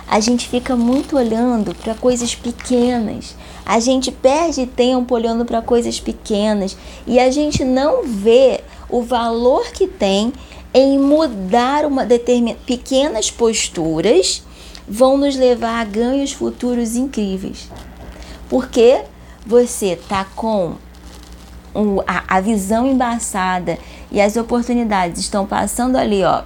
a 0.07 0.19
gente 0.19 0.49
fica 0.49 0.75
muito 0.75 1.17
olhando 1.17 1.75
para 1.75 1.93
coisas 1.93 2.33
pequenas. 2.33 3.35
A 3.63 3.79
gente 3.79 4.11
perde 4.11 4.65
tempo 4.65 5.13
olhando 5.13 5.45
para 5.45 5.61
coisas 5.61 5.99
pequenas 5.99 6.75
e 7.05 7.19
a 7.19 7.29
gente 7.29 7.63
não 7.63 8.07
vê 8.07 8.61
o 8.89 9.03
valor 9.03 9.67
que 9.71 9.85
tem 9.85 10.33
em 10.73 10.97
mudar 10.97 11.85
uma 11.85 12.03
determinada 12.03 12.59
pequenas 12.65 13.29
posturas 13.29 14.46
vão 14.87 15.17
nos 15.17 15.35
levar 15.35 15.81
a 15.81 15.83
ganhos 15.83 16.31
futuros 16.31 16.95
incríveis. 16.95 17.69
Porque 18.49 19.01
você 19.45 19.99
tá 20.07 20.25
com 20.35 20.75
a, 22.07 22.39
visão 22.39 22.87
embaçada 22.87 23.77
e 24.11 24.21
as 24.21 24.37
oportunidades 24.37 25.21
estão 25.21 25.45
passando 25.45 25.97
ali, 25.97 26.23
ó, 26.23 26.43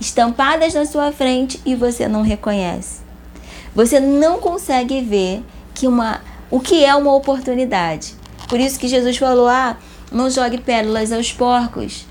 estampadas 0.00 0.74
na 0.74 0.84
sua 0.84 1.10
frente 1.10 1.60
e 1.64 1.74
você 1.74 2.06
não 2.06 2.22
reconhece. 2.22 3.00
Você 3.74 3.98
não 3.98 4.38
consegue 4.38 5.00
ver 5.00 5.42
que 5.74 5.86
uma 5.86 6.20
o 6.48 6.60
que 6.60 6.84
é 6.84 6.94
uma 6.94 7.12
oportunidade. 7.14 8.14
Por 8.48 8.60
isso 8.60 8.78
que 8.78 8.88
Jesus 8.88 9.16
falou: 9.16 9.48
"Ah, 9.48 9.76
não 10.12 10.30
jogue 10.30 10.58
pérolas 10.58 11.12
aos 11.12 11.32
porcos". 11.32 12.06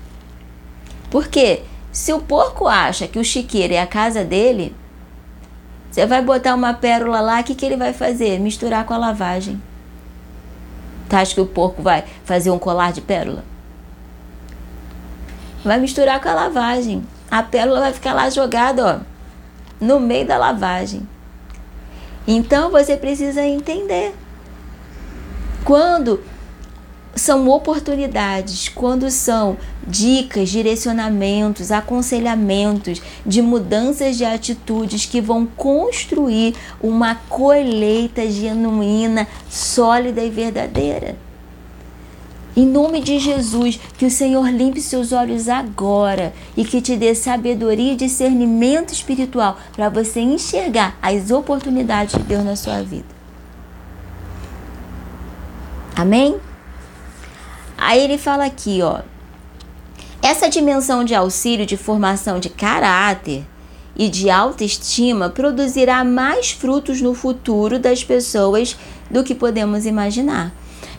Por 1.10 1.28
quê? 1.28 1.62
Se 1.90 2.12
o 2.12 2.20
porco 2.20 2.68
acha 2.68 3.08
que 3.08 3.18
o 3.18 3.24
chiqueiro 3.24 3.72
é 3.72 3.80
a 3.80 3.86
casa 3.86 4.22
dele, 4.22 4.74
você 5.96 6.04
vai 6.04 6.20
botar 6.20 6.54
uma 6.54 6.74
pérola 6.74 7.22
lá, 7.22 7.40
o 7.40 7.42
que, 7.42 7.54
que 7.54 7.64
ele 7.64 7.78
vai 7.78 7.94
fazer? 7.94 8.38
Misturar 8.38 8.84
com 8.84 8.92
a 8.92 8.98
lavagem. 8.98 9.58
Tu 11.08 11.16
acha 11.16 11.34
que 11.34 11.40
o 11.40 11.46
porco 11.46 11.80
vai 11.80 12.04
fazer 12.22 12.50
um 12.50 12.58
colar 12.58 12.92
de 12.92 13.00
pérola? 13.00 13.42
Vai 15.64 15.80
misturar 15.80 16.20
com 16.20 16.28
a 16.28 16.34
lavagem. 16.34 17.02
A 17.30 17.42
pérola 17.42 17.80
vai 17.80 17.94
ficar 17.94 18.12
lá 18.12 18.28
jogada, 18.28 18.86
ó, 18.86 19.82
no 19.82 19.98
meio 19.98 20.26
da 20.26 20.36
lavagem. 20.36 21.08
Então 22.28 22.70
você 22.70 22.94
precisa 22.98 23.40
entender. 23.40 24.14
Quando 25.64 26.22
são 27.16 27.48
oportunidades, 27.48 28.68
quando 28.68 29.10
são 29.10 29.56
dicas, 29.86 30.50
direcionamentos, 30.50 31.72
aconselhamentos 31.72 33.00
de 33.24 33.40
mudanças 33.40 34.18
de 34.18 34.24
atitudes 34.24 35.06
que 35.06 35.20
vão 35.20 35.46
construir 35.46 36.54
uma 36.80 37.14
colheita 37.14 38.30
genuína, 38.30 39.26
sólida 39.48 40.22
e 40.22 40.28
verdadeira. 40.28 41.16
Em 42.54 42.66
nome 42.66 43.00
de 43.02 43.18
Jesus, 43.18 43.78
que 43.98 44.06
o 44.06 44.10
Senhor 44.10 44.48
limpe 44.50 44.80
seus 44.80 45.12
olhos 45.12 45.48
agora 45.48 46.32
e 46.56 46.64
que 46.64 46.80
te 46.80 46.96
dê 46.96 47.14
sabedoria 47.14 47.92
e 47.92 47.96
discernimento 47.96 48.92
espiritual 48.92 49.58
para 49.74 49.88
você 49.88 50.20
enxergar 50.20 50.98
as 51.02 51.30
oportunidades 51.30 52.14
de 52.14 52.24
Deus 52.24 52.44
na 52.44 52.56
sua 52.56 52.82
vida. 52.82 53.04
Amém? 55.94 56.36
Aí 57.76 58.00
ele 58.00 58.18
fala 58.18 58.46
aqui, 58.46 58.80
ó. 58.82 59.00
Essa 60.22 60.48
dimensão 60.48 61.04
de 61.04 61.14
auxílio 61.14 61.66
de 61.66 61.76
formação 61.76 62.40
de 62.40 62.48
caráter 62.48 63.44
e 63.94 64.08
de 64.08 64.28
autoestima 64.28 65.30
produzirá 65.30 66.02
mais 66.04 66.50
frutos 66.50 67.00
no 67.00 67.14
futuro 67.14 67.78
das 67.78 68.02
pessoas 68.02 68.76
do 69.10 69.22
que 69.22 69.34
podemos 69.34 69.86
imaginar. 69.86 70.52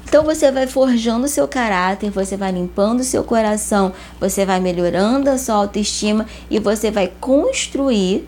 Então 0.08 0.24
você 0.24 0.52
vai 0.52 0.66
forjando 0.68 1.28
seu 1.28 1.48
caráter, 1.48 2.10
você 2.10 2.38
vai 2.38 2.52
limpando 2.52 3.04
seu 3.04 3.24
coração, 3.24 3.92
você 4.20 4.46
vai 4.46 4.60
melhorando 4.60 5.30
a 5.30 5.38
sua 5.38 5.56
autoestima 5.56 6.26
e 6.50 6.60
você 6.60 6.90
vai 6.90 7.12
construir, 7.20 8.26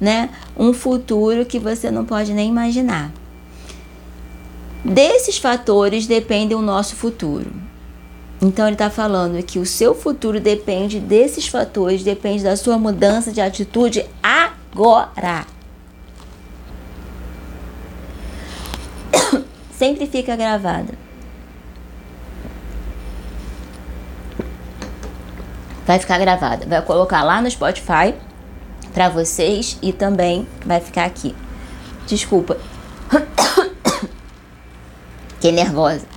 né, 0.00 0.30
um 0.56 0.72
futuro 0.72 1.46
que 1.46 1.60
você 1.60 1.90
não 1.90 2.04
pode 2.04 2.32
nem 2.32 2.48
imaginar. 2.48 3.12
Desses 4.84 5.38
fatores 5.38 6.06
depende 6.06 6.54
o 6.54 6.60
nosso 6.60 6.96
futuro. 6.96 7.52
Então 8.44 8.66
ele 8.66 8.74
está 8.74 8.90
falando 8.90 9.42
que 9.42 9.58
o 9.58 9.64
seu 9.64 9.94
futuro 9.94 10.38
depende 10.38 11.00
desses 11.00 11.48
fatores, 11.48 12.04
depende 12.04 12.44
da 12.44 12.58
sua 12.58 12.76
mudança 12.76 13.32
de 13.32 13.40
atitude 13.40 14.04
agora. 14.22 15.46
Sempre 19.72 20.06
fica 20.06 20.36
gravada. 20.36 21.04
vai 25.86 25.98
ficar 25.98 26.18
gravada. 26.18 26.66
Vai 26.66 26.82
colocar 26.82 27.22
lá 27.22 27.40
no 27.40 27.50
Spotify 27.50 28.14
para 28.92 29.08
vocês 29.08 29.78
e 29.82 29.92
também 29.92 30.46
vai 30.64 30.80
ficar 30.80 31.04
aqui. 31.04 31.34
Desculpa. 32.06 32.58
Fiquei 35.36 35.52
nervosa. 35.52 36.13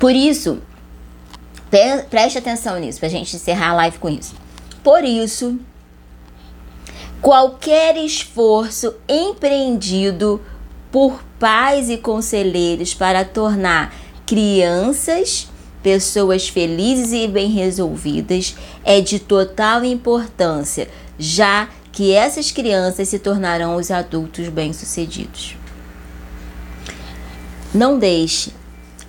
Por 0.00 0.12
isso, 0.16 0.58
preste 2.08 2.38
atenção 2.38 2.78
nisso, 2.80 2.98
pra 2.98 3.08
gente 3.08 3.36
encerrar 3.36 3.70
a 3.70 3.74
live 3.74 3.98
com 3.98 4.08
isso. 4.08 4.34
Por 4.82 5.04
isso, 5.04 5.60
qualquer 7.20 7.96
esforço 7.98 8.94
empreendido 9.06 10.40
por 10.90 11.22
pais 11.38 11.90
e 11.90 11.98
conselheiros 11.98 12.94
para 12.94 13.24
tornar 13.24 13.94
crianças 14.26 15.46
pessoas 15.82 16.48
felizes 16.48 17.12
e 17.12 17.28
bem 17.28 17.50
resolvidas 17.50 18.56
é 18.84 19.00
de 19.00 19.18
total 19.18 19.84
importância, 19.84 20.88
já 21.18 21.68
que 21.92 22.12
essas 22.12 22.50
crianças 22.50 23.08
se 23.08 23.18
tornarão 23.18 23.76
os 23.76 23.90
adultos 23.90 24.48
bem-sucedidos. 24.48 25.56
Não 27.72 27.98
deixe 27.98 28.52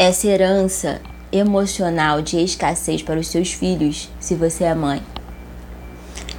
essa 0.02 0.28
herança 0.28 1.00
emocional 1.32 2.24
de 2.24 2.44
escassez 2.44 3.04
para 3.04 3.20
os 3.20 3.28
seus 3.28 3.54
filhos, 3.54 4.10
se 4.20 4.34
você 4.34 4.64
é 4.64 4.74
mãe. 4.74 5.00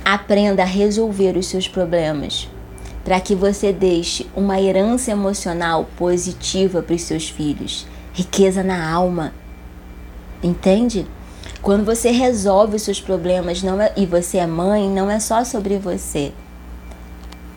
Aprenda 0.04 0.64
a 0.64 0.66
resolver 0.66 1.36
os 1.36 1.46
seus 1.46 1.68
problemas 1.68 2.48
para 3.04 3.20
que 3.20 3.36
você 3.36 3.72
deixe 3.72 4.26
uma 4.34 4.60
herança 4.60 5.12
emocional 5.12 5.88
positiva 5.96 6.82
para 6.82 6.96
os 6.96 7.02
seus 7.02 7.28
filhos, 7.28 7.86
riqueza 8.12 8.64
na 8.64 8.90
alma. 8.90 9.32
Entende? 10.42 11.06
Quando 11.62 11.84
você 11.84 12.10
resolve 12.10 12.74
os 12.74 12.82
seus 12.82 13.00
problemas 13.00 13.62
não 13.62 13.80
é, 13.80 13.92
e 13.96 14.04
você 14.06 14.38
é 14.38 14.46
mãe, 14.46 14.90
não 14.90 15.08
é 15.08 15.20
só 15.20 15.44
sobre 15.44 15.78
você. 15.78 16.32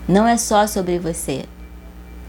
Não 0.07 0.27
é 0.27 0.37
só 0.37 0.67
sobre 0.67 0.99
você. 0.99 1.45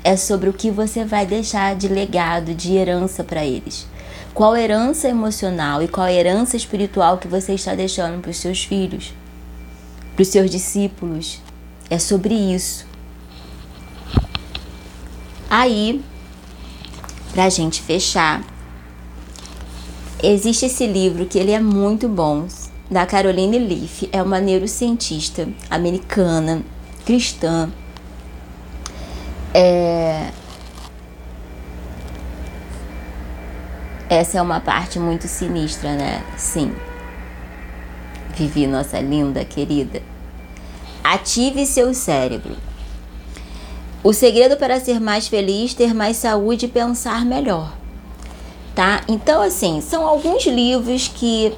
É 0.07 0.17
sobre 0.17 0.49
o 0.49 0.53
que 0.53 0.71
você 0.71 1.05
vai 1.05 1.27
deixar 1.27 1.75
de 1.75 1.89
legado, 1.89 2.55
de 2.55 2.77
herança 2.77 3.25
para 3.25 3.45
eles. 3.45 3.89
Qual 4.33 4.57
herança 4.57 5.09
emocional 5.09 5.83
e 5.83 5.89
qual 5.89 6.07
herança 6.07 6.57
espiritual 6.57 7.19
que 7.19 7.27
você 7.27 7.55
está 7.55 7.75
deixando 7.75 8.21
para 8.21 8.31
os 8.31 8.37
seus 8.37 8.63
filhos, 8.63 9.13
para 10.15 10.23
os 10.23 10.29
seus 10.29 10.49
discípulos. 10.49 11.41
É 11.91 11.99
sobre 11.99 12.35
isso. 12.35 12.87
Aí, 15.51 16.01
pra 17.33 17.49
gente 17.49 17.83
fechar, 17.83 18.45
existe 20.23 20.67
esse 20.67 20.87
livro 20.87 21.27
que 21.27 21.37
ele 21.37 21.51
é 21.51 21.59
muito 21.59 22.09
bom. 22.09 22.47
da 22.89 23.05
Caroline 23.05 23.59
Leaf. 23.59 24.09
É 24.13 24.23
uma 24.23 24.39
neurocientista 24.39 25.49
americana, 25.69 26.63
cristã. 27.05 27.73
É... 29.59 30.29
Essa 34.11 34.37
é 34.37 34.43
uma 34.43 34.61
parte 34.61 34.99
muito 34.99 35.27
sinistra, 35.27 35.95
né? 35.97 36.23
Sim. 36.37 36.75
Vivi, 38.35 38.67
nossa 38.67 39.01
linda 39.01 39.47
querida. 39.47 40.03
Ative 41.03 41.65
seu 41.65 41.95
cérebro. 41.95 42.55
O 44.05 44.13
segredo 44.13 44.59
para 44.59 44.79
ser 44.79 45.01
mais 45.01 45.27
feliz, 45.27 45.73
ter 45.73 45.95
mais 45.95 46.19
saúde 46.19 46.67
e 46.67 46.69
pensar 46.69 47.25
melhor. 47.25 47.73
Tá? 48.75 49.01
Então, 49.09 49.41
assim, 49.41 49.81
são 49.81 50.07
alguns 50.07 50.45
livros 50.45 51.09
que, 51.09 51.55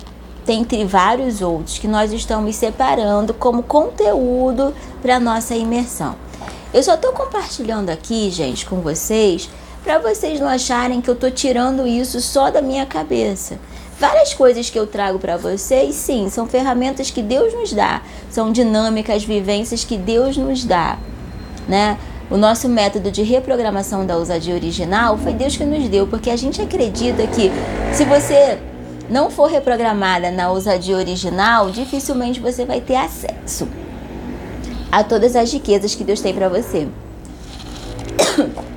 dentre 0.47 0.85
vários 0.85 1.43
outros, 1.43 1.79
que 1.79 1.89
nós 1.89 2.13
estamos 2.13 2.55
separando 2.55 3.35
como 3.35 3.65
conteúdo 3.65 4.73
para 5.03 5.19
nossa 5.19 5.57
imersão. 5.57 6.28
Eu 6.73 6.83
só 6.83 6.95
estou 6.95 7.13
compartilhando 7.13 7.89
aqui, 7.89 8.31
gente, 8.31 8.67
com 8.67 8.83
vocês, 8.83 9.49
para 9.83 9.99
vocês 9.99 10.39
não 10.39 10.47
acharem 10.47 11.01
que 11.01 11.09
eu 11.09 11.15
estou 11.15 11.31
tirando 11.31 11.87
isso 11.87 12.21
só 12.21 12.51
da 12.51 12.61
minha 12.61 12.85
cabeça. 12.85 13.59
Várias 13.99 14.35
coisas 14.35 14.69
que 14.69 14.79
eu 14.79 14.87
trago 14.87 15.19
para 15.19 15.39
vocês, 15.39 15.95
sim, 15.95 16.29
são 16.29 16.47
ferramentas 16.47 17.11
que 17.11 17.23
Deus 17.23 17.55
nos 17.55 17.73
dá, 17.73 18.03
são 18.31 18.53
dinâmicas, 18.53 19.25
vivências 19.25 19.83
que 19.83 19.97
Deus 19.97 20.37
nos 20.37 20.63
dá, 20.63 20.99
né? 21.67 21.99
O 22.31 22.37
nosso 22.37 22.69
método 22.69 23.11
de 23.11 23.23
reprogramação 23.23 24.05
da 24.05 24.19
ousadia 24.19 24.55
original 24.55 25.17
foi 25.17 25.33
Deus 25.33 25.57
que 25.57 25.65
nos 25.65 25.89
deu, 25.89 26.07
porque 26.07 26.29
a 26.29 26.37
gente 26.37 26.61
acredita 26.61 27.27
que 27.27 27.51
se 27.95 28.05
você 28.05 28.59
não 29.09 29.31
for 29.31 29.47
reprogramada 29.47 30.31
na 30.31 30.51
ousadia 30.51 30.99
original, 30.99 31.71
dificilmente 31.71 32.41
você 32.41 32.67
vai 32.67 32.83
ter 32.83 32.97
acesso 32.97 33.67
a 34.91 35.05
todas 35.05 35.37
as 35.37 35.53
riquezas 35.53 35.95
que 35.95 36.05
Deus 36.05 36.21
tem 36.21 36.35
para 36.35 36.49
você. 36.49 36.89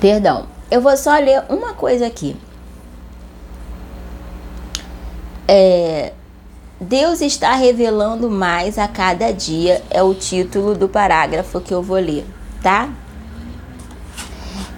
Perdão, 0.00 0.46
eu 0.70 0.80
vou 0.80 0.96
só 0.96 1.18
ler 1.18 1.44
uma 1.48 1.72
coisa 1.74 2.06
aqui. 2.06 2.36
É, 5.48 6.12
Deus 6.80 7.20
está 7.22 7.54
revelando 7.54 8.28
mais 8.28 8.78
a 8.78 8.86
cada 8.86 9.32
dia, 9.32 9.82
é 9.88 10.02
o 10.02 10.12
título 10.12 10.74
do 10.74 10.88
parágrafo 10.88 11.60
que 11.60 11.72
eu 11.72 11.82
vou 11.82 11.98
ler, 11.98 12.26
tá? 12.62 12.90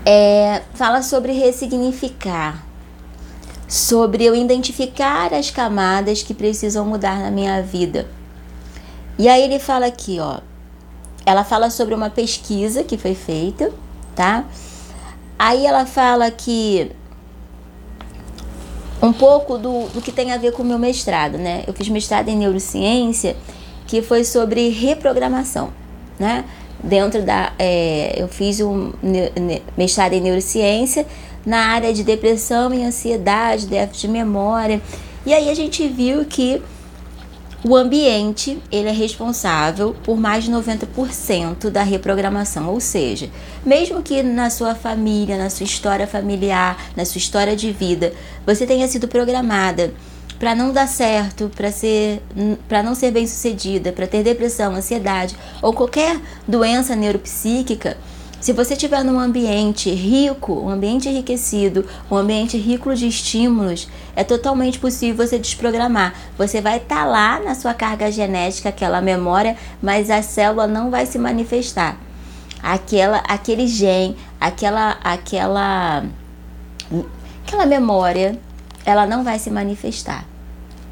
É, 0.07 0.63
fala 0.75 1.03
sobre 1.03 1.33
ressignificar, 1.33 2.65
sobre 3.69 4.25
eu 4.25 4.35
identificar 4.35 5.35
as 5.35 5.51
camadas 5.51 6.23
que 6.23 6.33
precisam 6.33 6.87
mudar 6.87 7.21
na 7.21 7.31
minha 7.31 7.63
vida. 7.63 8.09
E 9.19 9.29
aí 9.29 9.43
ele 9.43 9.59
fala 9.59 9.87
aqui, 9.87 10.19
ó. 10.19 10.41
Ela 11.27 11.45
fala 11.45 11.69
sobre 11.69 11.95
uma 11.95 12.09
pesquisa 12.09 12.83
que 12.83 12.97
foi 12.97 13.15
feita, 13.15 13.71
tá? 14.17 14.47
Aí 15.39 15.67
ela 15.67 15.85
fala 15.85 16.31
que 16.31 16.91
um 19.03 19.13
pouco 19.13 19.59
do, 19.59 19.89
do 19.89 20.01
que 20.01 20.11
tem 20.11 20.33
a 20.33 20.39
ver 20.39 20.53
com 20.53 20.63
o 20.63 20.67
meu 20.67 20.79
mestrado, 20.79 21.37
né? 21.37 21.63
Eu 21.67 21.75
fiz 21.75 21.89
mestrado 21.91 22.29
em 22.29 22.37
neurociência, 22.37 23.37
que 23.87 24.01
foi 24.01 24.25
sobre 24.25 24.71
reprogramação, 24.71 25.71
né? 26.19 26.45
Dentro 26.83 27.23
da. 27.23 27.53
É, 27.59 28.15
eu 28.17 28.29
fiz 28.29 28.61
um 28.61 28.93
mestrado 29.77 30.15
em 30.15 30.21
neurociência 30.21 31.07
na 31.49 31.61
área 31.61 31.95
de 31.95 32.05
depressão 32.05 32.75
e 32.75 32.85
ansiedade, 32.85 33.67
déficit 33.67 34.07
de 34.07 34.13
memória. 34.13 34.83
E 35.25 35.33
aí 35.33 35.49
a 35.49 35.55
gente 35.55 35.89
viu 35.89 36.27
que 36.27 36.63
o 37.65 37.75
ambiente, 37.75 38.63
ele 38.71 38.89
é 38.89 38.93
responsável 38.93 39.97
por 40.05 40.19
mais 40.19 40.45
de 40.45 40.53
90% 40.53 41.71
da 41.71 41.83
reprogramação, 41.83 42.69
ou 42.69 42.79
seja, 42.79 43.31
mesmo 43.65 44.03
que 44.03 44.23
na 44.23 44.51
sua 44.51 44.75
família, 44.75 45.39
na 45.39 45.49
sua 45.49 45.65
história 45.65 46.07
familiar, 46.07 46.91
na 46.95 47.07
sua 47.07 47.19
história 47.19 47.57
de 47.57 47.73
vida, 47.73 48.13
você 48.47 48.67
tenha 48.67 48.87
sido 48.87 49.09
programada 49.09 49.93
para 50.39 50.55
não 50.55 50.71
dar 50.71 50.87
certo, 50.87 51.51
para 51.57 51.73
ser 51.73 52.23
para 52.69 52.83
não 52.83 52.95
ser 52.95 53.11
bem-sucedida, 53.11 53.91
para 53.91 54.07
ter 54.07 54.23
depressão, 54.23 54.75
ansiedade 54.75 55.35
ou 55.63 55.73
qualquer 55.73 56.21
doença 56.47 56.95
neuropsíquica, 56.95 57.97
se 58.41 58.53
você 58.53 58.75
estiver 58.75 59.03
num 59.03 59.19
ambiente 59.19 59.91
rico, 59.91 60.53
um 60.53 60.69
ambiente 60.69 61.09
enriquecido, 61.09 61.85
um 62.09 62.17
ambiente 62.17 62.57
rico 62.57 62.95
de 62.95 63.09
estímulos, 63.09 63.89
é 64.15 64.23
totalmente 64.23 64.79
possível 64.79 65.27
você 65.27 65.39
desprogramar. 65.39 66.15
Você 66.37 66.61
vai 66.61 66.77
estar 66.77 67.03
tá 67.03 67.05
lá 67.05 67.41
na 67.41 67.57
sua 67.57 67.75
carga 67.75 68.13
genética, 68.13 68.69
aquela 68.69 69.01
memória, 69.01 69.57
mas 69.83 70.09
a 70.09 70.23
célula 70.23 70.69
não 70.69 70.89
vai 70.89 71.05
se 71.05 71.19
manifestar. 71.19 71.97
Aquela, 72.63 73.19
aquele 73.29 73.67
gene, 73.67 74.17
aquela, 74.41 74.99
aquela, 75.03 76.05
aquela 77.45 77.67
memória, 77.67 78.39
ela 78.85 79.05
não 79.05 79.25
vai 79.25 79.41
se 79.41 79.51
manifestar. 79.51 80.25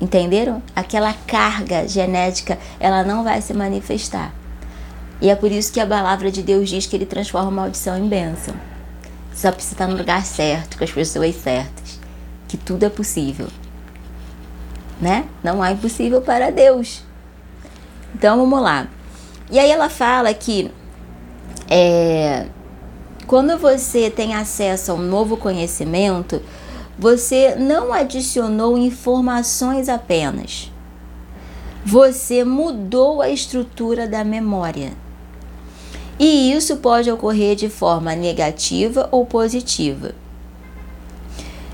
Entenderam? 0.01 0.63
Aquela 0.75 1.15
carga 1.27 1.87
genética, 1.87 2.59
ela 2.81 3.05
não 3.05 3.23
vai 3.23 3.41
se 3.41 3.55
manifestar. 3.55 4.35
E 5.21 5.31
é 5.31 5.35
por 5.35 5.51
isso 5.51 5.73
que 5.73 5.81
a 5.81 5.87
palavra 5.87 6.31
de 6.31 6.43
Deus 6.43 6.69
diz 6.69 6.87
que 6.87 6.95
ele 6.95 7.07
transforma 7.07 7.51
maldição 7.51 7.97
em 7.99 8.09
bênção. 8.09 8.55
Só 9.35 9.51
precisa 9.51 9.75
estar 9.75 9.87
no 9.87 9.97
lugar 9.97 10.25
certo, 10.25 10.79
com 10.79 10.85
as 10.85 10.91
pessoas 10.91 11.35
certas. 11.37 11.99
Que 12.49 12.57
tudo 12.57 12.85
é 12.85 12.89
possível. 12.89 13.49
Né? 15.01 15.27
Não 15.43 15.63
há 15.63 15.73
impossível 15.73 16.23
para 16.23 16.51
Deus. 16.51 17.03
Então 18.15 18.39
vamos 18.39 18.63
lá. 18.63 18.89
E 19.51 19.59
aí 19.59 19.71
ela 19.71 19.89
fala 19.89 20.33
que 20.33 20.71
é, 21.69 22.47
quando 23.27 23.59
você 23.59 24.11
tem 24.11 24.35
acesso 24.35 24.93
a 24.93 24.95
um 24.95 25.03
novo 25.03 25.37
conhecimento, 25.37 26.41
você 26.99 27.55
não 27.57 27.93
adicionou 27.93 28.79
informações 28.79 29.89
apenas. 29.89 30.73
Você 31.85 32.43
mudou 32.43 33.21
a 33.21 33.29
estrutura 33.29 34.09
da 34.09 34.25
memória. 34.25 34.93
E 36.19 36.51
isso 36.53 36.77
pode 36.77 37.11
ocorrer 37.11 37.57
de 37.57 37.69
forma 37.69 38.15
negativa 38.15 39.07
ou 39.11 39.27
positiva. 39.27 40.13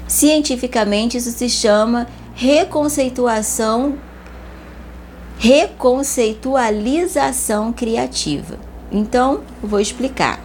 Cientificamente, 0.08 1.16
isso 1.16 1.30
se 1.30 1.48
chama 1.48 2.08
reconceituação, 2.34 3.96
reconceitualização 5.38 7.72
criativa. 7.72 8.58
Então, 8.90 9.42
vou 9.62 9.78
explicar. 9.80 10.40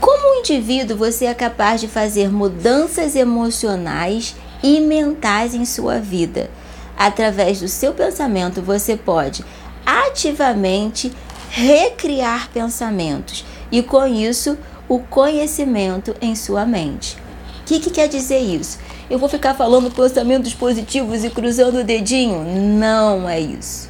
Como 0.00 0.36
um 0.36 0.40
indivíduo, 0.40 0.96
você 0.96 1.24
é 1.24 1.34
capaz 1.34 1.80
de 1.80 1.88
fazer 1.88 2.30
mudanças 2.30 3.16
emocionais 3.16 4.36
e 4.62 4.78
mentais 4.80 5.54
em 5.54 5.64
sua 5.64 5.98
vida. 5.98 6.50
Através 6.96 7.60
do 7.60 7.66
seu 7.68 7.92
pensamento, 7.92 8.62
você 8.62 8.96
pode 8.96 9.44
ativamente 9.84 11.12
recriar 11.54 12.50
pensamentos 12.50 13.44
e, 13.70 13.80
com 13.80 14.04
isso, 14.04 14.58
o 14.88 14.98
conhecimento 14.98 16.12
em 16.20 16.34
sua 16.34 16.66
mente. 16.66 17.16
O 17.60 17.64
que, 17.64 17.78
que 17.78 17.90
quer 17.90 18.08
dizer 18.08 18.40
isso? 18.40 18.76
Eu 19.08 19.20
vou 19.20 19.28
ficar 19.28 19.54
falando 19.54 19.88
pensamentos 19.88 20.52
positivos 20.52 21.22
e 21.22 21.30
cruzando 21.30 21.78
o 21.78 21.84
dedinho? 21.84 22.44
Não 22.44 23.28
é 23.28 23.38
isso. 23.38 23.88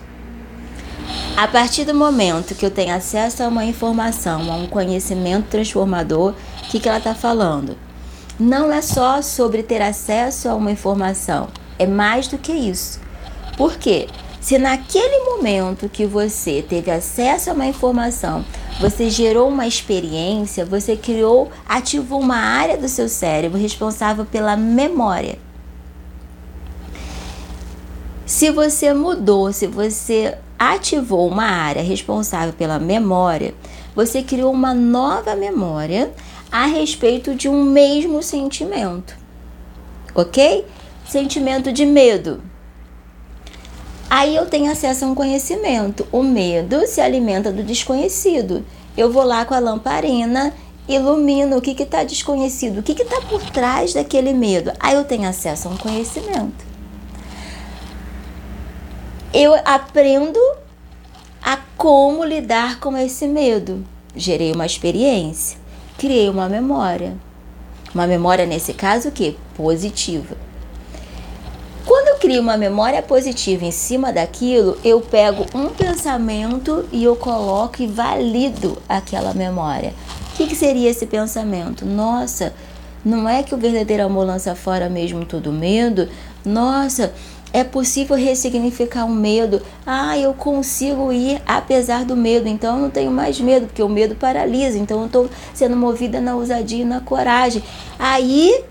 A 1.34 1.48
partir 1.48 1.86
do 1.86 1.94
momento 1.94 2.54
que 2.54 2.66
eu 2.66 2.70
tenho 2.70 2.94
acesso 2.94 3.42
a 3.42 3.48
uma 3.48 3.64
informação, 3.64 4.52
a 4.52 4.56
um 4.56 4.66
conhecimento 4.66 5.46
transformador, 5.48 6.34
o 6.64 6.68
que, 6.68 6.78
que 6.78 6.86
ela 6.86 6.98
está 6.98 7.14
falando? 7.14 7.78
Não 8.38 8.70
é 8.70 8.82
só 8.82 9.22
sobre 9.22 9.62
ter 9.62 9.80
acesso 9.80 10.50
a 10.50 10.54
uma 10.54 10.70
informação, 10.70 11.48
é 11.78 11.86
mais 11.86 12.28
do 12.28 12.36
que 12.36 12.52
isso. 12.52 13.00
Por 13.56 13.76
quê? 13.76 14.06
Se 14.44 14.58
naquele 14.58 15.24
momento 15.24 15.88
que 15.88 16.04
você 16.04 16.60
teve 16.60 16.90
acesso 16.90 17.48
a 17.48 17.54
uma 17.54 17.64
informação, 17.66 18.44
você 18.78 19.08
gerou 19.08 19.48
uma 19.48 19.66
experiência, 19.66 20.66
você 20.66 20.98
criou, 20.98 21.50
ativou 21.66 22.20
uma 22.20 22.36
área 22.36 22.76
do 22.76 22.86
seu 22.86 23.08
cérebro 23.08 23.58
responsável 23.58 24.26
pela 24.26 24.54
memória. 24.54 25.38
Se 28.26 28.50
você 28.50 28.92
mudou, 28.92 29.50
se 29.50 29.66
você 29.66 30.36
ativou 30.58 31.26
uma 31.26 31.46
área 31.46 31.82
responsável 31.82 32.52
pela 32.52 32.78
memória, 32.78 33.54
você 33.96 34.22
criou 34.22 34.52
uma 34.52 34.74
nova 34.74 35.34
memória 35.34 36.12
a 36.52 36.66
respeito 36.66 37.34
de 37.34 37.48
um 37.48 37.64
mesmo 37.64 38.22
sentimento. 38.22 39.16
Ok? 40.14 40.66
Sentimento 41.08 41.72
de 41.72 41.86
medo. 41.86 42.52
Aí 44.16 44.36
eu 44.36 44.46
tenho 44.46 44.70
acesso 44.70 45.04
a 45.04 45.08
um 45.08 45.14
conhecimento. 45.14 46.06
O 46.12 46.22
medo 46.22 46.86
se 46.86 47.00
alimenta 47.00 47.50
do 47.50 47.64
desconhecido. 47.64 48.64
Eu 48.96 49.10
vou 49.10 49.24
lá 49.24 49.44
com 49.44 49.54
a 49.54 49.58
lamparina 49.58 50.54
ilumino 50.86 51.56
o 51.56 51.60
que 51.60 51.82
está 51.82 52.04
desconhecido, 52.04 52.78
o 52.78 52.82
que 52.84 52.92
está 52.92 53.20
por 53.22 53.42
trás 53.50 53.92
daquele 53.92 54.32
medo. 54.32 54.70
Aí 54.78 54.94
eu 54.94 55.02
tenho 55.02 55.28
acesso 55.28 55.66
a 55.66 55.72
um 55.72 55.76
conhecimento. 55.76 56.64
Eu 59.32 59.52
aprendo 59.64 60.38
a 61.42 61.58
como 61.76 62.24
lidar 62.24 62.78
com 62.78 62.96
esse 62.96 63.26
medo. 63.26 63.84
Gerei 64.14 64.52
uma 64.52 64.64
experiência, 64.64 65.58
criei 65.98 66.28
uma 66.28 66.48
memória. 66.48 67.16
Uma 67.92 68.06
memória, 68.06 68.46
nesse 68.46 68.74
caso, 68.74 69.08
o 69.08 69.12
quê? 69.12 69.34
Positiva. 69.56 70.36
Crio 72.24 72.40
uma 72.40 72.56
memória 72.56 73.02
positiva 73.02 73.66
em 73.66 73.70
cima 73.70 74.10
daquilo, 74.10 74.78
eu 74.82 74.98
pego 74.98 75.44
um 75.54 75.68
pensamento 75.68 76.86
e 76.90 77.04
eu 77.04 77.14
coloco 77.14 77.82
e 77.82 77.86
valido 77.86 78.78
aquela 78.88 79.34
memória. 79.34 79.92
O 80.32 80.36
que, 80.38 80.46
que 80.46 80.56
seria 80.56 80.88
esse 80.88 81.04
pensamento? 81.04 81.84
Nossa, 81.84 82.54
não 83.04 83.28
é 83.28 83.42
que 83.42 83.54
o 83.54 83.58
verdadeiro 83.58 84.04
amor 84.04 84.24
lança 84.24 84.54
fora 84.54 84.88
mesmo 84.88 85.26
todo 85.26 85.52
medo? 85.52 86.08
Nossa, 86.42 87.12
é 87.52 87.62
possível 87.62 88.16
ressignificar 88.16 89.04
um 89.04 89.14
medo. 89.14 89.60
Ah, 89.86 90.16
eu 90.16 90.32
consigo 90.32 91.12
ir 91.12 91.42
apesar 91.44 92.06
do 92.06 92.16
medo, 92.16 92.48
então 92.48 92.76
eu 92.76 92.82
não 92.84 92.90
tenho 92.90 93.10
mais 93.10 93.38
medo, 93.38 93.66
porque 93.66 93.82
o 93.82 93.88
medo 93.88 94.14
paralisa, 94.14 94.78
então 94.78 95.00
eu 95.00 95.06
estou 95.06 95.28
sendo 95.52 95.76
movida 95.76 96.22
na 96.22 96.34
ousadia 96.34 96.80
e 96.80 96.86
na 96.86 97.02
coragem. 97.02 97.62
Aí 97.98 98.64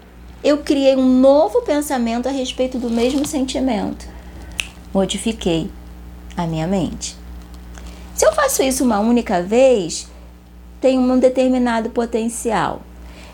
eu 0.44 0.58
criei 0.58 0.96
um 0.96 1.20
novo 1.20 1.62
pensamento 1.62 2.28
a 2.28 2.32
respeito 2.32 2.78
do 2.78 2.90
mesmo 2.90 3.26
sentimento. 3.26 4.06
Modifiquei 4.94 5.72
a 6.36 6.46
minha 6.46 6.68
mente. 6.68 7.16
Se 8.14 8.26
eu 8.26 8.34
faço 8.34 8.62
isso 8.62 8.84
uma 8.84 9.00
única 9.00 9.42
vez, 9.42 10.08
tem 10.82 11.00
um 11.00 11.18
determinado 11.18 11.90
potencial. 11.90 12.82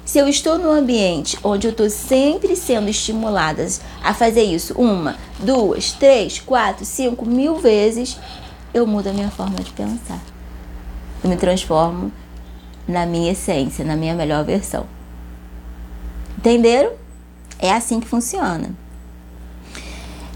Se 0.06 0.18
eu 0.18 0.28
estou 0.28 0.58
num 0.58 0.72
ambiente 0.72 1.38
onde 1.44 1.68
eu 1.68 1.72
estou 1.72 1.90
sempre 1.90 2.56
sendo 2.56 2.90
estimulada 2.90 3.68
a 4.04 4.14
fazer 4.14 4.44
isso 4.44 4.74
uma, 4.74 5.16
duas, 5.40 5.92
três, 5.92 6.40
quatro, 6.40 6.86
cinco 6.86 7.26
mil 7.26 7.58
vezes, 7.58 8.20
eu 8.74 8.88
mudo 8.88 9.10
a 9.10 9.14
minha 9.14 9.30
forma 9.30 9.58
de 9.58 9.72
pensar. 9.72 10.20
Eu 11.24 11.30
me 11.30 11.38
transformo 11.38 12.12
na 12.88 13.06
minha 13.06 13.32
essência, 13.32 13.84
na 13.84 13.96
minha 13.96 14.16
melhor 14.16 14.44
versão. 14.44 14.86
Entenderam? 16.38 16.99
É 17.60 17.72
assim 17.72 18.00
que 18.00 18.08
funciona. 18.08 18.72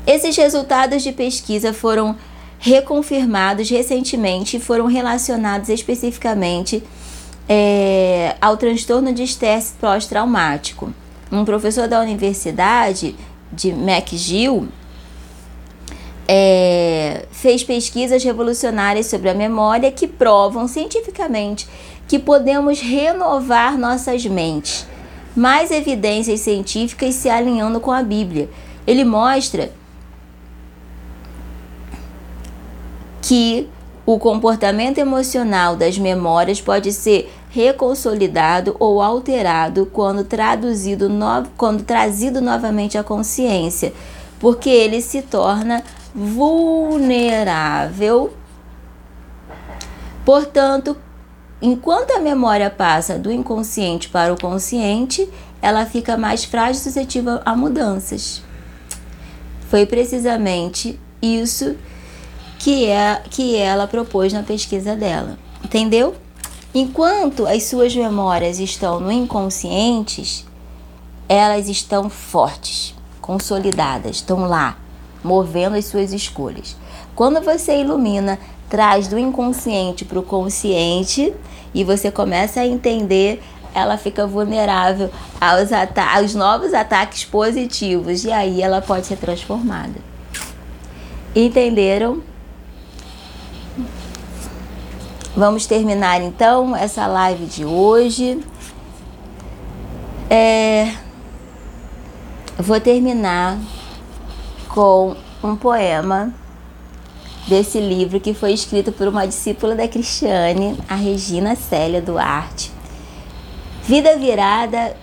Esses 0.06 0.36
resultados 0.36 1.02
de 1.02 1.12
pesquisa 1.12 1.74
foram 1.74 2.18
reconfirmados 2.60 3.70
recentemente 3.70 4.58
e 4.58 4.60
foram 4.60 4.86
relacionados 4.86 5.70
especificamente 5.70 6.84
é, 7.48 8.36
ao 8.40 8.58
transtorno 8.58 9.14
de 9.14 9.24
estresse 9.24 9.74
pós-traumático. 9.80 10.94
Um 11.32 11.46
professor 11.46 11.88
da 11.88 12.00
Universidade 12.00 13.16
de 13.52 13.70
McGill 13.70 14.68
é, 16.28 17.26
fez 17.32 17.64
pesquisas 17.64 18.24
revolucionárias 18.24 19.08
sobre 19.08 19.30
a 19.30 19.34
memória 19.34 19.92
que 19.92 20.08
provam 20.08 20.68
cientificamente 20.68 21.68
que 22.08 22.20
podemos 22.20 22.80
renovar 22.80 23.78
nossas 23.78 24.26
mentes. 24.26 24.86
Mais 25.36 25.72
evidências 25.72 26.42
científicas 26.42 27.16
se 27.16 27.30
alinhando 27.30 27.80
com 27.80 27.92
a 27.92 28.04
Bíblia. 28.04 28.50
Ele 28.86 29.04
mostra 29.04 29.72
que 33.22 33.68
o 34.06 34.20
comportamento 34.20 34.98
emocional 34.98 35.78
das 35.78 35.98
memórias 35.98 36.60
pode 36.60 36.92
ser 36.92 37.34
reconsolidado 37.50 38.76
ou 38.80 39.02
alterado 39.02 39.86
quando 39.86 40.26
traduzido 40.26 41.08
no... 41.08 41.46
quando 41.56 41.84
trazido 41.84 42.42
novamente 42.42 42.98
à 42.98 43.04
consciência, 43.04 43.94
porque 44.40 44.70
ele 44.70 45.02
se 45.02 45.22
torna 45.22 45.82
vulnerável. 46.14 48.34
Portanto, 50.26 50.98
enquanto 51.64 52.12
a 52.12 52.20
memória 52.20 52.70
passa 52.70 53.18
do 53.18 53.32
inconsciente 53.32 54.10
para 54.10 54.34
o 54.34 54.40
consciente, 54.40 55.30
ela 55.62 55.86
fica 55.86 56.18
mais 56.18 56.44
frágil 56.44 56.82
e 56.82 56.84
suscetível 56.84 57.40
a 57.46 57.56
mudanças. 57.56 58.44
Foi 59.70 59.86
precisamente 59.86 61.00
isso 61.22 61.78
que, 62.60 62.86
é, 62.88 63.22
que 63.30 63.56
ela 63.56 63.88
propôs 63.88 64.34
na 64.34 64.44
pesquisa 64.44 64.94
dela. 64.94 65.38
Entendeu? 65.64 66.16
Enquanto 66.76 67.48
as 67.48 67.64
suas 67.64 67.96
memórias 67.96 68.60
estão 68.60 69.00
no 69.00 69.12
inconscientes, 69.12 70.46
elas 71.30 71.70
estão 71.70 72.10
fortes, 72.10 72.94
consolidadas, 73.22 74.18
estão 74.18 74.42
lá, 74.42 74.78
movendo 75.24 75.78
as 75.78 75.86
suas 75.86 76.12
escolhas. 76.12 76.76
Quando 77.16 77.42
você 77.42 77.80
ilumina, 77.80 78.38
traz 78.70 79.08
do 79.08 79.18
inconsciente 79.18 80.04
para 80.04 80.20
o 80.20 80.24
consciente 80.24 81.34
e 81.74 81.84
você 81.84 82.12
começa 82.12 82.62
a 82.62 82.68
entender, 82.68 83.42
ela 83.74 83.98
fica 83.98 84.28
vulnerável 84.28 85.10
aos, 85.42 85.70
aos 86.16 86.36
novos 86.36 86.74
ataques 86.74 87.26
positivos 87.26 88.24
e 88.24 88.32
aí 88.32 88.62
ela 88.62 88.82
pode 88.82 89.08
ser 89.08 89.18
transformada. 89.18 89.96
Entenderam? 91.36 92.22
Vamos 95.36 95.66
terminar 95.66 96.22
então 96.22 96.76
essa 96.76 97.08
live 97.08 97.46
de 97.46 97.66
hoje. 97.66 98.40
É, 100.30 100.94
vou 102.58 102.80
terminar 102.80 103.58
com 104.70 105.16
um 105.44 105.56
poema 105.56 106.32
desse 107.48 107.80
livro 107.80 108.20
que 108.20 108.34
foi 108.34 108.54
escrito 108.54 108.92
por 108.92 109.08
uma 109.08 109.28
discípula 109.28 109.76
da 109.76 109.88
Cristiane, 109.88 110.78
a 110.88 110.96
Regina 110.96 111.56
Célia 111.56 112.02
Duarte. 112.02 112.72
Vida 113.84 114.18
virada 114.18 114.96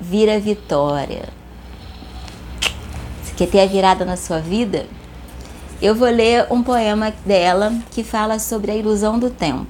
vira 0.00 0.38
vitória. 0.38 1.28
Você 3.22 3.32
quer 3.36 3.46
ter 3.46 3.60
a 3.60 3.66
virada 3.66 4.04
na 4.04 4.16
sua 4.16 4.40
vida? 4.40 4.86
Eu 5.80 5.94
vou 5.94 6.08
ler 6.08 6.46
um 6.50 6.62
poema 6.62 7.12
dela 7.24 7.72
que 7.90 8.02
fala 8.02 8.38
sobre 8.38 8.70
a 8.70 8.74
ilusão 8.74 9.18
do 9.18 9.30
tempo. 9.30 9.66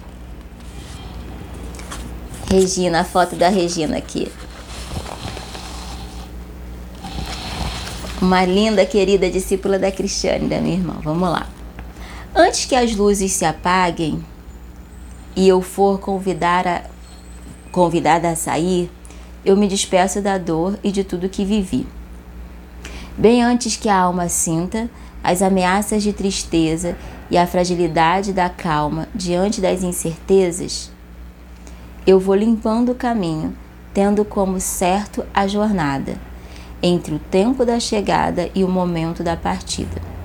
Regina, 2.51 3.01
a 3.01 3.05
foto 3.05 3.35
da 3.35 3.49
Regina 3.49 3.97
aqui. 3.99 4.31
Uma 8.21 8.45
linda, 8.45 8.87
querida 8.87 9.29
discípula 9.29 9.79
da 9.79 9.91
Cristiane, 9.91 10.49
da 10.49 10.61
minha 10.61 10.77
irmã. 10.77 10.97
Vamos 11.03 11.29
lá. 11.29 11.56
Antes 12.39 12.67
que 12.67 12.75
as 12.75 12.95
luzes 12.95 13.33
se 13.33 13.47
apaguem 13.47 14.23
e 15.35 15.49
eu 15.49 15.63
for 15.63 15.99
convidar 15.99 16.67
a, 16.67 16.83
convidada 17.73 18.29
a 18.29 18.37
sair, 18.37 18.91
eu 19.43 19.57
me 19.57 19.67
despeço 19.67 20.21
da 20.21 20.37
dor 20.37 20.79
e 20.85 20.93
de 20.93 21.03
tudo 21.03 21.31
que 21.31 21.47
vivi. 21.47 21.87
Bem 23.17 23.43
antes 23.43 23.77
que 23.77 23.89
a 23.89 23.97
alma 23.99 24.29
sinta 24.29 24.91
as 25.25 25.41
ameaças 25.41 26.03
de 26.03 26.13
tristeza 26.13 26.95
e 27.31 27.39
a 27.39 27.47
fragilidade 27.47 28.35
da 28.35 28.51
calma 28.51 29.09
diante 29.15 29.59
das 29.59 29.83
incertezas, 29.83 30.93
eu 32.07 32.21
vou 32.21 32.35
limpando 32.35 32.93
o 32.93 32.95
caminho, 32.95 33.57
tendo 33.95 34.27
como 34.27 34.61
certo 34.61 35.25
a 35.33 35.47
jornada, 35.47 36.21
entre 36.83 37.15
o 37.15 37.19
tempo 37.19 37.65
da 37.65 37.81
chegada 37.81 38.51
e 38.55 38.63
o 38.63 38.69
momento 38.69 39.23
da 39.23 39.39
partida. 39.39 40.16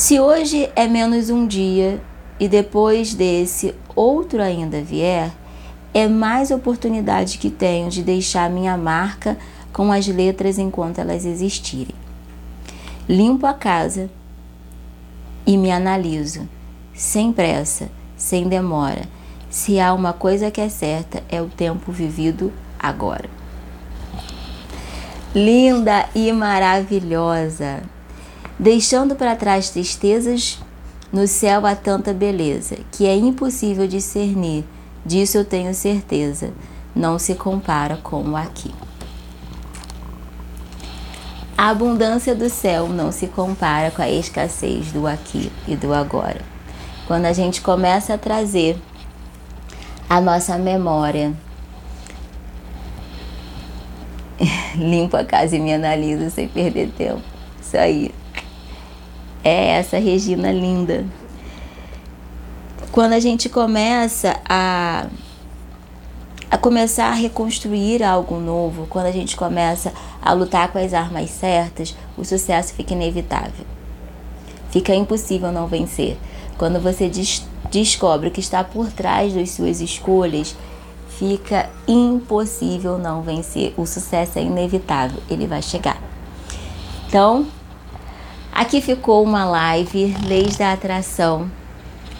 Se 0.00 0.18
hoje 0.18 0.66
é 0.74 0.88
menos 0.88 1.28
um 1.28 1.46
dia 1.46 2.00
e 2.38 2.48
depois 2.48 3.12
desse 3.12 3.74
outro 3.94 4.40
ainda 4.40 4.80
vier, 4.80 5.30
é 5.92 6.08
mais 6.08 6.50
oportunidade 6.50 7.36
que 7.36 7.50
tenho 7.50 7.90
de 7.90 8.02
deixar 8.02 8.48
minha 8.48 8.78
marca 8.78 9.36
com 9.74 9.92
as 9.92 10.06
letras 10.06 10.58
enquanto 10.58 11.00
elas 11.00 11.26
existirem. 11.26 11.94
Limpo 13.06 13.44
a 13.44 13.52
casa 13.52 14.08
e 15.46 15.58
me 15.58 15.70
analiso, 15.70 16.48
sem 16.94 17.30
pressa, 17.30 17.90
sem 18.16 18.48
demora 18.48 19.02
se 19.50 19.78
há 19.78 19.92
uma 19.92 20.14
coisa 20.14 20.50
que 20.50 20.62
é 20.62 20.70
certa, 20.70 21.22
é 21.28 21.42
o 21.42 21.48
tempo 21.48 21.92
vivido 21.92 22.50
agora. 22.78 23.28
Linda 25.34 26.08
e 26.14 26.32
maravilhosa, 26.32 27.82
deixando 28.60 29.16
para 29.16 29.34
trás 29.34 29.70
tristezas, 29.70 30.58
no 31.10 31.26
céu 31.26 31.64
há 31.64 31.74
tanta 31.74 32.12
beleza 32.12 32.76
que 32.92 33.06
é 33.06 33.16
impossível 33.16 33.88
discernir, 33.88 34.64
disso 35.04 35.38
eu 35.38 35.46
tenho 35.46 35.72
certeza, 35.72 36.52
não 36.94 37.18
se 37.18 37.34
compara 37.34 37.96
com 37.96 38.22
o 38.22 38.36
aqui. 38.36 38.70
A 41.56 41.70
abundância 41.70 42.34
do 42.34 42.50
céu 42.50 42.86
não 42.86 43.10
se 43.10 43.28
compara 43.28 43.90
com 43.90 44.02
a 44.02 44.10
escassez 44.10 44.92
do 44.92 45.06
aqui 45.06 45.50
e 45.66 45.74
do 45.74 45.94
agora. 45.94 46.42
Quando 47.06 47.24
a 47.24 47.32
gente 47.32 47.62
começa 47.62 48.12
a 48.12 48.18
trazer 48.18 48.78
a 50.06 50.20
nossa 50.20 50.58
memória 50.58 51.32
limpo 54.76 55.16
a 55.16 55.24
casa 55.24 55.56
e 55.56 55.60
me 55.60 55.72
analiso 55.72 56.30
sem 56.30 56.46
perder 56.46 56.90
tempo. 56.90 57.22
Isso 57.60 57.76
aí. 57.76 58.19
É 59.42 59.68
essa 59.78 59.98
Regina 59.98 60.52
linda. 60.52 61.04
Quando 62.92 63.12
a 63.12 63.20
gente 63.20 63.48
começa 63.48 64.40
a 64.48 65.06
a 66.50 66.58
começar 66.58 67.06
a 67.06 67.14
reconstruir 67.14 68.02
algo 68.02 68.40
novo, 68.40 68.86
quando 68.88 69.06
a 69.06 69.12
gente 69.12 69.36
começa 69.36 69.92
a 70.20 70.32
lutar 70.32 70.72
com 70.72 70.78
as 70.78 70.92
armas 70.92 71.30
certas, 71.30 71.94
o 72.18 72.24
sucesso 72.24 72.74
fica 72.74 72.92
inevitável. 72.92 73.64
Fica 74.70 74.92
impossível 74.92 75.52
não 75.52 75.68
vencer. 75.68 76.18
Quando 76.58 76.80
você 76.80 77.08
des 77.08 77.48
descobre 77.70 78.28
o 78.28 78.30
que 78.32 78.40
está 78.40 78.64
por 78.64 78.90
trás 78.90 79.32
das 79.32 79.50
suas 79.50 79.80
escolhas, 79.80 80.56
fica 81.08 81.70
impossível 81.86 82.98
não 82.98 83.22
vencer. 83.22 83.72
O 83.76 83.86
sucesso 83.86 84.38
é 84.40 84.42
inevitável, 84.42 85.22
ele 85.30 85.46
vai 85.46 85.62
chegar. 85.62 86.02
Então, 87.06 87.46
aqui 88.52 88.80
ficou 88.80 89.22
uma 89.22 89.44
live 89.44 90.14
Leis 90.26 90.56
da 90.56 90.72
Atração. 90.72 91.50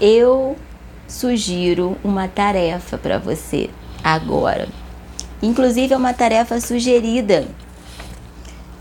Eu 0.00 0.56
sugiro 1.06 1.96
uma 2.02 2.28
tarefa 2.28 2.96
para 2.96 3.18
você 3.18 3.70
agora. 4.02 4.68
Inclusive, 5.42 5.94
é 5.94 5.96
uma 5.96 6.12
tarefa 6.12 6.60
sugerida 6.60 7.46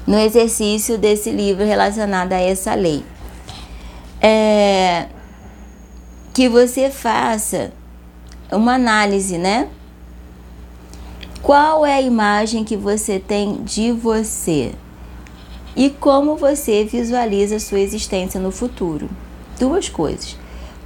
no 0.06 0.18
exercício 0.18 0.98
desse 0.98 1.32
livro 1.32 1.66
relacionado 1.66 2.34
a 2.34 2.40
essa 2.40 2.74
lei. 2.74 3.04
É 4.22 5.08
que 6.40 6.48
você 6.48 6.90
faça 6.90 7.72
uma 8.50 8.76
análise, 8.76 9.38
né? 9.38 9.68
Qual 11.42 11.86
é 11.86 11.96
a 11.96 12.02
imagem 12.02 12.64
que 12.64 12.78
você 12.78 13.20
tem 13.20 13.62
de 13.64 13.92
você 13.92 14.74
e 15.76 15.90
como 15.90 16.36
você 16.36 16.84
visualiza 16.84 17.60
sua 17.60 17.80
existência 17.80 18.40
no 18.40 18.52
futuro? 18.52 19.10
Duas 19.60 19.90
coisas 19.90 20.38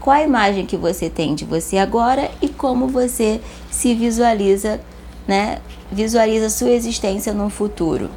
qual 0.04 0.18
a 0.18 0.22
imagem 0.22 0.66
que 0.66 0.76
você 0.76 1.10
tem 1.10 1.34
de 1.34 1.46
você 1.46 1.78
agora 1.78 2.30
e 2.42 2.50
como 2.50 2.90
você 2.90 3.40
se 3.72 3.96
visualiza, 3.96 4.82
né? 5.26 5.60
Visualiza 5.90 6.50
sua 6.50 6.72
existência 6.72 7.34
no 7.34 7.50
futuro. 7.50 8.10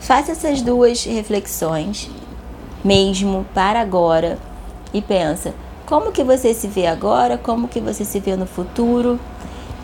Faça 0.00 0.32
essas 0.32 0.62
duas 0.62 1.04
reflexões 1.04 2.08
mesmo 2.82 3.44
para 3.52 3.78
agora 3.78 4.38
e 4.94 5.02
pensa 5.02 5.52
como 5.84 6.12
que 6.12 6.24
você 6.24 6.54
se 6.54 6.66
vê 6.66 6.86
agora, 6.86 7.36
como 7.36 7.68
que 7.68 7.78
você 7.78 8.02
se 8.02 8.18
vê 8.18 8.34
no 8.34 8.46
futuro 8.46 9.20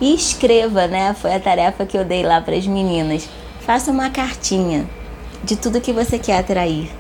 e 0.00 0.14
escreva, 0.14 0.86
né? 0.86 1.12
Foi 1.12 1.34
a 1.34 1.40
tarefa 1.40 1.84
que 1.84 1.98
eu 1.98 2.06
dei 2.06 2.22
lá 2.22 2.40
para 2.40 2.56
as 2.56 2.66
meninas. 2.66 3.28
Faça 3.60 3.90
uma 3.90 4.08
cartinha 4.08 4.88
de 5.44 5.56
tudo 5.56 5.80
que 5.80 5.92
você 5.92 6.18
quer 6.18 6.38
atrair. 6.38 6.90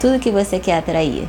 Tudo 0.00 0.18
que 0.18 0.30
você 0.30 0.58
quer 0.58 0.78
atrair. 0.78 1.28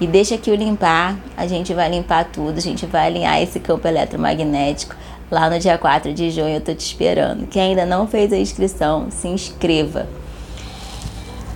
E 0.00 0.06
deixa 0.06 0.38
que 0.38 0.50
eu 0.50 0.54
limpar, 0.54 1.16
a 1.36 1.46
gente 1.46 1.74
vai 1.74 1.88
limpar 1.88 2.24
tudo, 2.24 2.58
a 2.58 2.60
gente 2.60 2.86
vai 2.86 3.06
alinhar 3.06 3.40
esse 3.40 3.60
campo 3.60 3.86
eletromagnético. 3.86 4.94
Lá 5.30 5.48
no 5.48 5.58
dia 5.58 5.78
4 5.78 6.12
de 6.12 6.30
junho 6.30 6.54
eu 6.54 6.60
tô 6.60 6.74
te 6.74 6.80
esperando. 6.80 7.46
Quem 7.46 7.62
ainda 7.62 7.86
não 7.86 8.06
fez 8.06 8.32
a 8.32 8.36
inscrição, 8.36 9.08
se 9.10 9.28
inscreva. 9.28 10.08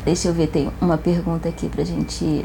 Deixa 0.05 0.28
eu 0.28 0.35
ver, 0.35 0.49
tem 0.49 0.70
uma 0.80 0.99
pergunta 0.99 1.49
aqui 1.49 1.68
pra 1.68 1.82
gente 1.82 2.45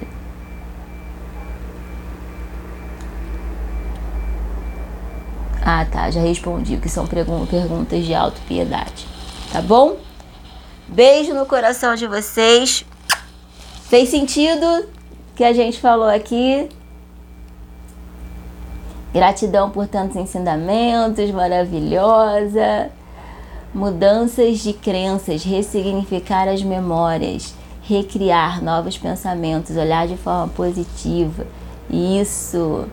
Ah, 5.62 5.86
tá, 5.86 6.10
já 6.10 6.22
respondi, 6.22 6.78
que 6.78 6.90
são 6.90 7.06
perguntas 7.06 8.04
de 8.04 8.16
autopiedade. 8.16 9.06
Tá 9.52 9.62
bom? 9.62 9.98
Beijo 10.90 11.34
no 11.34 11.46
coração 11.46 11.96
de 11.96 12.06
vocês. 12.08 12.86
Fez 13.90 14.10
sentido? 14.10 14.86
que 15.40 15.44
a 15.46 15.54
gente 15.54 15.80
falou 15.80 16.10
aqui. 16.10 16.68
Gratidão 19.14 19.70
por 19.70 19.88
tantos 19.88 20.18
ensinamentos, 20.18 21.32
maravilhosa. 21.32 22.90
Mudanças 23.74 24.60
de 24.60 24.74
crenças, 24.74 25.42
ressignificar 25.46 26.50
as 26.50 26.62
memórias, 26.62 27.56
recriar 27.82 28.62
novos 28.62 28.98
pensamentos, 28.98 29.78
olhar 29.78 30.10
de 30.10 30.18
forma 30.18 30.50
positiva. 30.50 31.48
Isso. 31.90 32.86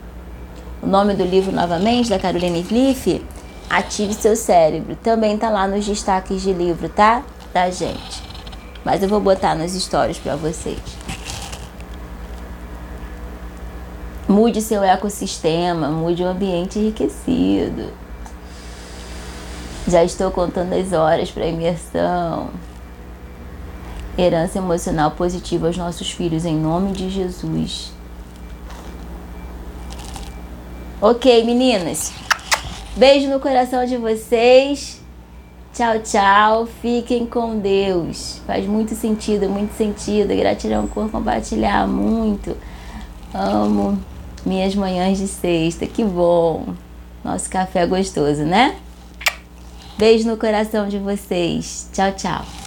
O 0.81 0.87
nome 0.87 1.15
do 1.15 1.25
livro 1.25 1.51
novamente 1.51 2.09
da 2.09 2.17
Caroline 2.17 2.63
Cliff, 2.63 3.21
Ative 3.69 4.13
seu 4.13 4.37
cérebro. 4.37 4.95
Também 5.03 5.37
tá 5.37 5.49
lá 5.49 5.67
nos 5.67 5.85
destaques 5.85 6.41
de 6.41 6.53
livro, 6.53 6.87
tá? 6.87 7.25
Da 7.53 7.69
gente. 7.69 8.23
Mas 8.83 9.03
eu 9.03 9.09
vou 9.09 9.19
botar 9.19 9.55
nos 9.55 9.73
stories 9.73 10.17
para 10.17 10.35
vocês. 10.35 10.79
Mude 14.27 14.61
seu 14.61 14.83
ecossistema, 14.83 15.87
mude 15.89 16.21
o 16.21 16.27
ambiente 16.27 16.77
enriquecido. 16.77 17.91
Já 19.87 20.03
estou 20.03 20.29
contando 20.31 20.73
as 20.73 20.91
horas 20.91 21.31
para 21.31 21.47
imersão. 21.47 22.49
Herança 24.17 24.57
emocional 24.57 25.11
positiva 25.11 25.67
aos 25.67 25.77
nossos 25.77 26.11
filhos, 26.11 26.43
em 26.43 26.55
nome 26.55 26.91
de 26.91 27.09
Jesus. 27.09 27.93
Ok, 30.99 31.45
meninas. 31.45 32.11
Beijo 32.95 33.29
no 33.29 33.39
coração 33.39 33.85
de 33.85 33.95
vocês. 33.95 34.96
Tchau, 35.77 35.99
tchau. 35.99 36.67
Fiquem 36.81 37.27
com 37.27 37.59
Deus. 37.59 38.41
Faz 38.47 38.65
muito 38.65 38.95
sentido, 38.95 39.47
muito 39.47 39.77
sentido. 39.77 40.35
Gratidão 40.35 40.87
por 40.87 41.07
compartilhar 41.11 41.85
muito. 41.87 42.57
Amo 43.31 43.95
minhas 44.43 44.73
manhãs 44.73 45.19
de 45.19 45.27
sexta. 45.27 45.85
Que 45.85 46.03
bom! 46.03 46.73
Nosso 47.23 47.47
café 47.47 47.81
é 47.81 47.85
gostoso, 47.85 48.41
né? 48.41 48.75
Beijo 49.99 50.27
no 50.27 50.35
coração 50.35 50.87
de 50.87 50.97
vocês. 50.97 51.87
Tchau, 51.93 52.11
tchau. 52.13 52.66